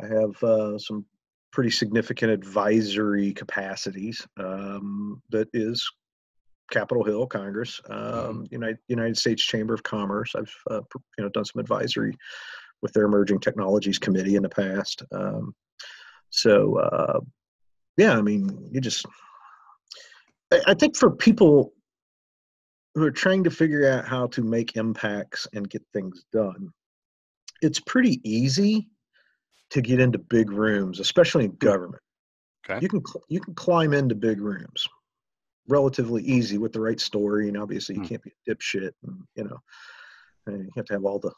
I 0.00 0.06
have 0.06 0.42
uh, 0.42 0.78
some 0.78 1.04
pretty 1.52 1.70
significant 1.70 2.30
advisory 2.30 3.32
capacities 3.32 4.26
um, 4.38 5.20
that 5.30 5.48
is 5.52 5.90
Capitol 6.70 7.04
Hill, 7.04 7.26
Congress, 7.26 7.80
um, 7.90 8.46
United 8.50 8.78
United 8.88 9.16
States 9.16 9.44
Chamber 9.44 9.74
of 9.74 9.82
Commerce. 9.82 10.34
I've 10.34 10.54
uh, 10.70 10.80
you 11.18 11.24
know 11.24 11.28
done 11.30 11.44
some 11.44 11.60
advisory 11.60 12.16
with 12.82 12.92
their 12.92 13.04
Emerging 13.04 13.40
Technologies 13.40 13.98
Committee 13.98 14.36
in 14.36 14.42
the 14.42 14.48
past. 14.48 15.02
Um, 15.12 15.54
so 16.30 16.78
uh, 16.78 17.20
yeah, 17.96 18.16
I 18.16 18.22
mean, 18.22 18.68
you 18.70 18.80
just 18.80 19.06
I, 20.52 20.60
I 20.68 20.74
think 20.74 20.96
for 20.96 21.10
people 21.10 21.72
who 22.94 23.04
are 23.04 23.10
trying 23.10 23.44
to 23.44 23.50
figure 23.50 23.88
out 23.88 24.06
how 24.06 24.26
to 24.28 24.42
make 24.42 24.76
impacts 24.76 25.48
and 25.54 25.68
get 25.68 25.82
things 25.92 26.24
done, 26.32 26.70
it's 27.62 27.80
pretty 27.80 28.20
easy 28.24 28.88
to 29.70 29.80
get 29.80 30.00
into 30.00 30.18
big 30.18 30.50
rooms, 30.50 31.00
especially 31.00 31.46
in 31.46 31.52
government. 31.56 32.02
Okay. 32.68 32.80
You 32.82 32.88
can 32.88 33.02
you 33.28 33.40
can 33.40 33.54
climb 33.54 33.92
into 33.92 34.14
big 34.14 34.40
rooms 34.40 34.86
relatively 35.68 36.22
easy 36.24 36.58
with 36.58 36.72
the 36.72 36.80
right 36.80 37.00
story, 37.00 37.48
and 37.48 37.56
obviously 37.56 37.94
you 37.94 38.02
Hmm. 38.02 38.08
can't 38.08 38.22
be 38.22 38.32
a 38.46 38.50
dipshit, 38.50 38.92
and 39.04 39.22
you 39.34 39.44
know, 39.44 39.58
and 40.46 40.64
you 40.64 40.70
have 40.76 40.84
to 40.86 40.94
have 40.94 41.04
all 41.04 41.18
the 41.18 41.32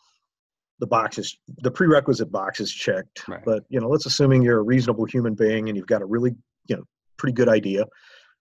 the 0.81 0.87
boxes, 0.87 1.37
the 1.59 1.71
prerequisite 1.71 2.31
boxes 2.31 2.73
checked. 2.73 3.27
Right. 3.29 3.45
But 3.45 3.65
you 3.69 3.81
know, 3.81 3.89
let's 3.89 4.07
assuming 4.07 4.43
you're 4.43 4.59
a 4.59 4.63
reasonable 4.63 5.05
human 5.05 5.35
being 5.35 5.69
and 5.69 5.77
you've 5.77 5.87
got 5.87 6.03
a 6.03 6.07
really 6.07 6.35
you 6.67 6.77
know 6.77 6.85
pretty 7.17 7.35
good 7.35 7.49
idea, 7.49 7.87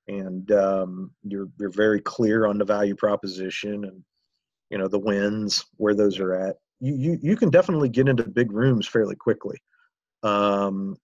and 0.08 0.52
um, 0.52 1.12
you're 1.24 1.48
you're 1.60 1.72
very 1.72 2.02
clear 2.02 2.46
on 2.46 2.58
the 2.58 2.66
value 2.66 2.96
proposition 2.96 3.86
and 3.86 4.04
you 4.70 4.78
know 4.78 4.88
the 4.88 5.00
wins 5.00 5.66
where 5.78 5.94
those 5.94 6.20
are 6.20 6.34
at. 6.34 6.56
You 6.80 6.96
you 6.96 7.20
you 7.22 7.36
can 7.36 7.50
definitely 7.50 7.90
get 7.90 8.10
into 8.10 8.24
big 8.24 8.52
rooms 8.52 8.88
fairly 8.88 9.16
quickly. 9.16 9.58
Um, 10.24 10.96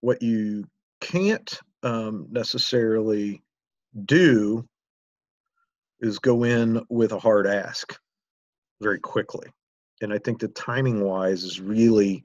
what 0.00 0.22
you 0.22 0.64
can't 1.00 1.58
um, 1.82 2.26
necessarily 2.30 3.42
do 4.04 4.66
is 6.00 6.18
go 6.18 6.44
in 6.44 6.82
with 6.88 7.12
a 7.12 7.18
hard 7.18 7.46
ask 7.46 7.98
very 8.80 8.98
quickly. 8.98 9.48
And 10.00 10.12
I 10.12 10.18
think 10.18 10.40
the 10.40 10.48
timing 10.48 11.02
wise 11.02 11.44
is 11.44 11.60
really 11.60 12.22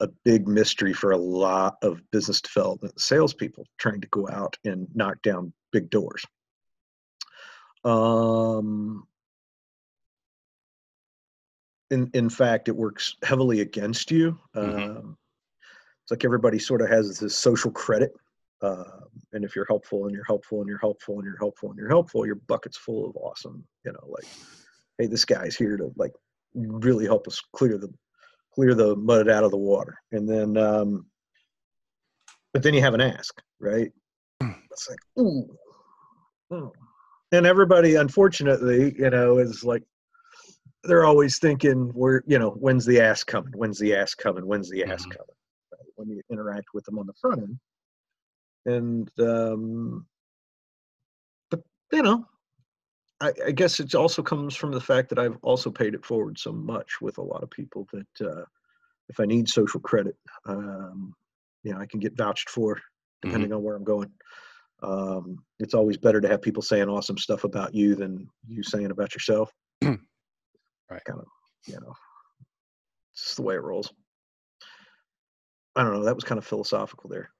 a 0.00 0.08
big 0.24 0.46
mystery 0.46 0.92
for 0.92 1.12
a 1.12 1.16
lot 1.16 1.78
of 1.82 2.02
business 2.10 2.40
development 2.40 3.00
salespeople 3.00 3.66
trying 3.78 4.00
to 4.00 4.08
go 4.08 4.28
out 4.28 4.56
and 4.64 4.86
knock 4.94 5.22
down 5.22 5.52
big 5.72 5.88
doors. 5.88 6.22
Um, 7.84 9.06
in, 11.90 12.10
in 12.14 12.28
fact, 12.28 12.68
it 12.68 12.76
works 12.76 13.16
heavily 13.22 13.60
against 13.60 14.10
you. 14.10 14.38
Mhm. 14.54 14.98
Um, 14.98 15.18
it's 16.02 16.10
like 16.10 16.24
everybody 16.24 16.58
sort 16.58 16.82
of 16.82 16.88
has 16.88 17.18
this 17.18 17.36
social 17.36 17.70
credit. 17.70 18.12
Uh, 18.62 19.00
and 19.32 19.44
if 19.44 19.54
you're 19.54 19.66
helpful 19.66 20.06
and 20.06 20.14
you're 20.14 20.24
helpful 20.24 20.60
and 20.60 20.68
you're 20.68 20.78
helpful 20.78 21.16
and 21.18 21.26
you're 21.26 21.38
helpful 21.38 21.70
and 21.70 21.78
you're 21.78 21.88
helpful, 21.88 22.26
your 22.26 22.36
bucket's 22.36 22.76
full 22.76 23.08
of 23.08 23.16
awesome, 23.16 23.64
you 23.84 23.92
know, 23.92 24.06
like, 24.08 24.26
hey, 24.98 25.06
this 25.06 25.24
guy's 25.24 25.56
here 25.56 25.76
to 25.76 25.92
like 25.96 26.12
really 26.54 27.04
help 27.04 27.26
us 27.28 27.40
clear 27.52 27.78
the 27.78 27.92
clear 28.54 28.74
the 28.74 28.96
mud 28.96 29.28
out 29.28 29.44
of 29.44 29.50
the 29.50 29.56
water. 29.56 29.96
And 30.12 30.28
then 30.28 30.56
um 30.56 31.06
but 32.52 32.62
then 32.62 32.74
you 32.74 32.80
have 32.80 32.94
an 32.94 33.02
ask, 33.02 33.40
right? 33.60 33.90
It's 34.40 34.88
like, 34.88 34.98
ooh. 35.18 35.46
oh. 36.50 36.72
And 37.32 37.46
everybody 37.46 37.96
unfortunately, 37.96 38.94
you 38.98 39.10
know, 39.10 39.38
is 39.38 39.62
like 39.64 39.82
they're 40.84 41.04
always 41.04 41.38
thinking 41.38 41.92
we're 41.94 42.22
you 42.26 42.38
know 42.38 42.50
when's 42.50 42.86
the 42.86 43.00
ask 43.00 43.26
coming 43.26 43.52
when's 43.56 43.78
the 43.78 43.94
ask 43.94 44.18
coming 44.18 44.46
when's 44.46 44.70
the 44.70 44.84
ass 44.84 45.04
Mhm. 45.04 45.10
coming 45.10 45.36
right? 45.72 45.92
when 45.96 46.08
you 46.08 46.22
interact 46.30 46.66
with 46.74 46.84
them 46.84 46.98
on 46.98 47.06
the 47.06 47.12
front 47.14 47.42
end 47.42 47.58
and 48.66 49.10
um 49.28 50.06
but 51.50 51.60
you 51.92 52.02
know 52.02 52.24
I, 53.20 53.32
I 53.46 53.50
guess 53.50 53.80
it 53.80 53.94
also 53.94 54.22
comes 54.22 54.54
from 54.56 54.72
the 54.72 54.80
fact 54.80 55.08
that 55.08 55.18
i've 55.18 55.38
also 55.42 55.70
paid 55.70 55.94
it 55.94 56.04
forward 56.04 56.38
so 56.38 56.52
much 56.52 57.00
with 57.00 57.18
a 57.18 57.22
lot 57.22 57.42
of 57.42 57.50
people 57.50 57.86
that 57.92 58.26
uh 58.28 58.44
if 59.08 59.20
i 59.20 59.24
need 59.24 59.48
social 59.48 59.80
credit 59.80 60.16
um 60.46 61.14
you 61.62 61.72
know 61.72 61.80
i 61.80 61.86
can 61.86 62.00
get 62.00 62.16
vouched 62.16 62.50
for 62.50 62.80
depending 63.22 63.52
on 63.52 63.62
where 63.62 63.76
i'm 63.76 63.84
going. 63.84 64.10
Um 64.82 65.38
it's 65.58 65.74
always 65.74 65.96
better 65.96 66.20
to 66.20 66.28
have 66.28 66.42
people 66.42 66.62
saying 66.62 66.88
awesome 66.88 67.18
stuff 67.18 67.44
about 67.44 67.74
you 67.74 67.94
than 67.94 68.28
you 68.46 68.62
saying 68.62 68.90
about 68.90 69.14
yourself. 69.14 69.52
Right. 70.88 71.02
kind 71.04 71.18
of 71.18 71.26
you 71.66 71.74
know 71.80 71.94
it's 73.12 73.24
just 73.24 73.36
the 73.36 73.42
way 73.42 73.56
it 73.56 73.62
rolls. 73.62 73.92
I 75.74 75.82
don't 75.82 75.94
know 75.94 76.04
that 76.04 76.14
was 76.14 76.22
kind 76.22 76.38
of 76.38 76.46
philosophical 76.46 77.10
there. 77.10 77.30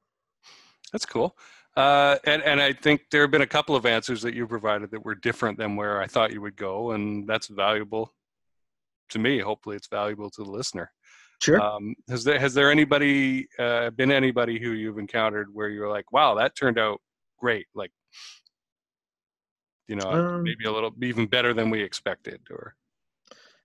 That's 0.92 1.06
cool. 1.06 1.36
Uh, 1.76 2.16
and 2.24 2.42
and 2.42 2.60
I 2.60 2.72
think 2.72 3.02
there 3.10 3.20
have 3.20 3.30
been 3.30 3.42
a 3.42 3.46
couple 3.46 3.76
of 3.76 3.84
answers 3.84 4.22
that 4.22 4.34
you 4.34 4.46
provided 4.46 4.90
that 4.92 5.04
were 5.04 5.14
different 5.14 5.58
than 5.58 5.76
where 5.76 6.00
I 6.00 6.06
thought 6.06 6.32
you 6.32 6.40
would 6.40 6.56
go, 6.56 6.92
and 6.92 7.28
that's 7.28 7.48
valuable 7.48 8.14
to 9.10 9.18
me. 9.18 9.40
Hopefully, 9.40 9.76
it's 9.76 9.88
valuable 9.88 10.30
to 10.30 10.42
the 10.42 10.50
listener. 10.50 10.90
sure 11.42 11.60
Um, 11.60 11.94
has 12.08 12.24
there 12.24 12.38
has 12.38 12.54
there 12.54 12.70
anybody 12.70 13.46
uh, 13.58 13.90
been 13.90 14.10
anybody 14.10 14.58
who 14.58 14.70
you've 14.70 14.98
encountered 14.98 15.52
where 15.52 15.68
you're 15.68 15.90
like, 15.90 16.10
wow, 16.12 16.34
that 16.36 16.56
turned 16.56 16.78
out 16.78 17.00
great, 17.38 17.66
like 17.74 17.92
you 19.86 19.96
know, 19.96 20.10
Um, 20.10 20.42
maybe 20.42 20.64
a 20.64 20.72
little 20.72 20.92
even 21.02 21.26
better 21.26 21.52
than 21.52 21.68
we 21.68 21.82
expected, 21.82 22.40
or 22.50 22.74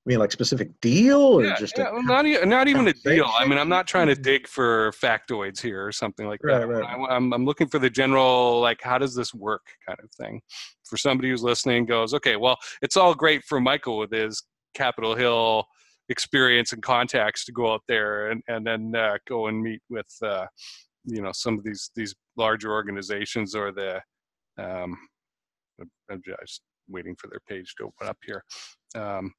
I 0.04 0.10
mean, 0.10 0.18
like 0.18 0.32
specific 0.32 0.72
deal 0.82 1.20
or 1.39 1.45
yeah, 1.45 1.56
just 1.56 1.78
yeah, 1.78 1.89
a, 1.89 1.93
well, 1.93 2.02
not 2.04 2.26
e- 2.26 2.43
not 2.43 2.68
even 2.68 2.88
a 2.88 2.93
deal. 2.93 3.30
I 3.38 3.45
mean, 3.45 3.60
I'm 3.60 3.70
not 3.70 3.86
trying 3.86 4.08
to 4.08 4.16
dig 4.16 4.47
for 4.47 4.91
factoids 4.93 5.62
here 5.62 5.86
or 5.86 5.91
something 5.91 6.28
like 6.28 6.39
Right, 6.43 6.60
that. 6.60 6.68
right. 6.68 6.84
I, 6.84 7.16
am 7.16 7.32
I'm 7.34 7.45
looking 7.45 7.68
for 7.68 7.78
the 7.78 7.89
general 7.89 8.60
like, 8.60 8.82
how 8.82 8.97
does 8.97 9.14
this 9.14 9.32
work, 9.32 9.62
kind 9.88 9.99
of 10.04 10.10
thing. 10.14 10.41
For 10.86 10.97
somebody 10.97 11.30
who's 11.30 11.43
listening, 11.43 11.86
goes, 11.86 12.16
okay, 12.16 12.36
well, 12.36 12.58
it's 12.82 12.97
all 12.97 13.14
great 13.14 13.43
for 13.43 13.62
Michael 13.62 13.99
with 13.99 14.12
his 14.12 14.41
Capitol 14.74 15.16
Hill 15.16 15.66
experience 16.10 16.74
and 16.74 16.82
contacts 16.82 17.45
to 17.45 17.52
go 17.52 17.72
out 17.72 17.84
there 17.88 18.32
and 18.32 18.41
and 18.47 18.66
then 18.66 18.93
uh, 18.95 19.18
go 19.28 19.47
and 19.47 19.62
meet 19.62 19.82
with 19.91 20.12
uh, 20.24 20.47
you 21.06 21.22
know 21.22 21.32
some 21.32 21.60
of 21.60 21.64
these 21.64 21.91
these 21.95 22.16
larger 22.38 22.72
organizations 22.72 23.54
or 23.54 23.72
the 23.72 23.97
um, 24.58 24.97
I'm- 26.10 26.22
just 26.26 26.62
waiting 26.89 27.16
for 27.18 27.28
their 27.28 27.39
page 27.47 27.76
to 27.78 27.84
open 27.86 28.08
up 28.08 28.18
here. 28.26 28.43
Um, 28.95 29.32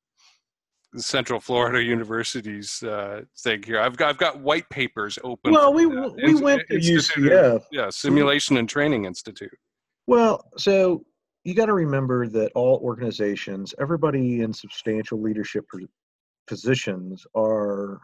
Central 0.96 1.40
Florida 1.40 1.82
University's 1.82 2.82
uh, 2.82 3.22
thing 3.38 3.62
here. 3.62 3.80
I've 3.80 3.96
got 3.96 4.08
I've 4.10 4.18
got 4.18 4.40
white 4.40 4.68
papers 4.68 5.18
open. 5.24 5.52
well 5.52 5.72
we 5.72 5.86
that. 5.86 6.14
we 6.24 6.34
went 6.34 6.62
to 6.68 6.74
ucf 6.76 7.54
of- 7.56 7.64
yeah, 7.72 7.88
Simulation 7.90 8.56
and 8.58 8.68
Training 8.68 9.04
Institute. 9.06 9.56
well 10.06 10.44
so 10.58 11.04
you 11.44 11.54
got 11.54 11.66
to 11.66 11.72
remember 11.72 12.28
that 12.28 12.52
all 12.54 12.78
organizations 12.82 13.74
everybody 13.80 14.42
in 14.42 14.52
substantial 14.52 15.20
leadership 15.20 15.64
positions 16.46 17.26
are 17.34 18.00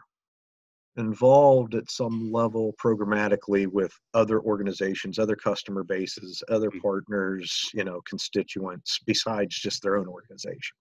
involved 0.97 1.75
at 1.75 1.89
some 1.89 2.31
level 2.31 2.73
programmatically 2.83 3.67
with 3.67 3.93
other 4.13 4.41
organizations 4.41 5.19
other 5.19 5.35
customer 5.35 5.83
bases 5.83 6.43
other 6.49 6.69
Mhm. 6.71 6.81
partners 6.81 7.69
you 7.73 7.83
know 7.83 8.01
constituents 8.09 8.99
besides 9.05 9.55
just 9.57 9.81
their 9.83 9.97
own 9.97 10.07
organization 10.07 10.75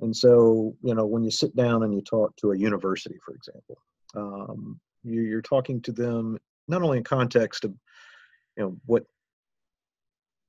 and 0.00 0.14
so 0.14 0.74
you 0.82 0.94
know 0.94 1.06
when 1.06 1.22
you 1.24 1.30
sit 1.30 1.54
down 1.56 1.82
and 1.82 1.94
you 1.94 2.02
talk 2.02 2.34
to 2.36 2.52
a 2.52 2.58
university 2.58 3.16
for 3.24 3.34
example 3.34 3.78
um, 4.14 4.80
you, 5.04 5.22
you're 5.22 5.42
talking 5.42 5.80
to 5.80 5.92
them 5.92 6.38
not 6.68 6.82
only 6.82 6.98
in 6.98 7.04
context 7.04 7.64
of 7.64 7.72
you 8.56 8.64
know 8.64 8.76
what 8.86 9.04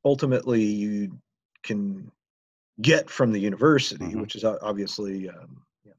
ultimately 0.06 0.64
you 0.64 1.18
can 1.64 2.12
get 2.82 3.10
from 3.10 3.32
the 3.32 3.40
university 3.40 4.06
Mhm. 4.06 4.22
which 4.22 4.36
is 4.36 4.44
obviously 4.44 5.30
um, 5.30 5.64
you 5.84 5.92
know, 5.92 5.98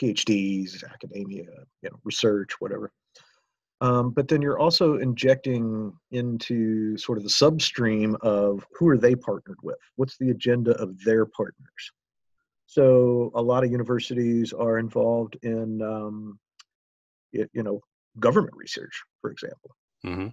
phds 0.00 0.84
academia 0.84 1.46
you 1.82 1.90
know 1.90 2.00
research 2.04 2.60
whatever. 2.60 2.92
Um, 3.82 4.10
but 4.10 4.28
then 4.28 4.42
you're 4.42 4.58
also 4.58 4.98
injecting 4.98 5.90
into 6.10 6.98
sort 6.98 7.16
of 7.16 7.24
the 7.24 7.30
substream 7.30 8.14
of 8.20 8.66
who 8.74 8.86
are 8.88 8.98
they 8.98 9.14
partnered 9.14 9.56
with? 9.62 9.78
What's 9.96 10.18
the 10.18 10.28
agenda 10.28 10.72
of 10.72 11.02
their 11.02 11.24
partners 11.24 11.90
so 12.70 13.32
a 13.34 13.42
lot 13.42 13.64
of 13.64 13.70
universities 13.70 14.52
are 14.52 14.78
involved 14.78 15.36
in 15.42 15.82
um, 15.82 16.38
y- 17.34 17.50
you 17.52 17.62
know 17.62 17.80
government 18.18 18.54
research 18.56 19.02
for 19.20 19.30
example. 19.30 19.70
Hmm 20.04 20.28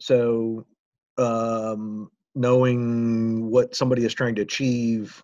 so 0.00 0.66
um, 1.18 2.10
knowing 2.34 3.48
what 3.50 3.74
somebody 3.74 4.04
is 4.04 4.14
trying 4.14 4.34
to 4.34 4.42
achieve 4.42 5.22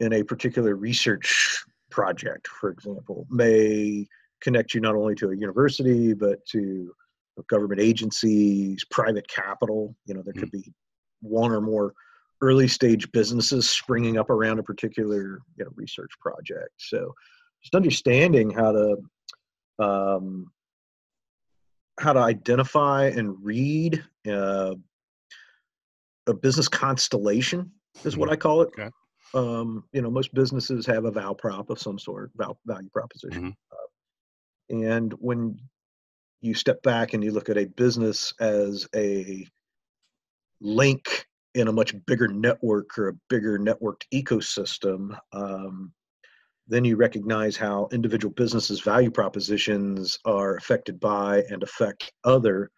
in 0.00 0.12
a 0.12 0.22
particular 0.22 0.74
research 0.76 1.64
project 1.90 2.48
for 2.48 2.70
example 2.70 3.26
may 3.30 4.06
connect 4.40 4.74
you 4.74 4.80
not 4.80 4.94
only 4.94 5.14
to 5.14 5.30
a 5.30 5.36
university 5.36 6.12
but 6.12 6.44
to 6.46 6.92
government 7.48 7.80
agencies 7.80 8.84
private 8.90 9.26
capital 9.28 9.94
you 10.06 10.14
know 10.14 10.22
there 10.22 10.34
could 10.34 10.50
be 10.50 10.72
one 11.20 11.52
or 11.52 11.60
more 11.60 11.92
early 12.42 12.68
stage 12.68 13.10
businesses 13.12 13.68
springing 13.68 14.18
up 14.18 14.30
around 14.30 14.58
a 14.58 14.62
particular 14.62 15.40
you 15.56 15.64
know 15.64 15.70
research 15.74 16.10
project 16.20 16.70
so 16.76 17.14
just 17.62 17.74
understanding 17.74 18.50
how 18.50 18.72
to 18.72 18.96
um, 19.78 20.50
how 21.98 22.12
to 22.12 22.20
identify 22.20 23.06
and 23.06 23.36
read 23.42 24.04
uh, 24.28 24.74
a 26.26 26.34
business 26.34 26.68
constellation 26.68 27.70
is 28.04 28.16
what 28.16 28.30
I 28.30 28.36
call 28.36 28.62
it. 28.62 28.70
Okay. 28.78 28.90
Um, 29.34 29.84
you 29.92 30.02
know, 30.02 30.10
most 30.10 30.32
businesses 30.34 30.86
have 30.86 31.04
a 31.04 31.10
val 31.10 31.34
prop 31.34 31.70
of 31.70 31.80
some 31.80 31.98
sort, 31.98 32.30
val, 32.36 32.58
value 32.66 32.88
proposition. 32.90 33.56
Uh, 33.72 34.76
and 34.76 35.12
when 35.14 35.58
you 36.40 36.54
step 36.54 36.82
back 36.82 37.12
and 37.12 37.24
you 37.24 37.32
look 37.32 37.48
at 37.48 37.58
a 37.58 37.64
business 37.64 38.32
as 38.40 38.86
a 38.94 39.46
link 40.60 41.26
in 41.56 41.68
a 41.68 41.72
much 41.72 41.94
bigger 42.06 42.28
network 42.28 42.98
or 42.98 43.08
a 43.08 43.12
bigger 43.30 43.58
networked 43.58 44.04
ecosystem, 44.12 45.18
um, 45.32 45.90
then 46.68 46.84
you 46.84 46.96
recognize 46.96 47.56
how 47.56 47.88
individual 47.92 48.34
businesses' 48.34 48.80
value 48.80 49.10
propositions 49.10 50.18
are 50.26 50.56
affected 50.56 51.00
by 51.00 51.42
and 51.50 51.62
affect 51.62 52.12
other 52.24 52.70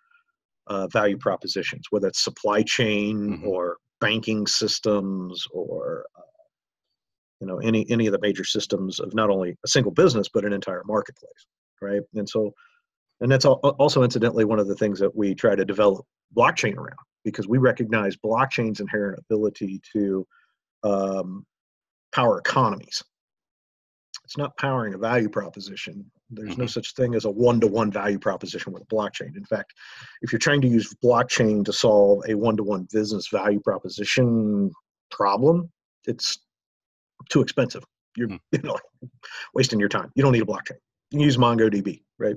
uh, 0.69 0.87
value 0.89 1.17
propositions, 1.19 1.87
whether 1.91 2.07
it's 2.09 2.23
supply 2.23 2.63
chain 2.63 3.39
Mhm. 3.39 3.47
or 3.47 3.79
banking 4.01 4.47
systems 4.47 5.45
or 5.51 6.07
uh, 6.17 6.21
you 7.41 7.47
know 7.49 7.59
any 7.59 7.85
any 7.91 8.07
of 8.07 8.13
the 8.13 8.21
major 8.21 8.45
systems 8.45 9.01
of 9.01 9.13
not 9.15 9.31
only 9.31 9.57
a 9.65 9.69
single 9.69 9.93
business 9.93 10.29
but 10.33 10.45
an 10.45 10.53
entire 10.53 10.83
marketplace, 10.85 11.47
right? 11.83 12.03
And 12.15 12.29
so, 12.29 12.53
and 13.21 13.31
that's 13.31 13.45
also 13.45 14.03
incidentally 14.03 14.45
one 14.45 14.59
of 14.59 14.69
the 14.69 14.75
things 14.77 14.99
that 15.01 15.15
we 15.17 15.35
try 15.35 15.55
to 15.55 15.65
develop 15.65 16.05
blockchain 16.37 16.77
around 16.77 16.97
because 17.25 17.49
we 17.49 17.59
recognize 17.59 18.17
blockchain's 18.17 18.81
inherent 18.81 19.19
ability 19.19 19.81
to 19.93 20.27
um, 20.85 21.45
power 22.13 22.39
economies. 22.39 23.03
It's 24.25 24.37
not 24.39 24.57
powering 24.59 24.95
a 24.95 24.99
value 24.99 25.29
proposition. 25.29 26.11
There's 26.31 26.59
no 26.59 26.65
Mhm. 26.65 26.71
such 26.71 26.95
thing 26.95 27.15
as 27.15 27.25
a 27.25 27.31
one-to-one 27.31 27.91
value 27.91 28.19
proposition 28.19 28.73
with 28.73 28.83
a 28.83 28.87
blockchain. 28.87 29.35
In 29.37 29.45
fact, 29.45 29.73
if 30.21 30.31
you're 30.33 30.39
trying 30.39 30.61
to 30.61 30.69
use 30.69 30.95
blockchain 31.03 31.65
to 31.65 31.73
solve 31.73 32.23
a 32.29 32.35
one-to-one 32.35 32.87
business 32.93 33.29
value 33.29 33.61
proposition 33.61 34.71
problem, 35.11 35.71
it's 36.07 36.39
too 37.31 37.41
expensive. 37.41 37.83
You're 38.17 38.29
Hmm. 38.29 38.37
you 38.53 38.59
know 38.63 38.77
wasting 39.55 39.81
your 39.81 39.89
time. 39.89 40.11
You 40.15 40.23
don't 40.23 40.33
need 40.33 40.43
a 40.43 40.47
blockchain. 40.47 40.79
You 41.11 41.19
can 41.19 41.21
use 41.21 41.37
MongoDB, 41.39 42.03
right? 42.19 42.37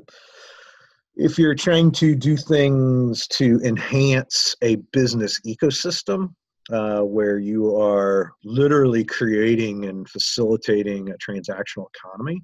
If 1.16 1.38
you're 1.38 1.56
trying 1.56 1.92
to 1.94 2.16
do 2.16 2.38
things 2.38 3.28
to 3.28 3.60
enhance 3.64 4.56
a 4.62 4.78
business 4.92 5.40
ecosystem, 5.46 6.34
uh, 6.72 7.02
where 7.02 7.38
you 7.38 7.76
are 7.76 8.34
literally 8.44 9.04
creating 9.04 9.86
and 9.86 10.08
facilitating 10.10 11.10
a 11.10 11.16
transactional 11.16 11.88
economy, 11.96 12.42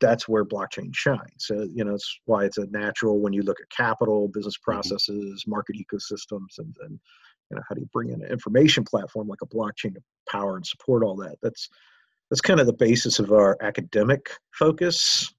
that's 0.00 0.28
where 0.28 0.44
blockchain 0.44 0.90
shines. 0.94 1.30
So, 1.38 1.66
you 1.72 1.84
know, 1.84 1.94
it's 1.94 2.20
why 2.26 2.44
it's 2.44 2.58
a 2.58 2.66
natural 2.66 3.18
when 3.18 3.32
you 3.32 3.42
look 3.42 3.60
at 3.60 3.68
capital, 3.70 4.28
business 4.28 4.56
processes, 4.56 5.44
market 5.46 5.76
ecosystems, 5.76 6.58
and 6.58 6.74
then, 6.80 7.00
you 7.50 7.56
know, 7.56 7.62
how 7.68 7.74
do 7.74 7.80
you 7.80 7.88
bring 7.92 8.10
in 8.10 8.22
an 8.22 8.30
information 8.30 8.84
platform 8.84 9.28
like 9.28 9.42
a 9.42 9.46
blockchain 9.46 9.94
to 9.94 10.00
power 10.30 10.56
and 10.56 10.66
support 10.66 11.02
all 11.02 11.16
that? 11.16 11.36
That's 11.42 11.68
that's 12.30 12.40
kind 12.40 12.60
of 12.60 12.66
the 12.66 12.72
basis 12.72 13.18
of 13.18 13.32
our 13.32 13.56
academic 13.60 14.30
focus. 14.52 15.34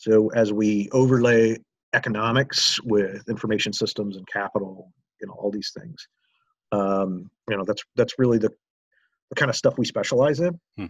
So 0.00 0.28
as 0.30 0.50
we 0.50 0.88
overlay 0.92 1.58
economics 1.92 2.80
with 2.84 3.28
information 3.28 3.70
systems 3.74 4.16
and 4.16 4.26
capital, 4.26 4.90
you 5.20 5.26
know, 5.28 5.34
all 5.34 5.50
these 5.50 5.72
things, 5.78 6.08
um, 6.72 7.30
you 7.50 7.56
know, 7.58 7.64
that's 7.66 7.82
that's 7.96 8.14
really 8.18 8.38
the 8.38 8.48
the 9.28 9.34
kind 9.36 9.50
of 9.50 9.56
stuff 9.56 9.76
we 9.76 9.84
specialize 9.84 10.40
in. 10.40 10.58
Hmm. 10.78 10.86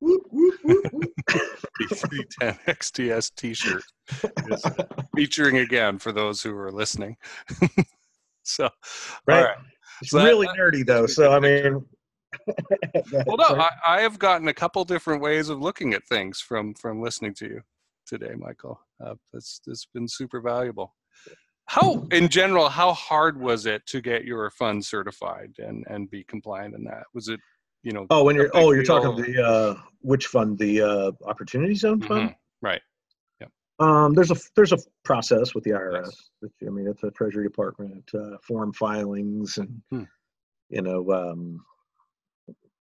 Whoop, 0.00 0.22
whoop, 0.30 0.54
whoop. 0.62 1.12
XTS 2.68 3.34
T-shirt 3.36 3.82
is 4.48 4.64
featuring 5.16 5.58
again 5.58 5.98
for 5.98 6.12
those 6.12 6.40
who 6.40 6.56
are 6.56 6.70
listening. 6.70 7.16
so, 8.44 8.70
right. 9.26 9.56
It's 10.00 10.10
So 10.12 10.22
really 10.22 10.46
that- 10.46 10.56
nerdy 10.56 10.86
though. 10.86 11.06
So 11.06 11.32
I 11.32 11.40
mean, 11.40 11.84
Well, 13.26 13.36
no, 13.38 13.44
I, 13.60 13.70
I 13.86 14.00
have 14.02 14.20
gotten 14.20 14.46
a 14.46 14.54
couple 14.54 14.84
different 14.84 15.20
ways 15.20 15.48
of 15.48 15.60
looking 15.60 15.94
at 15.94 16.04
things 16.08 16.40
from 16.40 16.74
from 16.74 17.02
listening 17.02 17.34
to 17.34 17.46
you 17.46 17.62
today, 18.12 18.34
Michael. 18.36 18.78
Uh, 19.04 19.14
that's 19.32 19.60
that's 19.66 19.86
been 19.86 20.06
super 20.06 20.40
valuable. 20.40 20.94
How, 21.66 22.06
in 22.10 22.28
general, 22.28 22.68
how 22.68 22.92
hard 22.92 23.40
was 23.40 23.66
it 23.66 23.86
to 23.86 24.00
get 24.00 24.24
your 24.24 24.50
fund 24.50 24.84
certified 24.84 25.52
and 25.58 25.84
and 25.88 26.10
be 26.10 26.22
compliant 26.24 26.74
in 26.74 26.84
that? 26.84 27.04
Was 27.14 27.28
it, 27.28 27.40
you 27.82 27.92
know? 27.92 28.06
oh, 28.10 28.24
when 28.24 28.36
you're 28.36 28.50
oh, 28.52 28.72
you're 28.72 28.84
talking 28.84 29.16
the 29.16 29.42
uh, 29.42 29.74
which 30.00 30.26
fund? 30.26 30.58
The 30.58 30.82
uh, 30.82 31.12
Opportunity 31.24 31.74
Zone 31.74 32.02
fund. 32.02 32.30
Mhm, 32.30 32.34
right. 32.60 32.82
Yeah. 33.40 33.46
Um, 33.78 34.12
there's 34.12 34.30
a 34.30 34.36
there's 34.56 34.72
a 34.72 34.78
process 35.04 35.54
with 35.54 35.64
the 35.64 35.70
IRS. 35.70 36.04
Yes. 36.04 36.30
which, 36.40 36.52
I 36.66 36.70
mean, 36.70 36.86
it's 36.86 37.02
a 37.04 37.10
Treasury 37.12 37.44
Department 37.44 38.04
uh, 38.14 38.36
form 38.46 38.72
filings, 38.74 39.56
and 39.56 39.80
Hmm. 39.90 40.04
you 40.68 40.82
know, 40.82 41.10
um, 41.12 41.64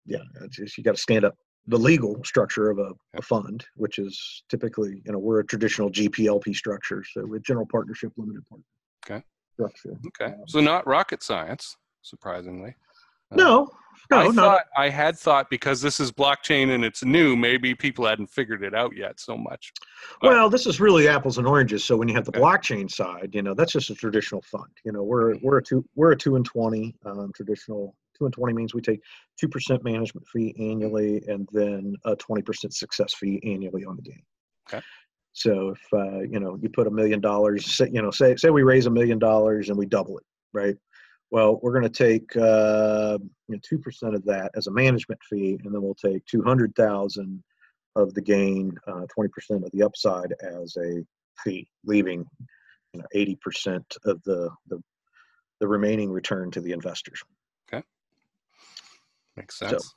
yeah, 0.05 0.23
just, 0.51 0.79
you 0.79 0.85
got 0.85 0.95
to 0.95 1.01
stand 1.01 1.25
up 1.25 1.35
the 1.69 1.79
legal 1.79 2.23
structure 2.25 2.71
of 2.71 2.79
a, 2.79 2.93
a 3.15 3.23
fund, 3.23 3.65
which 3.75 3.99
is 3.99 4.45
typically, 4.49 5.03
you 5.05 5.13
know, 5.13 5.19
we're 5.19 5.41
a 5.41 5.47
traditional 5.47 5.91
GPLP 5.91 6.55
structure, 6.55 7.03
so 7.13 7.27
with 7.27 7.43
general 7.43 7.67
partnership, 7.67 8.13
limited 8.17 8.43
partnership 8.49 8.67
Okay. 9.05 9.23
structure. 9.55 9.99
Okay, 10.09 10.33
Um, 10.35 10.45
so 10.47 10.61
not 10.61 10.87
rocket 10.87 11.23
science, 11.23 11.77
surprisingly. 12.03 12.75
Uh, 13.33 13.37
No, 13.37 13.69
no, 14.11 14.19
I 14.19 14.25
not 14.27 14.35
thought 14.35 14.63
I 14.77 14.89
had 14.89 15.19
thought 15.19 15.51
because 15.51 15.81
this 15.81 15.99
is 15.99 16.13
blockchain 16.13 16.73
and 16.75 16.85
it's 16.85 17.05
new, 17.05 17.35
maybe 17.35 17.75
people 17.75 18.07
hadn't 18.07 18.29
figured 18.29 18.63
it 18.63 18.73
out 18.75 18.95
yet 18.97 19.19
so 19.19 19.37
much. 19.37 19.73
but- 20.21 20.29
Well, 20.31 20.49
this 20.49 20.67
is 20.67 20.81
really 20.81 21.09
apples 21.09 21.39
and 21.39 21.47
oranges. 21.49 21.83
So 21.83 21.97
when 21.97 22.07
you 22.07 22.15
have 22.15 22.25
the 22.27 22.31
Okay. 22.31 22.41
blockchain 22.41 22.89
side, 22.89 23.31
you 23.35 23.43
know, 23.43 23.55
that's 23.55 23.73
just 23.73 23.91
a 23.91 23.95
traditional 23.97 24.43
fund. 24.43 24.71
You 24.85 24.93
know, 24.93 25.03
we're 25.03 25.37
we're 25.39 25.59
a 25.59 25.63
two 25.63 25.85
we're 25.97 26.13
a 26.13 26.17
two 26.17 26.37
and 26.37 26.45
twenty 26.45 26.95
um, 27.05 27.33
traditional. 27.35 27.97
Two 28.17 28.25
and 28.25 28.35
twenty 28.35 28.55
means 28.55 28.75
we 28.75 28.81
take 28.81 29.01
two 29.39 29.49
percent 29.49 29.85
management 29.85 30.27
fee 30.29 30.55
annually, 30.59 31.23
and 31.29 31.49
then 31.53 31.95
a 32.05 32.17
twenty 32.17 32.43
percent 32.43 32.75
success 32.75 33.15
fee 33.15 33.41
annually 33.45 33.85
on 33.85 33.97
the 33.97 34.03
game. 34.03 34.23
Okay. 34.69 34.83
So 35.33 35.71
if 35.71 35.83
uh, 35.93 36.21
you 36.21 36.41
know 36.41 36.59
you 36.63 36.69
put 36.69 36.87
a 36.87 36.91
million 36.91 37.21
dollars, 37.21 37.67
say 37.67 37.91
you 37.93 38.01
know 38.01 38.11
say 38.11 38.37
say 38.37 38.51
we 38.51 38.63
raise 38.63 38.87
a 38.87 38.91
million 38.91 39.19
dollars 39.19 39.69
and 39.69 39.77
we 39.77 39.87
double 39.87 40.19
it, 40.19 40.25
right? 40.53 40.77
Well, 41.31 41.59
we're 41.61 41.73
going 41.73 41.83
to 41.83 41.89
take 41.91 42.35
uh, 42.37 43.19
two 43.63 43.79
percent 43.79 44.15
of 44.15 44.25
that 44.25 44.53
as 44.55 44.67
a 44.67 44.71
management 44.71 45.21
fee, 45.29 45.59
and 45.65 45.75
then 45.75 45.83
we'll 45.83 45.95
take 45.95 46.25
two 46.25 46.43
hundred 46.43 46.75
thousand 46.75 47.43
of 47.97 48.15
the 48.15 48.23
gain, 48.23 48.77
uh, 48.87 49.07
twenty 49.13 49.29
percent 49.29 49.65
of 49.65 49.71
the 49.73 49.83
upside 49.83 50.33
as 50.41 50.77
a 50.77 51.05
fee, 51.45 51.69
leaving 51.85 52.25
you 52.93 53.01
know 53.01 53.07
eighty 53.15 53.37
percent 53.37 53.85
of 54.05 54.23
the, 54.23 54.49
the 54.69 54.81
the 55.61 55.69
remaining 55.69 56.11
return 56.11 56.51
to 56.53 56.61
the 56.61 56.73
investors. 56.73 57.23
Makes 59.37 59.59
So- 59.59 59.69
sense. 59.69 59.95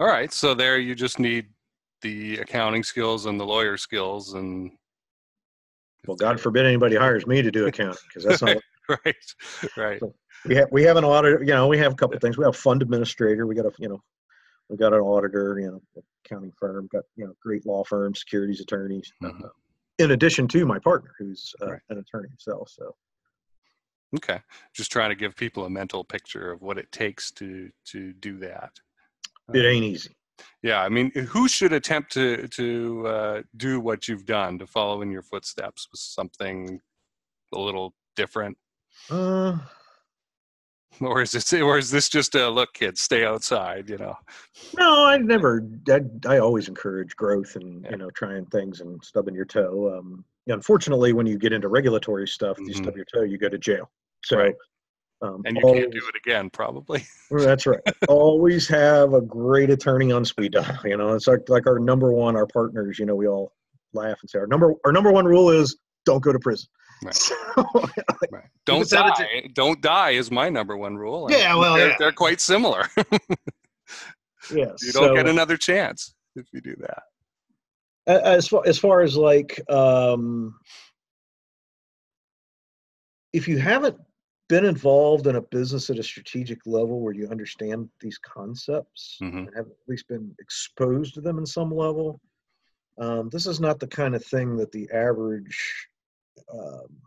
All 0.00 0.06
right, 0.08 0.32
so 0.32 0.54
there 0.54 0.78
you 0.78 0.94
just 0.94 1.18
need 1.18 1.46
the 2.00 2.38
accounting 2.38 2.82
skills 2.82 3.26
and 3.26 3.38
the 3.38 3.44
lawyer 3.46 3.76
skills, 3.76 4.32
and 4.34 4.72
Well, 6.08 6.16
God 6.16 6.40
forbid 6.40 6.66
anybody 6.66 6.96
hires 6.96 7.26
me 7.28 7.42
to 7.42 7.50
do 7.52 7.66
accounting 7.66 8.02
because 8.08 8.24
that's 8.24 8.42
not. 8.42 8.56
right, 8.88 9.16
right. 9.76 10.00
So- 10.00 10.14
We 10.44 10.56
have 10.56 10.68
we 10.72 10.82
have 10.82 10.96
an 10.96 11.04
auditor. 11.04 11.40
You 11.44 11.52
know, 11.52 11.68
we 11.68 11.78
have 11.78 11.92
a 11.92 11.94
couple 11.94 12.18
things. 12.18 12.36
We 12.36 12.44
have 12.44 12.56
fund 12.56 12.82
administrator. 12.82 13.46
We 13.46 13.54
got 13.54 13.66
a 13.66 13.72
you 13.78 13.88
know, 13.88 14.02
we 14.68 14.76
got 14.76 14.92
an 14.92 14.98
auditor. 15.00 15.56
You 15.60 15.70
know, 15.94 16.02
accounting 16.24 16.50
firm. 16.58 16.88
Got 16.92 17.04
you 17.14 17.26
know, 17.26 17.34
great 17.40 17.64
law 17.64 17.84
firm, 17.84 18.12
securities 18.16 18.60
attorneys. 18.60 19.12
Mhm. 19.22 19.44
Uh, 19.44 19.48
in 19.98 20.10
addition 20.10 20.48
to 20.48 20.66
my 20.66 20.80
partner, 20.80 21.14
who's 21.18 21.54
uh, 21.62 21.70
Right. 21.72 21.80
an 21.90 21.98
attorney 21.98 22.28
himself. 22.30 22.70
So 22.70 22.96
Okay, 24.14 24.40
just 24.74 24.92
trying 24.92 25.08
to 25.10 25.16
give 25.16 25.34
people 25.36 25.64
a 25.64 25.70
mental 25.70 26.04
picture 26.04 26.52
of 26.52 26.60
what 26.62 26.78
it 26.78 26.90
takes 26.92 27.30
to 27.32 27.70
to 27.86 28.12
do 28.14 28.38
that. 28.38 28.72
it 29.54 29.64
Uh, 29.64 29.68
ain't 29.68 29.84
easy. 29.84 30.16
Yeah, 30.62 30.82
I 30.82 30.88
mean, 30.88 31.10
who 31.12 31.48
should 31.48 31.72
attempt 31.72 32.12
to 32.12 32.46
to 32.48 33.06
uh, 33.06 33.42
do 33.56 33.80
what 33.80 34.08
you've 34.08 34.26
done 34.26 34.58
to 34.58 34.66
follow 34.66 35.02
in 35.02 35.10
your 35.10 35.22
footsteps 35.22 35.88
with 35.90 36.00
something 36.00 36.80
a 37.54 37.58
little 37.58 37.94
different, 38.16 38.56
Uh, 39.10 39.58
or 41.00 41.22
is 41.22 41.34
it, 41.34 41.60
or 41.62 41.78
is 41.78 41.90
this 41.90 42.08
just 42.08 42.34
a 42.34 42.48
look, 42.48 42.74
kids, 42.74 43.00
stay 43.00 43.24
outside? 43.24 43.88
You 43.88 43.98
know, 43.98 44.16
No, 44.78 45.06
I 45.06 45.18
never. 45.18 45.66
I, 45.88 46.00
I 46.26 46.38
always 46.38 46.68
encourage 46.68 47.16
growth 47.16 47.56
and 47.56 47.82
Yeah. 47.84 47.90
you 47.92 47.96
know 47.96 48.10
trying 48.10 48.46
things 48.46 48.80
and 48.80 49.02
stubbing 49.02 49.34
your 49.34 49.44
toe. 49.46 49.98
Um, 49.98 50.24
unfortunately, 50.48 51.12
when 51.12 51.26
you 51.26 51.38
get 51.38 51.52
into 51.52 51.68
regulatory 51.68 52.26
stuff, 52.28 52.58
if 52.60 52.68
you 52.68 52.74
stub 52.74 52.96
your 52.96 53.06
toe, 53.06 53.22
you 53.22 53.38
go 53.38 53.48
to 53.48 53.58
jail. 53.58 53.90
So, 54.24 54.36
Right. 54.38 54.54
um, 55.22 55.42
and 55.44 55.56
you 55.56 55.62
always, 55.64 55.82
can't 55.82 55.92
do 55.92 56.02
it 56.08 56.16
again, 56.16 56.50
probably. 56.50 57.04
That's 57.30 57.66
right. 57.66 57.80
always 58.08 58.68
have 58.68 59.14
a 59.14 59.20
great 59.20 59.70
attorney 59.70 60.12
on 60.12 60.24
speed 60.24 60.52
dial. 60.52 60.78
You 60.84 60.96
know, 60.96 61.14
it's 61.14 61.26
like 61.26 61.48
like 61.48 61.66
our 61.66 61.78
number 61.78 62.12
one, 62.12 62.36
our 62.36 62.46
partners. 62.46 62.98
You 62.98 63.06
know, 63.06 63.14
we 63.14 63.26
all 63.28 63.52
laugh 63.94 64.18
and 64.22 64.30
say 64.30 64.38
our 64.38 64.46
number 64.46 64.72
our 64.84 64.92
number 64.92 65.10
one 65.12 65.24
rule 65.26 65.50
is 65.50 65.76
don't 66.06 66.22
go 66.22 66.32
to 66.32 66.38
prison. 66.38 66.68
Right. 67.04 67.14
So, 67.14 67.34
Right. 68.30 68.44
Don't 68.64 68.82
it's 68.82 68.92
not 68.92 69.18
die. 69.18 69.48
Don't 69.54 69.80
die 69.82 70.10
is 70.10 70.30
my 70.30 70.48
number 70.48 70.76
one 70.76 70.96
rule. 70.96 71.26
and 71.26 71.34
Yeah, 71.36 71.56
well, 71.56 71.74
they're, 71.74 71.88
yeah. 71.88 71.96
they're 71.98 72.12
quite 72.12 72.40
similar. 72.40 72.84
yes. 72.96 74.76
you 74.82 74.92
don't 74.92 75.08
so- 75.08 75.14
get 75.14 75.28
another 75.28 75.56
chance 75.56 76.14
if 76.36 76.46
you 76.52 76.60
do 76.60 76.76
that. 76.78 77.02
As 78.06 78.46
far 78.48 78.62
as 78.66 78.78
far 78.78 79.00
as 79.02 79.16
like 79.16 79.60
um 79.70 80.54
if 83.32 83.48
you 83.48 83.58
haven't 83.58 83.96
been 84.52 84.66
involved 84.66 85.26
in 85.28 85.36
a 85.36 85.40
business 85.40 85.88
at 85.88 85.98
a 85.98 86.02
strategic 86.02 86.58
level 86.66 87.00
where 87.00 87.14
you 87.14 87.26
understand 87.30 87.88
these 88.00 88.18
concepts 88.18 89.16
Mhm. 89.22 89.46
and 89.46 89.56
have 89.56 89.66
at 89.66 89.88
least 89.88 90.06
been 90.08 90.36
exposed 90.38 91.14
to 91.14 91.22
them 91.22 91.38
in 91.38 91.46
some 91.46 91.74
level, 91.74 92.20
um, 92.98 93.30
this 93.30 93.46
is 93.46 93.60
not 93.60 93.80
the 93.80 93.86
kind 93.86 94.14
of 94.14 94.22
thing 94.22 94.54
that 94.58 94.70
the 94.70 94.90
average 94.90 95.88
um, 96.52 97.00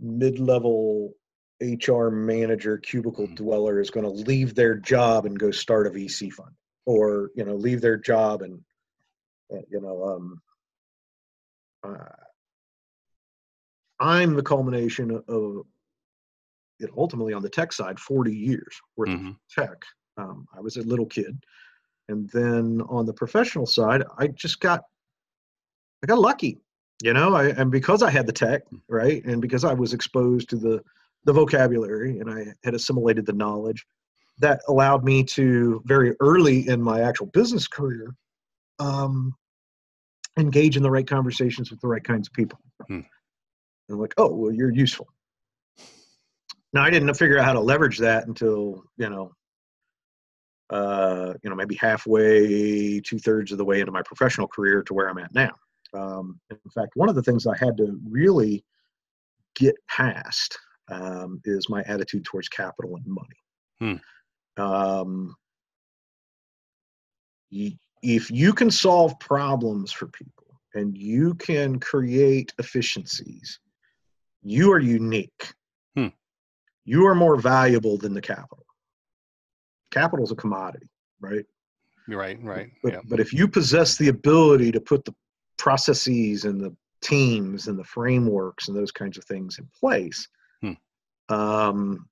mid-level 0.00 1.14
HR 1.60 2.10
manager, 2.10 2.76
cubicle 2.76 3.28
Mhm. 3.28 3.36
dweller 3.36 3.80
is 3.80 3.90
going 3.90 4.04
to 4.04 4.22
leave 4.30 4.56
their 4.56 4.74
job 4.74 5.26
and 5.26 5.38
go 5.38 5.52
start 5.52 5.86
a 5.86 5.90
VC 5.90 6.28
fund, 6.28 6.56
or 6.86 7.30
you 7.36 7.44
know, 7.44 7.54
leave 7.54 7.80
their 7.80 7.96
job 7.96 8.42
and 8.42 8.64
uh, 9.52 9.62
you 9.70 9.80
know, 9.80 10.02
um, 10.02 10.42
uh, 11.84 12.16
I'm 14.00 14.34
the 14.34 14.42
culmination 14.42 15.22
of, 15.28 15.66
know, 16.80 16.92
ultimately 16.96 17.32
on 17.32 17.42
the 17.42 17.48
tech 17.48 17.72
side, 17.72 17.98
40 17.98 18.34
years 18.36 18.76
worth 18.96 19.08
Mhm. 19.08 19.30
of 19.30 19.36
tech. 19.50 19.82
Um, 20.18 20.46
I 20.54 20.60
was 20.60 20.76
a 20.76 20.82
little 20.82 21.06
kid, 21.06 21.42
and 22.08 22.28
then 22.30 22.82
on 22.88 23.06
the 23.06 23.12
professional 23.14 23.66
side, 23.66 24.02
I 24.18 24.28
just 24.28 24.60
got, 24.60 24.82
I 26.02 26.06
got 26.06 26.18
lucky, 26.18 26.60
you 27.02 27.12
know, 27.12 27.34
I, 27.34 27.48
and 27.48 27.70
because 27.70 28.02
I 28.02 28.10
had 28.10 28.26
the 28.26 28.32
tech, 28.32 28.62
right, 28.88 29.24
and 29.24 29.40
because 29.40 29.64
I 29.64 29.72
was 29.72 29.92
exposed 29.94 30.48
to 30.50 30.56
the 30.56 30.82
the 31.24 31.32
vocabulary 31.32 32.20
and 32.20 32.30
I 32.30 32.54
had 32.62 32.74
assimilated 32.74 33.26
the 33.26 33.32
knowledge, 33.32 33.84
that 34.38 34.60
allowed 34.68 35.02
me 35.02 35.24
to 35.24 35.82
very 35.84 36.14
early 36.20 36.68
in 36.68 36.80
my 36.80 37.00
actual 37.00 37.26
business 37.26 37.66
career 37.66 38.14
um, 38.78 39.34
engage 40.38 40.76
in 40.76 40.84
the 40.84 40.90
right 40.90 41.06
conversations 41.06 41.70
with 41.70 41.80
the 41.80 41.88
right 41.88 42.04
kinds 42.04 42.28
of 42.28 42.32
people. 42.32 42.60
Hmm. 42.86 43.00
And 43.88 43.98
like, 43.98 44.14
oh, 44.18 44.32
well, 44.32 44.52
you're 44.52 44.72
useful. 44.72 45.08
Now 46.76 46.82
I 46.82 46.90
didn't 46.90 47.14
figure 47.14 47.38
out 47.38 47.46
how 47.46 47.54
to 47.54 47.60
leverage 47.60 47.96
that 48.00 48.26
until 48.26 48.84
you 48.98 49.08
know, 49.08 49.32
uh, 50.68 51.32
you 51.42 51.48
know, 51.48 51.56
maybe 51.56 51.74
halfway, 51.74 53.00
two 53.00 53.18
thirds 53.18 53.50
of 53.50 53.56
the 53.56 53.64
way 53.64 53.80
into 53.80 53.92
my 53.92 54.02
professional 54.02 54.46
career 54.46 54.82
to 54.82 54.92
where 54.92 55.08
I'm 55.08 55.16
at 55.16 55.34
now. 55.34 55.52
Um, 55.94 56.38
in 56.50 56.58
fact, 56.74 56.90
one 56.94 57.08
of 57.08 57.14
the 57.14 57.22
things 57.22 57.46
I 57.46 57.56
had 57.56 57.78
to 57.78 57.98
really 58.06 58.62
get 59.54 59.74
past 59.88 60.58
um, 60.90 61.40
is 61.46 61.70
my 61.70 61.82
attitude 61.84 62.26
towards 62.26 62.50
capital 62.50 62.94
and 62.96 63.06
money. 63.06 64.02
Um, 64.58 65.34
if 68.02 68.30
you 68.30 68.52
can 68.52 68.70
solve 68.70 69.18
problems 69.18 69.92
for 69.92 70.08
people 70.08 70.60
and 70.74 70.94
you 70.94 71.32
can 71.36 71.80
create 71.80 72.52
efficiencies, 72.58 73.60
you 74.42 74.70
are 74.72 74.78
unique. 74.78 75.54
You 76.86 77.06
are 77.06 77.14
more 77.14 77.36
valuable 77.36 77.98
than 77.98 78.14
the 78.14 78.22
capital. 78.22 78.64
Capital 79.90 80.24
is 80.24 80.30
a 80.30 80.36
commodity, 80.36 80.86
right? 81.20 81.44
Right, 82.08 82.42
right. 82.42 82.70
But, 82.82 82.92
yeah. 82.92 83.00
but 83.08 83.18
if 83.20 83.32
you 83.32 83.48
possess 83.48 83.98
the 83.98 84.08
ability 84.08 84.70
to 84.72 84.80
put 84.80 85.04
the 85.04 85.14
processes 85.58 86.44
and 86.44 86.60
the 86.60 86.74
teams 87.02 87.66
and 87.66 87.76
the 87.78 87.84
frameworks 87.84 88.68
and 88.68 88.76
those 88.76 88.92
kinds 88.92 89.18
of 89.18 89.24
things 89.24 89.58
in 89.58 89.68
place, 89.78 90.26
Hmm. 90.62 90.72
um, 91.28 92.08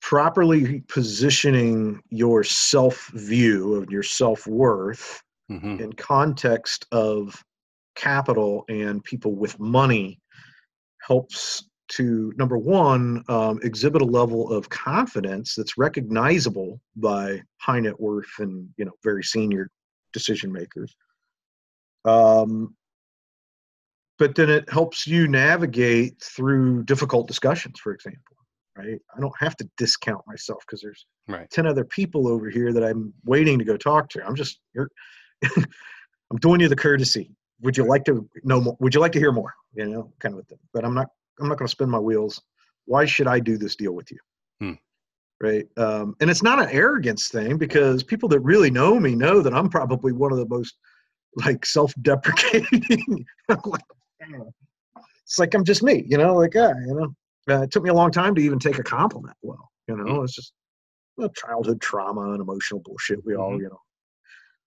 properly 0.00 0.80
positioning 0.88 2.00
your 2.10 2.44
self 2.44 3.08
view 3.08 3.74
of 3.74 3.90
your 3.90 4.02
self 4.04 4.46
worth 4.46 5.22
Mhm. 5.50 5.80
in 5.80 5.92
context 5.94 6.86
of 6.92 7.42
capital 7.96 8.64
and 8.68 9.02
people 9.04 9.34
with 9.34 9.58
money 9.58 10.20
helps 11.06 11.68
to 11.92 12.32
number 12.36 12.58
one 12.58 13.22
um, 13.28 13.58
exhibit 13.62 14.02
a 14.02 14.04
level 14.04 14.52
of 14.52 14.68
confidence 14.68 15.54
that's 15.54 15.78
recognizable 15.78 16.80
by 16.96 17.40
high 17.58 17.80
net 17.80 17.98
worth 17.98 18.30
and 18.38 18.68
you 18.76 18.84
know 18.84 18.92
very 19.02 19.22
senior 19.22 19.70
decision 20.12 20.52
makers. 20.52 20.94
Um, 22.04 22.74
but 24.18 24.34
then 24.34 24.50
it 24.50 24.70
helps 24.70 25.06
you 25.06 25.26
navigate 25.26 26.20
through 26.22 26.84
difficult 26.84 27.26
discussions 27.28 27.78
for 27.80 27.92
example 27.92 28.36
right? 28.76 29.00
I 29.14 29.20
don't 29.20 29.34
have 29.38 29.56
to 29.56 29.68
discount 29.76 30.26
myself 30.26 30.62
because 30.66 30.80
there's 30.80 31.06
Right. 31.28 31.48
10 31.50 31.66
other 31.66 31.84
people 31.84 32.26
over 32.26 32.50
here 32.50 32.72
that 32.72 32.82
i'm 32.82 33.12
waiting 33.24 33.56
to 33.58 33.64
go 33.64 33.76
talk 33.76 34.08
to. 34.10 34.26
I'm 34.26 34.34
just 34.34 34.58
you're 34.74 34.90
i'm 35.56 36.38
doing 36.40 36.60
you 36.60 36.68
the 36.68 36.76
courtesy. 36.76 37.30
Would 37.60 37.76
you 37.76 37.84
like 37.84 38.04
to 38.06 38.28
know 38.42 38.60
more 38.60 38.76
would 38.80 38.94
you 38.94 39.00
like 39.00 39.12
to 39.12 39.20
hear 39.20 39.32
more? 39.32 39.54
You 39.74 39.86
know 39.86 40.12
kind 40.18 40.34
of 40.34 40.40
a 40.40 40.44
thing. 40.44 40.58
But 40.72 40.84
i'm 40.84 40.94
not 40.94 41.08
i'm 41.40 41.48
not 41.48 41.58
going 41.58 41.66
to 41.66 41.70
spin 41.70 41.90
my 41.90 41.98
wheels 41.98 42.40
why 42.86 43.04
should 43.04 43.26
i 43.26 43.38
do 43.40 43.56
this 43.56 43.76
deal 43.76 43.92
with 43.92 44.10
you 44.10 44.18
Hmm. 44.60 44.72
right 45.40 45.66
um, 45.76 46.14
and 46.20 46.30
it's 46.30 46.42
not 46.42 46.60
an 46.60 46.68
arrogance 46.70 47.28
thing 47.28 47.58
because 47.58 48.02
people 48.02 48.28
that 48.30 48.40
really 48.40 48.70
know 48.70 48.98
me 49.00 49.14
know 49.14 49.40
that 49.40 49.54
i'm 49.54 49.68
probably 49.68 50.12
one 50.12 50.32
of 50.32 50.38
the 50.38 50.46
most 50.48 50.76
like 51.36 51.64
self-deprecating 51.64 53.24
it's 54.20 55.38
like 55.38 55.54
i'm 55.54 55.64
just 55.64 55.82
me 55.82 56.04
you 56.06 56.18
know 56.18 56.34
like 56.34 56.54
yeah 56.54 56.72
you 56.86 56.94
know 56.94 57.14
uh, 57.54 57.62
it 57.62 57.70
took 57.70 57.82
me 57.82 57.90
a 57.90 57.94
long 57.94 58.10
time 58.10 58.34
to 58.34 58.42
even 58.42 58.58
take 58.58 58.78
a 58.78 58.82
compliment 58.82 59.36
well 59.42 59.70
you 59.88 59.96
know 59.96 60.16
Hmm. 60.18 60.24
it's 60.24 60.34
just 60.34 60.52
well, 61.16 61.28
childhood 61.30 61.80
trauma 61.80 62.32
and 62.32 62.40
emotional 62.40 62.80
bullshit 62.84 63.24
we 63.24 63.34
all 63.34 63.52
Mhm. 63.52 63.60
you 63.60 63.68
know 63.68 63.80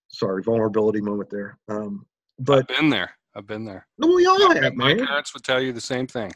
sorry 0.08 0.42
vulnerability 0.44 1.02
moment 1.02 1.30
there 1.30 1.58
um 1.70 2.06
I've 2.40 2.46
but 2.46 2.68
been 2.68 2.90
there. 2.90 3.12
I've 3.34 3.48
been 3.48 3.64
there. 3.66 3.88
no, 3.98 4.14
we 4.14 4.26
all 4.26 4.38
My, 4.48 4.56
have 4.56 4.76
my 4.76 4.94
man 4.94 5.06
parents 5.06 5.34
would 5.34 5.44
tell 5.44 5.62
you 5.62 5.72
the 5.74 5.80
same 5.82 6.06
thing. 6.08 6.32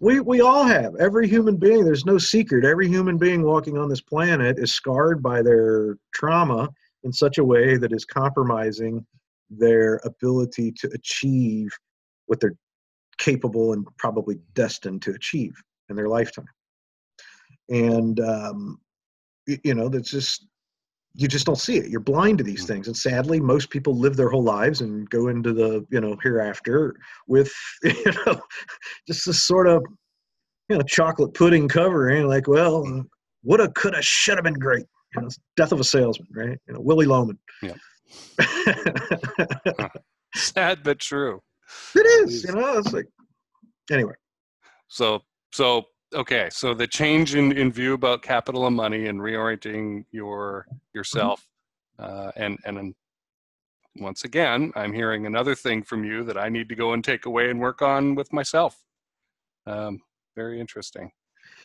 We 0.00 0.20
we 0.20 0.40
all 0.40 0.64
have. 0.64 0.94
Every 0.96 1.28
human 1.28 1.56
being 1.56 1.84
there's 1.84 2.06
no 2.06 2.18
secret. 2.18 2.64
Every 2.64 2.88
human 2.88 3.18
being 3.18 3.42
walking 3.42 3.76
on 3.76 3.88
this 3.88 4.00
planet 4.00 4.58
is 4.58 4.72
scarred 4.72 5.22
by 5.22 5.42
their 5.42 5.96
trauma 6.12 6.68
in 7.04 7.12
such 7.12 7.38
a 7.38 7.44
way 7.44 7.76
that 7.76 7.92
is 7.92 8.04
compromising 8.04 9.04
their 9.50 10.00
ability 10.04 10.72
to 10.72 10.88
achieve 10.92 11.70
what 12.26 12.40
they're 12.40 12.56
capable 13.18 13.72
and 13.72 13.86
probably 13.96 14.38
destined 14.54 15.02
to 15.02 15.12
achieve 15.12 15.54
in 15.88 15.96
their 15.96 16.08
lifetime. 16.08 16.46
And 17.68 18.20
um, 18.20 18.80
you 19.46 19.74
know 19.74 19.88
that's 19.88 20.10
just 20.10 20.46
you 21.20 21.26
just 21.26 21.46
don't 21.46 21.58
see 21.58 21.76
it. 21.76 21.88
You're 21.90 21.98
blind 22.00 22.38
to 22.38 22.44
these 22.44 22.64
Mm. 22.64 22.68
things 22.68 22.86
and 22.86 22.96
sadly 22.96 23.40
most 23.40 23.70
people 23.70 23.98
live 23.98 24.14
their 24.16 24.28
whole 24.30 24.44
lives 24.44 24.80
and 24.82 25.10
go 25.10 25.26
into 25.28 25.52
the 25.52 25.84
you 25.90 26.00
know 26.00 26.16
hereafter 26.22 26.94
with 27.26 27.52
you 27.82 28.12
know 28.24 28.40
just 29.08 29.26
this 29.26 29.42
sort 29.42 29.66
of 29.66 29.84
you 30.68 30.76
know 30.76 30.82
chocolate 30.82 31.34
pudding 31.34 31.66
covering 31.66 32.28
like 32.28 32.46
well 32.46 32.86
uh, 32.86 33.02
woulda 33.42 33.68
coulda 33.72 34.00
shoulda 34.00 34.42
been 34.42 34.54
great. 34.54 34.86
You 35.16 35.22
know, 35.22 35.28
death 35.56 35.72
of 35.72 35.80
a 35.80 35.84
salesman 35.84 36.28
right? 36.34 36.58
You 36.68 36.74
know 36.74 36.80
Willy 36.80 37.06
Loman. 37.06 37.38
Yeah. 37.62 37.74
Sad 40.36 40.82
but 40.84 41.00
true. 41.00 41.40
is 41.96 42.44
you 42.44 42.52
know 42.54 42.78
it's 42.78 42.92
like 42.92 43.06
anyway. 43.90 44.14
So 44.86 45.20
so 45.52 45.86
okay. 46.14 46.48
So 46.50 46.74
the 46.74 46.86
change 46.86 47.34
in, 47.34 47.52
in 47.52 47.72
view 47.72 47.94
about 47.94 48.22
capital 48.22 48.66
and 48.66 48.76
money 48.76 49.06
and 49.06 49.20
reorienting 49.20 50.04
your 50.10 50.66
yourself, 50.94 51.46
uh, 51.98 52.32
and 52.36 52.58
and 52.64 52.94
once 53.96 54.24
again, 54.24 54.72
I'm 54.76 54.92
hearing 54.92 55.26
another 55.26 55.54
thing 55.54 55.82
from 55.82 56.04
you 56.04 56.22
that 56.24 56.38
I 56.38 56.48
need 56.48 56.68
to 56.68 56.74
go 56.76 56.92
and 56.92 57.02
take 57.02 57.26
away 57.26 57.50
and 57.50 57.58
work 57.60 57.82
on 57.82 58.14
with 58.14 58.32
myself. 58.32 58.84
Um, 59.66 60.00
very 60.36 60.60
interesting. 60.60 61.10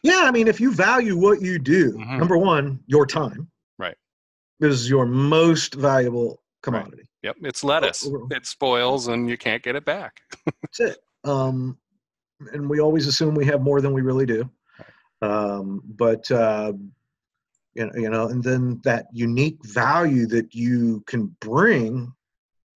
yeah 0.01 0.21
i 0.25 0.31
mean 0.31 0.47
if 0.47 0.59
you 0.59 0.73
value 0.73 1.15
what 1.15 1.41
you 1.41 1.59
do 1.59 1.91
Mhm. 1.93 2.17
number 2.17 2.37
one 2.37 2.79
your 2.87 3.05
time 3.05 3.49
Right. 3.77 3.95
is 4.59 4.89
your 4.89 5.05
most 5.05 5.75
valuable 5.75 6.41
commodity 6.63 7.03
Yep, 7.21 7.37
it's 7.43 7.63
lettuce. 7.63 8.05
It 8.31 8.45
spoils 8.45 9.07
and 9.07 9.29
you 9.29 9.37
can't 9.37 9.63
get 9.63 9.75
it 9.77 9.85
back. 9.85 10.19
That's 10.61 10.79
it. 10.81 10.97
Um, 11.23 11.77
and 12.53 12.69
we 12.69 12.79
always 12.79 13.07
assume 13.07 13.35
we 13.35 13.45
have 13.45 13.61
more 13.61 13.81
than 13.81 13.93
we 13.93 14.01
really 14.01 14.25
do. 14.25 14.49
Um, 15.21 15.81
but 15.85 16.29
uh, 16.31 16.73
you 17.75 17.85
know, 17.85 17.91
you 17.95 18.09
know, 18.09 18.27
and 18.27 18.43
then 18.43 18.81
that 18.83 19.07
unique 19.13 19.57
value 19.63 20.27
that 20.27 20.53
you 20.53 21.01
can 21.07 21.35
bring 21.39 22.13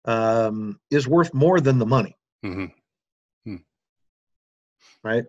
um, 0.05 0.79
is 0.91 1.09
worth 1.09 1.35
more 1.35 1.61
than 1.61 1.79
the 1.79 1.87
money, 1.87 2.17
hmm 2.43 2.67
right? 5.03 5.25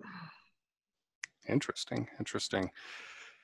Interesting. 1.48 2.08
Interesting 2.20 2.72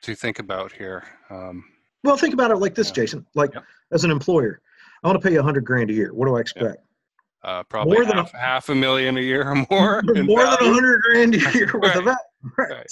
to 0.02 0.16
think 0.16 0.40
about 0.40 0.72
here. 0.72 1.04
Um, 1.30 1.64
Well, 2.04 2.18
think 2.18 2.34
about 2.34 2.52
it 2.52 2.58
like 2.58 2.76
this, 2.76 2.90
Yeah. 2.90 2.96
Jason. 2.96 3.26
Like 3.36 3.52
as 3.92 4.04
an 4.04 4.12
employer, 4.12 4.62
I 5.04 5.08
want 5.08 5.22
to 5.22 5.26
pay 5.26 5.34
you 5.34 5.40
a 5.40 5.44
hundred 5.44 5.64
grand 5.64 5.90
a 5.90 5.94
year. 5.94 6.14
What 6.14 6.28
do 6.28 6.36
I 6.36 6.42
expect? 6.42 6.78
Uh, 7.44 7.64
probably 7.64 7.96
More 7.96 8.06
than 8.06 8.18
half, 8.18 8.32
half 8.32 8.70
a 8.70 8.76
million 8.76 9.18
a 9.18 9.22
year 9.22 9.50
or 9.50 9.56
more. 9.72 10.02
More 10.04 10.44
than 10.44 10.54
a 10.54 10.74
hundred 10.74 11.02
grand 11.02 11.36
a 11.36 11.38
year 11.54 11.72
worth 11.74 11.96
of 11.96 12.06
Right. 12.58 12.70
Right. 12.70 12.88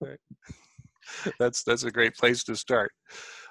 Right. 0.00 0.18
that's 1.38 1.62
that's 1.62 1.84
a 1.84 1.90
great 1.90 2.14
place 2.16 2.42
to 2.44 2.56
start. 2.56 2.92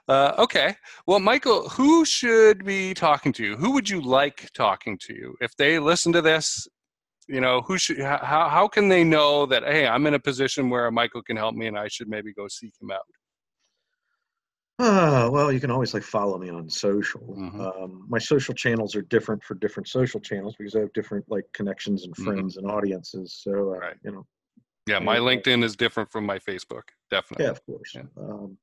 Uh, 0.10 0.34
okay, 0.38 0.76
well, 1.08 1.20
Michael, 1.20 1.70
who 1.70 2.04
should 2.04 2.66
be 2.66 2.94
talking 2.94 3.32
to 3.34 3.46
you? 3.46 3.56
Who 3.56 3.72
would 3.72 3.90
you 3.90 4.02
like 4.02 4.50
talking 4.54 4.98
to 5.04 5.14
you 5.14 5.36
if 5.40 5.56
they 5.56 5.80
listen 5.80 6.12
to 6.12 6.22
this? 6.22 6.68
you 7.28 7.42
know, 7.42 7.62
who 7.62 7.78
should 7.78 8.00
how 8.00 8.50
how 8.50 8.68
can 8.68 8.90
they 8.90 9.04
know 9.04 9.46
that 9.46 9.64
hey, 9.64 9.88
I'm 9.88 10.06
in 10.08 10.14
a 10.14 10.20
position 10.20 10.70
where 10.70 10.90
Michael 10.92 11.22
can 11.22 11.38
help 11.38 11.56
me 11.56 11.68
and 11.68 11.78
I 11.78 11.88
should 11.88 12.10
maybe 12.10 12.34
go 12.34 12.48
seek 12.48 12.74
him 12.82 12.92
out? 12.92 13.02
Uh, 14.80 15.30
well, 15.32 15.52
you 15.52 15.60
can 15.60 15.70
always 15.70 15.94
like 15.94 16.02
follow 16.04 16.38
me 16.40 16.50
on 16.50 16.68
social. 16.70 17.38
Mhm. 17.38 17.60
Um, 17.60 18.06
my 18.10 18.18
social 18.18 18.56
channels 18.56 18.96
are 18.96 19.04
different 19.04 19.44
for 19.44 19.54
different 19.56 19.88
social 19.88 20.20
channels 20.20 20.56
because 20.58 20.76
I 20.76 20.80
have 20.80 20.94
different 20.94 21.30
like 21.30 21.46
connections 21.54 22.06
and 22.06 22.18
Mhm. 22.18 22.24
friends 22.26 22.58
and 22.58 22.70
audiences. 22.70 23.34
So, 23.34 23.76
uh, 23.76 23.80
Right. 23.80 23.98
you 24.04 24.12
know, 24.12 24.28
Yeah, 24.88 25.00
my 25.00 25.18
Yeah. 25.18 25.22
LinkedIn 25.22 25.64
is 25.64 25.76
different 25.76 26.12
from 26.12 26.26
my 26.26 26.40
Facebook. 26.40 26.90
Definitely. 27.10 27.46
yeah, 27.46 27.52
of 27.52 27.66
course. 27.66 27.96
Yeah. 27.96 28.04
Um, 28.18 28.58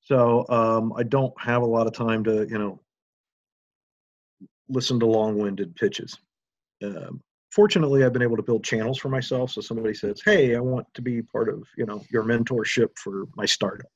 so 0.00 0.48
um, 0.50 0.92
I 0.96 1.04
don't 1.04 1.38
have 1.40 1.62
a 1.62 1.66
lot 1.66 1.86
of 1.86 1.94
time 1.94 2.24
to, 2.24 2.46
you 2.48 2.58
know, 2.58 2.82
listen 4.68 4.98
to 5.00 5.06
long-winded 5.06 5.74
pitches. 5.76 6.18
Um, 6.82 7.22
fortunately, 7.52 8.04
I've 8.04 8.12
been 8.12 8.22
able 8.22 8.36
to 8.36 8.42
build 8.42 8.64
channels 8.64 8.98
for 8.98 9.08
myself. 9.08 9.52
So 9.52 9.60
somebody 9.60 9.94
says, 9.94 10.22
"Hey, 10.24 10.56
I 10.56 10.60
want 10.60 10.92
to 10.94 11.02
be 11.02 11.22
part 11.22 11.48
of, 11.48 11.68
you 11.76 11.86
know, 11.86 12.04
your 12.10 12.24
mentorship 12.24 12.98
for 12.98 13.26
my 13.36 13.46
startup." 13.46 13.90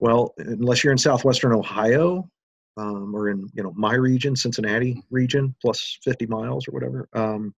Well, 0.00 0.34
unless 0.38 0.82
you're 0.82 0.92
in 0.92 0.98
southwestern 0.98 1.52
Ohio 1.52 2.28
um, 2.76 3.14
or 3.14 3.28
in, 3.28 3.48
you 3.54 3.62
know, 3.62 3.72
my 3.76 3.94
region, 3.94 4.34
Cincinnati 4.36 5.02
region, 5.10 5.54
plus 5.62 5.98
50 6.02 6.26
miles 6.26 6.66
or 6.68 6.72
whatever, 6.72 7.08
um, 7.12 7.54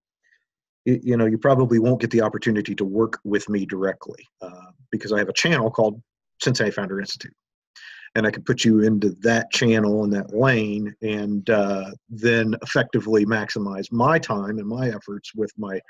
y- 0.84 1.00
you 1.02 1.16
know, 1.16 1.26
you 1.26 1.38
probably 1.38 1.78
won't 1.78 2.00
get 2.00 2.10
the 2.10 2.22
opportunity 2.22 2.74
to 2.74 2.84
work 2.84 3.18
with 3.24 3.48
me 3.48 3.64
directly 3.66 4.26
uh, 4.42 4.70
because 4.90 5.12
I 5.12 5.18
have 5.18 5.28
a 5.28 5.34
channel 5.34 5.70
called 5.70 6.02
Cincinnati 6.42 6.74
Founder 6.74 7.00
Institute. 7.00 7.34
And 8.14 8.26
I 8.26 8.30
can 8.30 8.44
put 8.44 8.64
you 8.64 8.80
into 8.80 9.10
that 9.22 9.50
channel 9.50 10.04
and 10.04 10.12
that 10.14 10.34
lane 10.34 10.94
and 11.02 11.48
uh, 11.50 11.90
then 12.08 12.54
effectively 12.62 13.26
maximize 13.26 13.92
my 13.92 14.18
time 14.18 14.58
and 14.58 14.66
my 14.66 14.88
efforts 14.88 15.34
with 15.34 15.52
my 15.58 15.80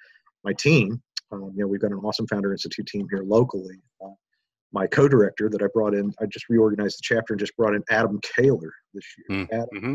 my 0.42 0.52
team. 0.54 1.00
Um, 1.30 1.52
you 1.54 1.62
know, 1.62 1.68
we've 1.68 1.80
got 1.80 1.92
an 1.92 1.98
awesome 1.98 2.26
Founder 2.26 2.52
Institute 2.52 2.86
team 2.86 3.06
here 3.10 3.22
locally. 3.24 3.80
Uh, 4.04 4.10
my 4.72 4.86
co-director 4.86 5.48
that 5.48 5.62
I 5.62 5.68
brought 5.72 5.94
in, 5.94 6.12
I 6.20 6.26
just 6.26 6.48
reorganized 6.48 6.98
the 6.98 7.02
chapter 7.02 7.32
and 7.32 7.40
just 7.40 7.56
brought 7.56 7.74
in 7.74 7.82
Adam 7.90 8.20
Kaler 8.22 8.72
this 8.92 9.04
year. 9.28 9.48
Adam, 9.52 9.68
hmm 9.72 9.94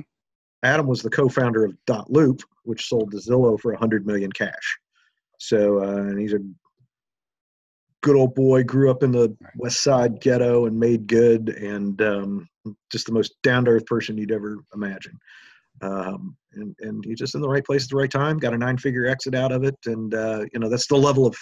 Adam 0.64 0.86
was 0.86 1.02
the 1.02 1.10
co-founder 1.10 1.66
of 1.66 1.76
dotloop, 1.88 2.42
which 2.66 2.88
sold 2.88 3.10
to 3.12 3.18
Zillow 3.18 3.60
for 3.60 3.72
100 3.72 4.06
million 4.06 4.32
cash. 4.32 4.78
So, 5.40 5.80
uh, 5.80 5.98
and 6.04 6.20
he's 6.20 6.34
a 6.34 6.40
good 8.02 8.16
old 8.16 8.36
boy. 8.36 8.64
Grew 8.64 8.92
up 8.92 9.02
in 9.02 9.12
the. 9.12 9.36
West 9.56 9.82
Side 9.82 10.22
ghetto 10.22 10.66
and 10.68 10.80
made 10.80 11.08
good, 11.08 11.50
and 11.50 12.00
um, 12.02 12.50
just 12.92 13.08
the 13.08 13.12
most 13.12 13.34
down-to-earth 13.42 13.86
person 13.86 14.18
you'd 14.18 14.32
ever 14.32 14.58
imagine. 14.74 15.18
Um, 15.82 16.38
and 16.54 16.76
and 16.82 17.04
he's 17.04 17.18
just 17.18 17.34
in 17.36 17.42
the 17.42 17.50
right 17.50 17.66
place 17.66 17.84
at 17.84 17.90
the 17.90 17.96
right 17.96 18.12
time. 18.12 18.38
Got 18.38 18.54
a 18.54 18.58
nine-figure 18.58 19.08
exit 19.08 19.34
out 19.34 19.52
of 19.52 19.64
it, 19.64 19.78
and 19.86 20.14
uh, 20.14 20.46
you 20.54 20.60
know 20.60 20.70
that's 20.70 20.88
the 20.88 20.96
level 20.96 21.26
of 21.26 21.36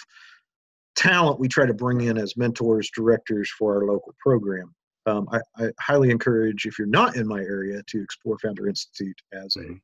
talent 1.00 1.40
we 1.40 1.48
try 1.48 1.64
to 1.66 1.74
bring 1.74 2.02
in 2.02 2.18
as 2.18 2.36
mentors, 2.36 2.90
directors 2.90 3.50
for 3.58 3.76
our 3.76 3.86
local 3.86 4.14
program. 4.20 4.74
Um, 5.06 5.26
I, 5.32 5.40
I 5.56 5.70
highly 5.80 6.10
encourage 6.10 6.66
if 6.66 6.78
you're 6.78 6.86
not 6.86 7.16
in 7.16 7.26
my 7.26 7.40
area 7.40 7.82
to 7.86 8.02
explore 8.02 8.38
Founder 8.38 8.68
Institute 8.68 9.18
as 9.32 9.56
a 9.56 9.60
Mhm. 9.60 9.80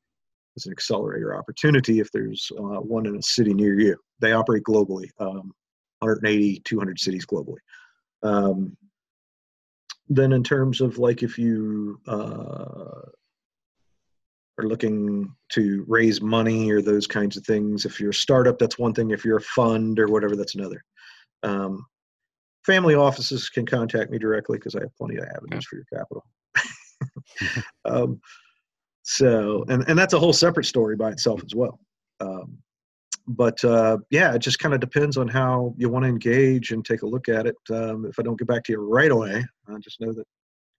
as 0.57 0.67
an 0.67 0.73
accelerator 0.73 1.37
opportunity 1.37 2.01
if 2.01 2.11
there's 2.13 2.51
uh, 2.59 2.81
one 2.81 3.07
in 3.07 3.17
a 3.17 3.23
city 3.23 3.53
near 3.53 3.79
you. 3.79 3.97
They 4.21 4.33
operate 4.33 4.63
globally, 4.63 5.11
um, 5.19 5.53
180, 6.01 6.61
200 6.61 6.99
cities 6.99 7.27
globally. 7.27 7.59
Um, 8.23 8.77
then 10.09 10.33
in 10.33 10.43
terms 10.43 10.81
of 10.81 10.99
like 10.99 11.23
if 11.23 11.39
you 11.39 12.01
uh, 12.07 13.03
are 14.59 14.65
looking 14.67 15.35
to 15.51 15.85
raise 15.89 16.21
money 16.21 16.71
or 16.71 16.81
those 16.81 17.07
kinds 17.07 17.37
of 17.37 17.45
things, 17.45 17.85
if 17.85 18.01
you're 18.01 18.11
a 18.11 18.15
startup, 18.15 18.59
that's 18.59 18.79
one 18.79 18.95
thing. 18.95 19.11
If 19.11 19.25
you're 19.25 19.39
a 19.39 19.43
fund 19.43 19.99
or 19.99 20.09
whatever, 20.09 20.37
that's 20.37 20.55
another. 20.55 20.85
Um, 21.47 21.87
family 22.65 22.95
offices 22.95 23.49
can 23.49 23.65
contact 23.65 24.11
me 24.11 24.19
directly 24.19 24.59
because 24.59 24.75
I 24.75 24.81
have 24.81 24.97
plenty 24.97 25.17
of 25.17 25.25
avenues 25.25 25.65
for 25.65 25.77
your 25.77 25.85
capital. 25.93 26.25
um, 27.85 28.21
so, 29.03 29.65
and, 29.69 29.85
and 29.89 29.99
that's 29.99 30.15
a 30.15 30.19
whole 30.19 30.33
separate 30.33 30.67
story 30.67 30.97
by 30.97 31.11
itself 31.11 31.43
as 31.45 31.55
well. 31.55 31.79
Um, 32.21 32.59
but 33.29 33.63
uh, 33.65 33.99
yeah, 34.11 34.35
it 34.35 34.41
just 34.41 34.59
kind 34.59 34.75
of 34.75 34.81
depends 34.81 35.17
on 35.17 35.29
how 35.29 35.75
you 35.77 35.89
want 35.89 36.05
to 36.05 36.09
engage 36.09 36.73
and 36.73 36.85
take 36.85 37.03
a 37.03 37.07
look 37.07 37.29
at 37.29 37.47
it. 37.47 37.57
Um, 37.71 38.07
if 38.07 38.19
I 38.19 38.23
don't 38.23 38.39
get 38.39 38.49
back 38.49 38.65
to 38.65 38.73
you 38.73 38.81
right 38.81 39.11
away, 39.11 39.45
I 39.69 39.79
just 39.79 40.01
know 40.01 40.13
that 40.13 40.27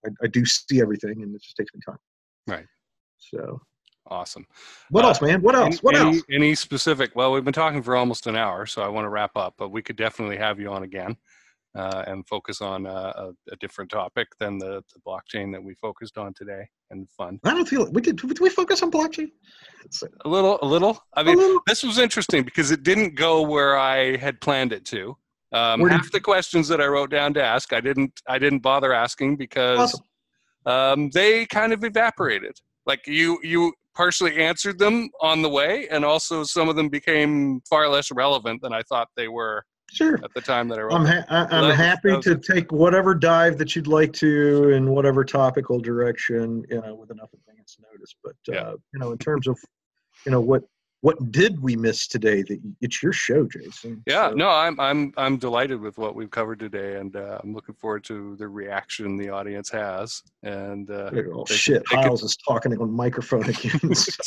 I, 0.05 0.09
I 0.23 0.27
do 0.27 0.45
see 0.45 0.81
everything 0.81 1.23
and 1.23 1.35
it 1.35 1.41
just 1.41 1.57
takes 1.57 1.73
me 1.73 1.81
time. 1.85 1.97
Right. 2.47 2.65
So, 3.17 3.61
Awesome. 4.09 4.45
what 4.89 5.03
Uh, 5.05 5.09
else, 5.09 5.21
man? 5.21 5.41
What 5.41 5.55
else? 5.55 5.65
Any, 5.67 5.77
What 5.81 5.95
any, 5.97 6.05
else? 6.17 6.23
any 6.31 6.55
specific? 6.55 7.11
Well, 7.15 7.31
we've 7.31 7.43
been 7.43 7.53
talking 7.53 7.81
for 7.83 7.95
almost 7.95 8.27
an 8.27 8.35
hour, 8.35 8.65
so 8.65 8.81
I 8.81 8.87
want 8.87 9.05
to 9.05 9.09
wrap 9.09 9.31
up. 9.35 9.55
But 9.57 9.69
we 9.69 9.81
could 9.81 9.95
definitely 9.97 10.37
have 10.37 10.59
you 10.59 10.71
on 10.71 10.83
again 10.83 11.17
uh, 11.75 12.03
and 12.07 12.25
focus 12.27 12.61
on 12.61 12.85
uh, 12.87 13.13
a, 13.15 13.29
a 13.51 13.55
different 13.59 13.91
topic 13.91 14.27
than 14.39 14.57
the, 14.57 14.83
the 14.93 14.99
blockchain 15.05 15.51
that 15.51 15.61
we 15.63 15.73
focused 15.75 16.17
on 16.17 16.33
today 16.33 16.67
and 16.89 17.09
fun. 17.11 17.39
I 17.43 17.51
don't 17.51 17.67
feel. 17.67 17.91
We 17.91 18.01
did. 18.01 18.17
Did 18.17 18.39
we 18.39 18.49
focus 18.49 18.81
on 18.81 18.91
blockchain? 18.91 19.29
A 20.25 20.29
little, 20.29 20.57
a 20.61 20.65
little. 20.65 21.01
I 21.15 21.23
mean, 21.23 21.37
little. 21.37 21.59
this 21.67 21.83
was 21.83 21.97
interesting 21.97 22.43
because 22.43 22.71
it 22.71 22.83
didn't 22.83 23.15
go 23.15 23.41
where 23.41 23.77
I 23.77 24.15
had 24.17 24.39
planned 24.41 24.73
it 24.73 24.85
to. 24.85 25.17
Um, 25.53 25.87
half 25.87 26.11
the 26.11 26.19
questions 26.19 26.67
that 26.67 26.81
I 26.81 26.87
wrote 26.87 27.09
down 27.09 27.33
to 27.35 27.43
ask, 27.43 27.71
I 27.71 27.79
didn't, 27.79 28.19
I 28.27 28.37
didn't 28.37 28.59
bother 28.59 28.91
asking 28.93 29.37
because 29.37 29.79
Awesome. 29.79 30.03
um, 30.65 31.09
they 31.13 31.45
kind 31.45 31.71
of 31.71 31.85
evaporated. 31.85 32.57
Like 32.85 33.07
you, 33.07 33.39
you 33.43 33.73
partially 33.97 34.37
answered 34.37 34.77
them 34.77 35.09
on 35.21 35.41
the 35.41 35.49
way, 35.49 35.87
and 35.89 36.05
also 36.05 36.43
some 36.43 36.69
of 36.69 36.75
them 36.75 36.87
became 36.87 37.59
far 37.69 37.89
less 37.89 38.11
relevant 38.11 38.61
than 38.61 38.71
I 38.71 38.83
thought 38.83 39.07
they 39.17 39.27
were 39.27 39.65
Sure. 39.91 40.15
at 40.23 40.31
the 40.35 40.41
time 40.41 40.67
that 40.67 40.77
I 40.77 40.83
wrote. 40.83 40.93
I'm, 40.93 41.05
ha- 41.05 41.25
I'm 41.29 41.67
was- 41.69 41.75
happy 41.75 42.15
to 42.21 42.31
it. 42.33 42.43
take 42.43 42.71
whatever 42.71 43.15
dive 43.15 43.57
that 43.57 43.75
you'd 43.75 43.87
like 43.87 44.13
to 44.13 44.69
in 44.69 44.89
whatever 44.91 45.23
topical 45.25 45.79
direction, 45.79 46.63
you 46.69 46.79
know, 46.81 46.93
with 46.93 47.09
enough 47.09 47.29
advance 47.33 47.77
notice. 47.91 48.13
But 48.23 48.35
Yeah. 48.47 48.61
uh, 48.61 48.75
you 48.93 48.99
know, 48.99 49.11
in 49.13 49.17
terms 49.17 49.47
of, 49.47 49.57
you 50.25 50.31
know, 50.31 50.41
what 50.41 50.61
what 51.01 51.31
did 51.31 51.61
we 51.61 51.75
miss 51.75 52.07
today? 52.07 52.41
That 52.43 52.59
it's 52.81 53.01
your 53.03 53.13
show, 53.13 53.45
Jason. 53.47 54.03
Yeah, 54.07 54.29
So, 54.29 54.35
no, 54.35 54.49
I'm 54.49 54.79
I'm 54.79 55.13
I'm 55.17 55.37
delighted 55.37 55.79
with 55.79 55.97
what 55.97 56.15
we've 56.15 56.31
covered 56.31 56.59
today, 56.59 56.95
and 56.97 57.15
uh, 57.15 57.39
I'm 57.43 57.53
looking 57.53 57.75
forward 57.75 58.03
to 58.05 58.35
the 58.37 58.47
reaction 58.47 59.15
the 59.17 59.29
audience 59.29 59.69
has. 59.69 60.23
And 60.43 60.89
uh, 60.89 61.11
Oh 61.33 61.45
They- 61.47 61.55
shit! 61.55 61.83
they 61.89 61.95
could- 61.97 62.03
Hiles 62.05 62.23
is 62.23 62.35
talking 62.37 62.75
on 62.79 62.91
microphone 62.91 63.43
again. 63.49 63.79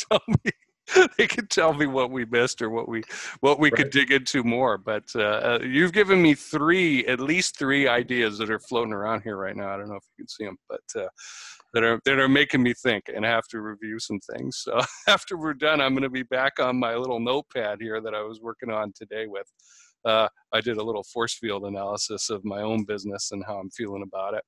tell 0.09 0.21
me 0.27 0.51
they 1.17 1.27
could 1.27 1.49
tell 1.49 1.73
me 1.73 1.85
what 1.85 2.11
we 2.11 2.25
missed 2.25 2.61
or 2.61 2.69
what 2.69 2.87
we 2.89 3.01
what 3.41 3.59
we 3.59 3.69
could 3.71 3.91
dig 3.91 4.11
into 4.11 4.43
more 4.43 4.77
but 4.77 5.03
uh, 5.15 5.19
uh, 5.21 5.59
you've 5.63 5.93
given 5.93 6.21
me 6.21 6.33
three 6.33 7.05
at 7.05 7.19
least 7.19 7.57
three 7.57 7.87
ideas 7.87 8.37
that 8.37 8.49
are 8.49 8.59
floating 8.59 8.91
around 8.91 9.21
here 9.21 9.37
right 9.37 9.55
now 9.55 9.69
i 9.69 9.77
don't 9.77 9.87
know 9.87 9.95
if 9.95 10.03
you 10.17 10.23
can 10.23 10.27
see 10.27 10.43
them 10.43 10.57
but 10.67 10.81
uh, 11.01 11.07
that 11.73 11.83
are 11.83 11.99
that 12.05 12.19
are 12.19 12.29
making 12.29 12.61
me 12.63 12.73
think 12.73 13.05
and 13.13 13.23
have 13.25 13.47
to 13.49 13.61
review 13.61 13.99
some 13.99 14.19
things. 14.33 14.57
So 14.57 14.79
after 15.07 15.37
we're 15.37 15.53
done 15.53 15.81
i'm 15.81 15.93
going 15.93 16.03
to 16.03 16.09
be 16.09 16.23
back 16.23 16.59
on 16.59 16.77
my 16.77 16.95
little 16.95 17.19
notepad 17.19 17.79
here 17.81 18.01
that 18.01 18.13
i 18.13 18.21
was 18.21 18.39
working 18.41 18.69
on 18.71 18.91
today 18.95 19.27
with. 19.27 19.47
Uh, 20.03 20.27
i 20.51 20.59
did 20.59 20.77
a 20.77 20.83
little 20.83 21.03
force 21.03 21.35
field 21.35 21.63
analysis 21.63 22.29
of 22.31 22.43
my 22.43 22.61
own 22.61 22.83
business 22.85 23.29
and 23.31 23.43
how 23.45 23.57
i'm 23.57 23.69
feeling 23.69 24.03
about 24.03 24.33
it. 24.33 24.43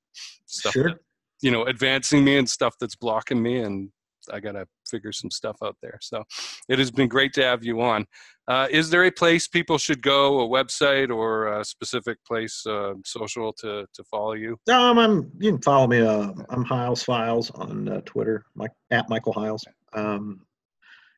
Stuff 0.46 0.72
Sure. 0.72 0.88
that, 0.90 0.98
you 1.42 1.50
know 1.50 1.64
advancing 1.64 2.24
me 2.24 2.36
and 2.38 2.48
stuff 2.48 2.74
that's 2.80 2.96
blocking 2.96 3.42
me 3.42 3.58
and 3.58 3.90
I 4.32 4.40
got 4.40 4.52
to 4.52 4.66
figure 4.86 5.12
some 5.12 5.30
stuff 5.30 5.56
out 5.62 5.76
there. 5.82 5.98
So 6.00 6.22
it 6.68 6.78
has 6.78 6.90
been 6.90 7.08
great 7.08 7.32
to 7.34 7.42
have 7.42 7.64
you 7.64 7.80
on. 7.80 8.06
Uh, 8.46 8.68
is 8.70 8.90
there 8.90 9.04
a 9.04 9.10
place 9.10 9.48
people 9.48 9.78
should 9.78 10.02
go, 10.02 10.40
a 10.40 10.48
website 10.48 11.14
or 11.14 11.60
a 11.60 11.64
specific 11.64 12.18
place, 12.24 12.64
uh, 12.66 12.94
social 13.04 13.52
to, 13.54 13.86
to 13.92 14.04
follow 14.04 14.32
you? 14.34 14.58
um, 14.70 14.98
I'm. 14.98 15.30
You 15.38 15.52
can 15.52 15.62
follow 15.62 15.86
me. 15.86 16.00
Uh, 16.00 16.32
I'm 16.50 16.64
Hiles 16.64 17.02
Files 17.02 17.50
on 17.52 17.88
uh, 17.88 18.00
Twitter. 18.04 18.44
Mike 18.54 18.72
at 18.90 19.08
Michael 19.08 19.32
Hiles. 19.32 19.64
Um, 19.94 20.40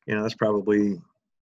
you 0.07 0.15
know, 0.15 0.23
that's 0.23 0.35
probably 0.35 1.01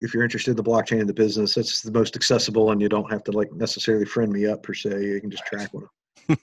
if 0.01 0.13
you're 0.13 0.23
interested 0.23 0.51
in 0.51 0.57
the 0.57 0.63
blockchain 0.63 1.01
and 1.01 1.09
the 1.09 1.13
business, 1.13 1.55
that's 1.55 1.81
the 1.81 1.91
most 1.91 2.15
accessible, 2.15 2.71
and 2.71 2.81
you 2.81 2.89
don't 2.89 3.11
have 3.11 3.23
to 3.25 3.31
like 3.31 3.51
necessarily 3.53 4.05
friend 4.05 4.31
me 4.31 4.45
up 4.47 4.63
per 4.63 4.73
se. 4.73 5.03
You 5.03 5.19
can 5.21 5.29
just 5.29 5.45
track 5.45 5.69
what 5.73 5.85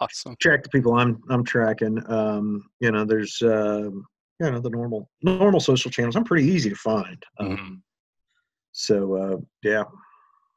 Awesome. 0.00 0.36
track 0.40 0.62
the 0.62 0.68
people 0.68 0.94
I'm 0.94 1.20
I'm 1.28 1.44
tracking. 1.44 2.00
Um, 2.10 2.68
you 2.80 2.92
know, 2.92 3.04
there's 3.04 3.42
um, 3.42 4.06
you 4.40 4.50
know 4.50 4.60
the 4.60 4.70
normal 4.70 5.08
normal 5.22 5.60
social 5.60 5.90
channels. 5.90 6.16
I'm 6.16 6.24
pretty 6.24 6.46
easy 6.46 6.70
to 6.70 6.76
find. 6.76 7.22
Um, 7.38 7.56
Mhm. 7.56 7.80
So 8.72 9.14
uh, 9.14 9.36
yeah, 9.62 9.84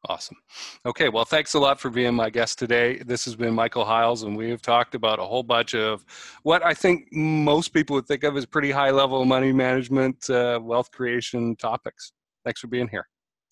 Awesome. 0.07 0.37
Okay. 0.85 1.09
Well, 1.09 1.25
thanks 1.25 1.55
a 1.55 1.59
lot 1.59 1.79
for 1.79 1.89
being 1.89 2.15
my 2.15 2.29
guest 2.29 2.57
today. 2.57 2.99
This 2.99 3.25
has 3.25 3.35
been 3.35 3.53
Michael 3.53 3.83
Hiles, 3.83 4.23
and 4.23 4.35
we 4.35 4.49
have 4.49 4.61
talked 4.61 4.95
about 4.95 5.19
a 5.19 5.23
whole 5.23 5.43
bunch 5.43 5.75
of 5.75 6.05
what 6.43 6.65
I 6.65 6.73
think 6.73 7.09
most 7.11 7.69
people 7.69 7.95
would 7.95 8.07
think 8.07 8.23
of 8.23 8.37
as 8.37 8.45
pretty 8.45 8.71
high 8.71 8.91
level 8.91 9.25
money 9.25 9.51
management, 9.51 10.29
uh, 10.29 10.59
wealth 10.61 10.89
creation 10.91 11.55
topics. 11.57 12.13
Thanks 12.45 12.61
for 12.61 12.67
being 12.67 12.87
here. 12.87 13.07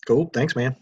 cool. 0.06 0.30
Thanks, 0.32 0.56
man. 0.56 0.74